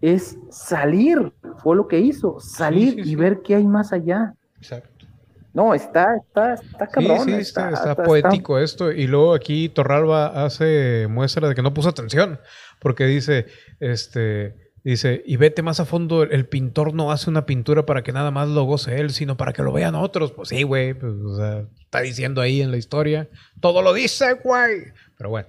[0.00, 4.34] es salir, fue lo que hizo, salir sí, y ver qué hay más allá.
[4.56, 5.06] Exacto.
[5.54, 7.24] No, está, está, está cabrón.
[7.24, 8.92] sí, está, está poético esto.
[8.92, 12.38] Y luego aquí Torralba hace muestra de que no puso atención,
[12.80, 13.46] porque dice,
[13.80, 18.12] este, dice, y vete más a fondo, el pintor no hace una pintura para que
[18.12, 20.32] nada más lo goce él, sino para que lo vean otros.
[20.32, 23.28] Pues sí, güey, pues, o sea, está diciendo ahí en la historia,
[23.60, 24.92] todo lo dice, güey.
[25.16, 25.48] Pero bueno,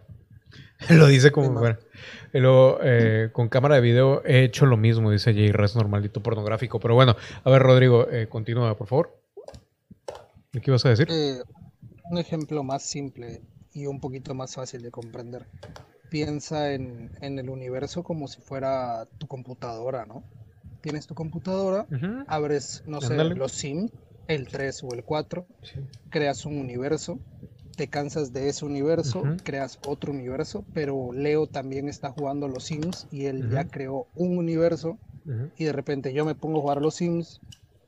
[0.90, 1.62] lo dice como,
[2.34, 5.52] luego, eh, con cámara de video he hecho lo mismo, dice J.
[5.56, 6.80] Res, normalito pornográfico.
[6.80, 9.20] Pero bueno, a ver, Rodrigo, eh, continúa, por favor.
[10.52, 11.08] ¿Qué ibas a decir?
[11.12, 11.42] Eh,
[12.10, 13.42] un ejemplo más simple
[13.74, 15.46] y un poquito más fácil de comprender.
[16.10, 20.24] Piensa en, en el universo como si fuera tu computadora, ¿no?
[20.82, 21.86] Tienes tu computadora,
[22.28, 23.92] abres, no sé, los Sims,
[24.28, 25.82] el 3 o el 4, Sí.
[26.10, 27.20] creas un universo,
[27.80, 33.08] te cansas de ese universo, creas otro universo, pero Leo también está jugando los Sims
[33.10, 34.98] y él ya creó un universo
[35.56, 37.40] y de repente yo me pongo a jugar a los Sims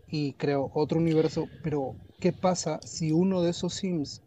[0.07, 4.21] y creo otro universo, pero ¿qué pasa si uno de esos Sims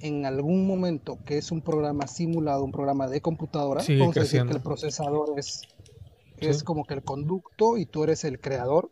[0.00, 4.44] en algún momento, que es un programa simulado, un programa de computadora, vamos a decir
[4.44, 5.62] que el procesador es,
[6.40, 6.46] Sí.
[6.48, 8.90] es como que el conducto y tú eres el creador,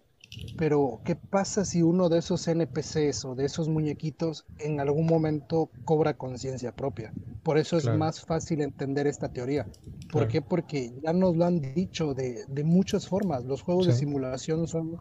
[0.56, 5.70] pero ¿qué pasa si uno de esos NPCs o de esos muñequitos en algún momento
[5.84, 7.12] cobra conciencia propia?
[7.42, 9.66] Por eso es más fácil entender esta teoría.
[10.10, 10.42] ¿Por qué?
[10.42, 13.44] Porque ya nos lo han dicho de, muchas formas.
[13.44, 15.00] Los juegos de simulación son,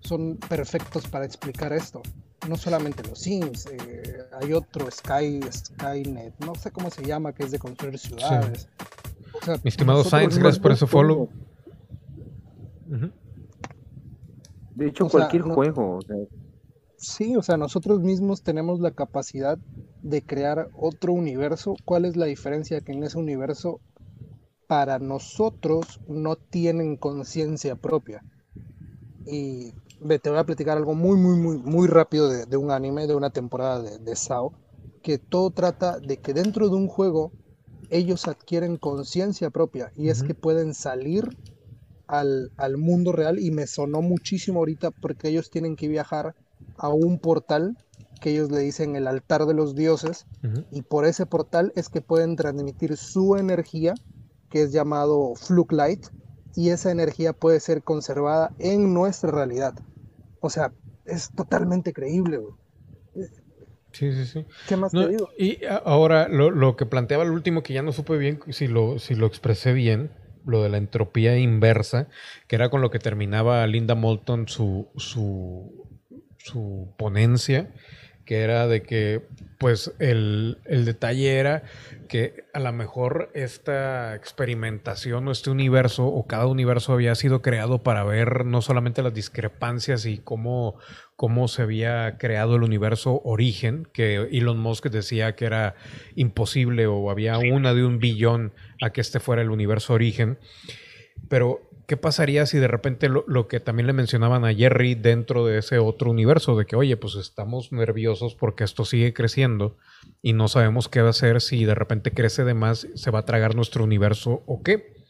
[0.00, 2.02] son perfectos para explicar esto.
[2.48, 7.44] No solamente los Sims, eh, hay otro, Sky, Skynet, no sé cómo se llama, que
[7.44, 8.68] es de construir ciudades.
[9.62, 11.28] Mi estimado Sainz, gracias por ese follow.
[14.74, 16.00] De hecho, cualquier juego.
[16.96, 19.58] Sí, o sea, nosotros mismos tenemos la capacidad
[20.02, 21.74] de crear otro universo.
[21.84, 22.80] ¿Cuál es la diferencia?
[22.80, 23.80] Que en ese universo,
[24.68, 28.22] para nosotros, no tienen conciencia propia.
[29.26, 29.72] Y
[30.22, 33.30] te voy a platicar algo muy, muy, muy, muy rápido de, un anime, de una
[33.30, 34.52] temporada de, de SAO,
[35.02, 37.32] que todo trata de que dentro de un juego
[37.90, 41.36] ellos adquieren conciencia propia y es que pueden salir
[42.12, 46.34] al, mundo real y me sonó muchísimo ahorita porque ellos tienen que viajar
[46.76, 47.76] a un portal
[48.20, 50.26] que ellos le dicen el altar de los dioses
[50.70, 53.94] y por ese portal es que pueden transmitir su energía
[54.50, 56.06] que es llamado Fluke Light
[56.54, 59.74] y esa energía puede ser conservada en nuestra realidad.
[60.40, 60.72] O sea,
[61.06, 62.54] es totalmente creíble, güey.
[63.92, 64.46] Sí, sí, sí.
[64.68, 65.28] ¿Qué más te digo?
[65.38, 69.14] Y ahora, lo, que planteaba el último, que ya no supe bien si lo, si
[69.14, 70.10] lo expresé bien,
[70.46, 72.08] lo de la entropía inversa,
[72.46, 75.86] que era con lo que terminaba Linda Moulton su, su,
[76.38, 77.70] su ponencia,
[78.24, 79.22] que era de que,
[79.58, 81.62] pues, el, el detalle era
[82.08, 87.82] que a lo mejor esta experimentación o este universo o cada universo había sido creado
[87.82, 90.76] para ver no solamente las discrepancias y cómo
[91.22, 95.76] cómo se había creado el universo origen, que Elon Musk decía que era
[96.16, 100.40] imposible o había una de un billón a que este fuera el universo origen.
[101.28, 105.58] Pero, ¿qué pasaría si de repente lo, que también le mencionaban a Jerry dentro de
[105.58, 109.76] ese otro universo, de que, oye, pues estamos nerviosos porque esto sigue creciendo
[110.22, 113.18] y no sabemos qué va a hacer si de repente crece de más, se va
[113.18, 115.04] a tragar nuestro universo o qué?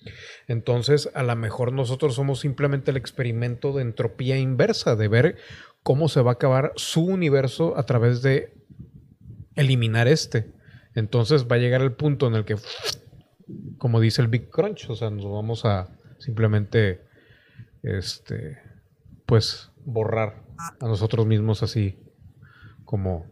[0.49, 5.37] Entonces, a lo mejor nosotros somos simplemente el experimento de entropía inversa, de ver
[5.85, 8.55] cómo se va a acabar su universo a través de
[9.55, 10.51] eliminar este.
[10.97, 12.57] Entonces va a llegar el punto en el que,
[13.79, 15.89] como dice el Big Crunch, o sea, nos vamos a
[16.23, 17.03] simplemente,
[17.83, 18.59] este,
[19.27, 20.45] pues, borrar
[20.81, 21.99] a nosotros mismos así,
[22.85, 23.27] como,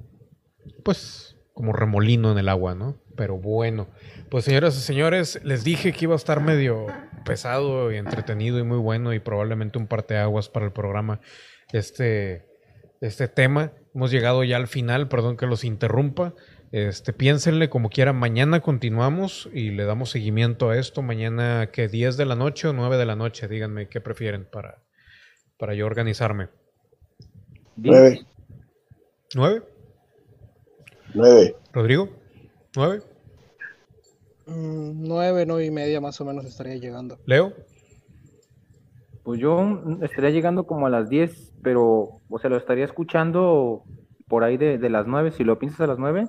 [0.85, 3.01] pues, como remolino en el agua, ¿no?
[3.17, 3.89] Pero bueno,
[4.31, 6.87] pues señoras y señores, les dije que iba a estar medio
[7.25, 11.21] pesado y entretenido y muy bueno y probablemente un parteaguas para el programa
[11.73, 12.47] este,
[13.01, 13.73] este tema.
[13.95, 16.35] Hemos llegado ya al final, perdón que los interrumpa.
[16.73, 21.03] Este, piénsenle como quieran, mañana continuamos y le damos seguimiento a esto.
[21.03, 24.83] Mañana, que 10 de la noche o 9 de la noche, díganme qué prefieren para,
[25.59, 26.49] para yo organizarme.
[27.77, 28.25] 9.
[29.35, 29.63] ¿9?
[31.15, 31.57] 9.
[31.73, 32.09] ¿Rodrigo?
[32.75, 33.03] ¿9?
[34.47, 37.19] 9, 9 y media más o menos estaría llegando.
[37.27, 37.53] ¿Leo?
[39.23, 43.85] Pues yo estaría llegando como a las 10, pero, o sea, lo estaría escuchando
[44.29, 45.33] por ahí de, las 9.
[45.33, 46.27] Si lo piensas a las 9,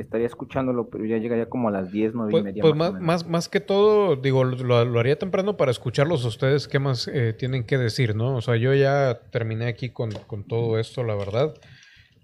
[0.00, 2.62] estaría escuchándolo, pero ya llegaría como a las 10, 9 y pues, media.
[2.62, 7.08] Pues más, más, que todo, digo, lo, haría temprano para escucharlos a ustedes, qué más
[7.08, 8.36] eh, tienen que decir, ¿no?
[8.36, 11.54] O sea, yo ya terminé aquí con, con todo esto, la verdad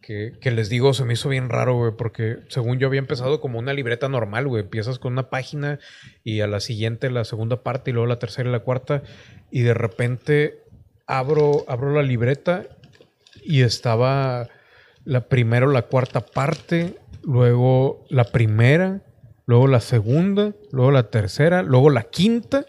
[0.05, 3.59] que, les digo, se me hizo bien raro, güey, porque según yo había empezado como
[3.59, 4.63] una libreta normal, güey.
[4.63, 5.79] Empiezas con una página
[6.23, 9.03] y a la siguiente la segunda parte y luego la tercera y la cuarta.
[9.51, 10.59] Y de repente
[11.07, 12.65] abro, abro la libreta
[13.43, 14.49] y estaba
[15.05, 16.97] la primera o la cuarta parte,
[17.27, 19.03] luego la primera,
[19.47, 22.67] luego la segunda, luego la tercera, luego la quinta.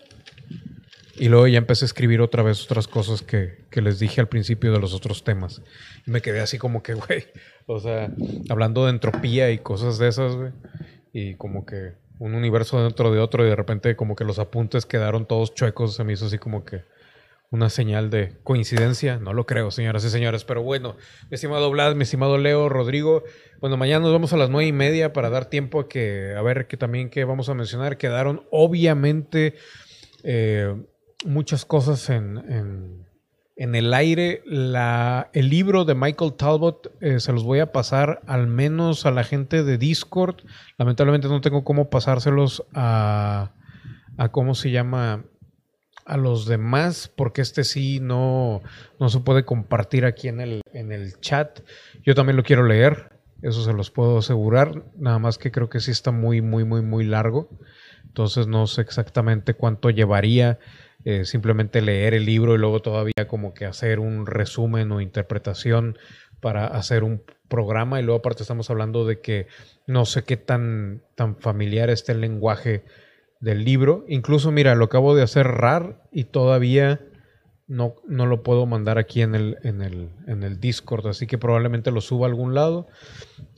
[1.18, 4.28] Y luego ya empecé a escribir otra vez otras cosas que, que les dije al
[4.28, 5.62] principio de los otros temas
[6.06, 7.26] me quedé así como que, güey,
[7.66, 8.12] o sea,
[8.50, 10.52] hablando de entropía y cosas de esas, güey,
[11.14, 14.86] y como que un universo dentro de otro y de repente como que los apuntes
[14.86, 16.84] quedaron todos chuecos, se me hizo así como que
[17.56, 20.96] una señal de coincidencia, no lo creo, señoras y señores, pero bueno,
[21.30, 23.24] mi estimado Vlad, mi estimado Leo, Rodrigo,
[23.60, 26.42] bueno, mañana nos vamos a las nueve y media para dar tiempo a que, a
[26.44, 29.56] ver que también que vamos a mencionar, quedaron obviamente
[30.24, 30.76] eh,
[31.26, 33.06] muchas cosas en
[33.56, 34.42] en el aire.
[34.46, 39.12] La, el libro de Michael Talbot eh, se los voy a pasar al menos a
[39.12, 40.38] la gente de Discord.
[40.78, 43.54] Lamentablemente no tengo cómo pasárselos a,
[44.18, 45.26] a cómo se llama
[46.06, 48.62] a los demás, porque este sí no,
[49.00, 51.62] no se puede compartir aquí en el, en el chat.
[52.04, 53.10] Yo también lo quiero leer,
[53.42, 56.82] eso se los puedo asegurar, nada más que creo que sí está muy, muy, muy,
[56.82, 57.50] muy largo.
[58.04, 60.60] Entonces no sé exactamente cuánto llevaría
[61.04, 65.98] eh, simplemente leer el libro y luego todavía como que hacer un resumen o interpretación
[66.40, 69.48] para hacer un programa y luego aparte estamos hablando de que
[69.88, 72.86] no sé qué tan, tan familiar esté el lenguaje
[73.46, 74.04] del libro.
[74.08, 77.00] Incluso, mira, lo acabo de hacer RAR y todavía
[77.68, 81.38] no, no lo puedo mandar aquí en el, en, el, en el Discord, así que
[81.38, 82.88] probablemente lo suba a algún lado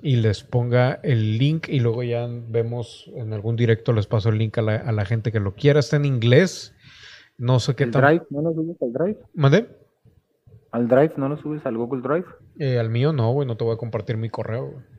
[0.01, 4.37] y les ponga el link y luego ya vemos en algún directo, les paso el
[4.37, 5.79] link a la, a la gente que lo quiera.
[5.79, 6.73] Está en inglés.
[7.37, 8.01] No sé qué ¿El tal.
[8.03, 8.25] Drive?
[8.29, 9.17] ¿No lo subes al Drive?
[9.33, 9.67] ¿Mandé?
[10.71, 11.13] ¿Al Drive?
[11.17, 12.25] ¿No lo subes al Google Drive?
[12.59, 14.71] Eh, al mío no, güey, no te voy a compartir mi correo.
[14.71, 14.96] güey.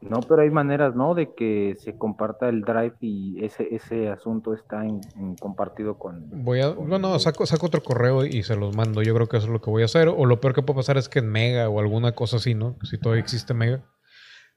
[0.00, 1.14] No, pero hay maneras, ¿no?
[1.14, 6.28] De que se comparta el Drive y ese, ese asunto está en, en compartido con...
[6.44, 9.02] Voy a, bueno, saco, saco otro correo y se los mando.
[9.02, 10.08] Yo creo que eso es lo que voy a hacer.
[10.08, 12.76] O lo peor que puede pasar es que en Mega o alguna cosa así, ¿no?
[12.84, 13.84] Si todavía existe Mega.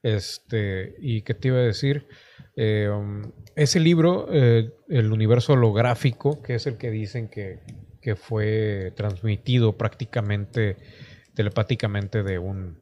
[0.02, 2.06] Este, y qué te iba a decir.
[2.56, 7.60] Eh, um, ese libro, eh, El universo holográfico, que es el que dicen que,
[8.00, 10.76] que fue transmitido prácticamente
[11.34, 12.81] telepáticamente de un,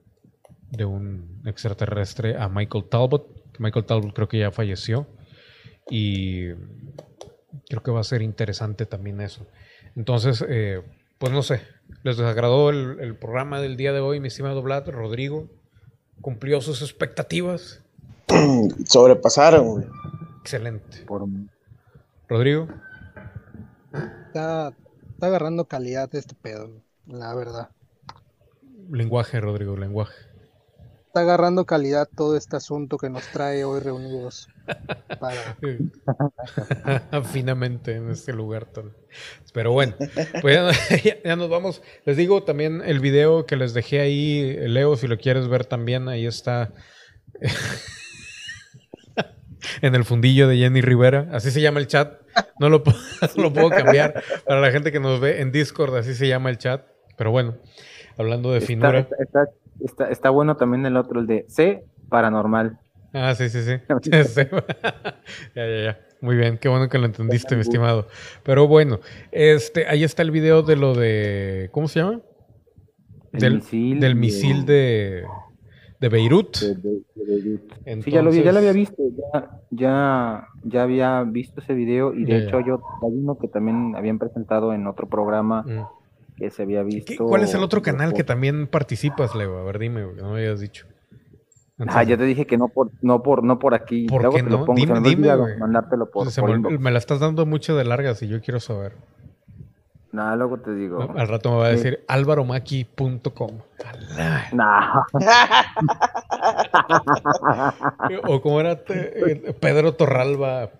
[0.70, 3.52] de un extraterrestre a Michael Talbot.
[3.52, 5.06] que Michael Talbot creo que ya falleció.
[5.90, 6.48] Y
[7.68, 9.46] creo que va a ser interesante también eso.
[9.96, 10.82] Entonces, eh,
[11.18, 11.62] pues no sé,
[12.04, 14.88] ¿les desagradó el, el programa del día de hoy, mi estimado Vlad?
[14.88, 15.48] Rodrigo,
[16.20, 17.82] ¿cumplió sus expectativas?
[18.88, 19.86] Sobrepasaron, güey.
[20.40, 21.04] Excelente.
[21.06, 21.26] Por...
[22.28, 22.68] Rodrigo,
[23.92, 24.72] Está,
[25.10, 26.70] está agarrando calidad este pedo,
[27.06, 27.70] la verdad.
[28.90, 30.14] lenguaje, Rodrigo, lenguaje.
[31.10, 34.46] Está agarrando calidad todo este asunto que nos trae hoy reunidos.
[35.18, 35.56] Para...
[37.32, 38.66] Finamente en este lugar.
[38.66, 38.92] tan-
[39.52, 39.94] Pero bueno,
[40.40, 40.70] pues ya,
[41.04, 41.82] ya- ya nos vamos.
[42.04, 46.06] Les digo también el video que les dejé ahí, Leo, si lo quieres ver también,
[46.08, 46.70] ahí está.
[49.82, 52.20] en el fundillo de Jenny Rivera, así se llama el chat.
[52.60, 52.94] No lo, pu-
[53.36, 56.50] no lo puedo cambiar para la gente que nos ve en Discord, así se llama
[56.50, 56.86] el chat.
[57.16, 57.56] Pero bueno,
[58.16, 59.00] hablando de finura.
[59.00, 59.56] está, está, está-
[60.10, 62.78] está bueno también el otro, el de C, paranormal.
[63.12, 63.72] Ah, sí, sí, sí.
[64.24, 64.42] Sí.
[65.54, 65.98] ya, ya, ya.
[66.20, 68.06] Muy bien, qué bueno que lo entendiste, mi estimado.
[68.42, 69.00] Pero bueno,
[69.32, 72.20] este, ahí está el video de lo de, ¿cómo se llama?
[73.32, 75.24] El del misil del de- misil de,
[75.98, 76.58] de Beirut.
[76.58, 77.72] de- de- de Beirut.
[78.04, 82.12] Sí, ya lo vi, ya lo había visto, ya, ya, ya había visto ese video
[82.12, 85.80] y de hecho yo hay uno que también habían presentado en otro programa Mm.
[86.40, 87.26] Que se había ¿Qué- visto.
[87.26, 89.58] ¿Cuál es el otro canal que también participas, Leo?
[89.58, 90.86] A ver, dime, no me habías dicho.
[91.86, 94.06] Ah, ya te dije que no por, no por, no por aquí.
[94.06, 94.64] ¿Por Luego qué te lo no?
[94.66, 98.22] pongo, se Dime, dime, mandártelo por, por me, me la estás dando mucho de largas
[98.22, 98.92] y yo quiero saber.
[100.12, 101.00] Nah, luego te digo.
[101.16, 101.76] Al rato me va a Sí.
[101.76, 103.50] decir alvaromaki.com.
[104.52, 105.02] Nah.
[108.26, 110.70] O como era te- eh, Pedro Torralba.es.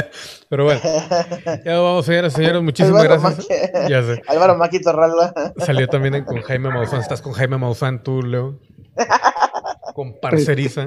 [0.48, 0.80] Pero bueno,
[1.64, 2.62] ya vamos, señoras y señores.
[2.62, 3.48] Muchísimas Álvaro gracias.
[3.48, 4.22] Maqui- Ya sé.
[4.28, 5.32] Álvaro Maki Torralba.
[5.58, 7.00] Salió también en- con Jaime Maussan.
[7.00, 8.58] ¿Estás con Jaime Maussan tú, Leo?
[9.94, 10.86] Con Parceriza.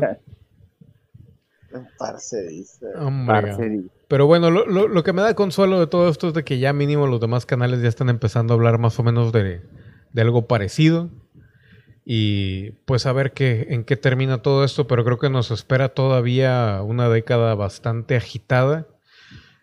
[1.97, 2.87] Parceriza.
[2.99, 3.41] Hombre.
[3.41, 3.89] Parceriza.
[4.07, 6.57] Pero bueno, lo, lo- lo que me da consuelo de todo esto es de que
[6.59, 9.61] ya mínimo los demás canales ya están empezando a hablar más o menos de,
[10.13, 11.09] de algo parecido.
[12.05, 15.89] Y pues a ver qué, en qué termina todo esto, pero creo que nos espera
[15.89, 18.87] todavía una década bastante agitada.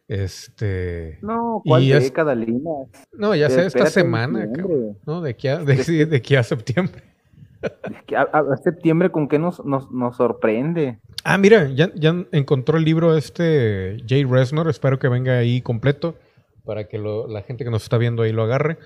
[0.09, 1.19] Este.
[1.23, 2.71] No, ¿cuál y es- década, Lina?
[3.13, 5.21] No, ya sé, esta semana, cabrón, ¿no?
[5.21, 7.03] De aquí a, de, sí, de aquí a septiembre.
[8.07, 10.99] Que a, a- septiembre, ¿con qué nos, nos, nos sorprende?
[11.25, 14.69] Ah, mira, ya, ya encontró el libro este Jay Resnor.
[14.69, 16.15] Espero que venga ahí completo
[16.65, 18.79] para que lo- la gente que nos está viendo ahí lo agarre.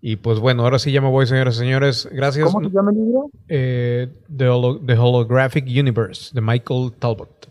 [0.00, 2.08] Y pues bueno, ahora sí ya me voy, señoras y señores.
[2.12, 2.50] Gracias.
[2.52, 3.30] ¿Cómo se llama el libro?
[3.48, 7.48] Eh, The, Holo- The Holographic Universe de Michael Talbot.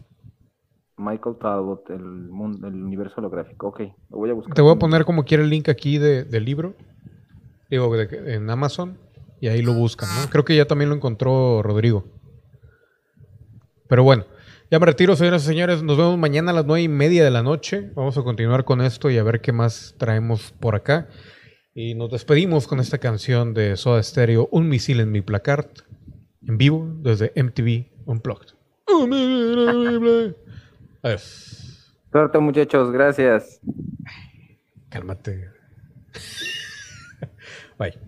[0.97, 3.67] Michael Talbot, el, mundo, el universo holográfico.
[3.67, 4.53] Ok, lo voy a buscar.
[4.53, 6.75] Te voy a poner como quiera el link aquí de- del libro.
[7.69, 8.97] Digo, de- en Amazon.
[9.41, 10.29] Y ahí lo buscan, ¿no?
[10.29, 12.05] Creo que ya también lo encontró Rodrigo.
[13.89, 14.23] Pero bueno,
[14.71, 15.83] ya me retiro, señoras y señores.
[15.83, 17.91] Nos vemos mañana a las nueve y media de la noche.
[17.95, 21.09] Vamos a continuar con esto y a ver qué más traemos por acá.
[21.75, 25.67] Y nos despedimos con esta canción de Soda Stereo, Un misil en mi placard,
[26.47, 28.53] en vivo desde MTV Unplugged.
[31.03, 31.93] Adiós.
[32.11, 33.59] Suerte, muchachos, gracias.
[34.89, 35.51] Cálmate.
[37.77, 37.99] Bye.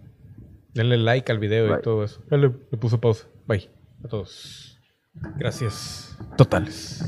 [0.73, 2.23] Denle like al video y todo eso.
[2.31, 3.27] Ya le, le puso pausa.
[3.47, 3.69] Bye.
[4.03, 4.79] A todos.
[5.37, 6.17] Gracias.
[6.37, 7.03] Totales.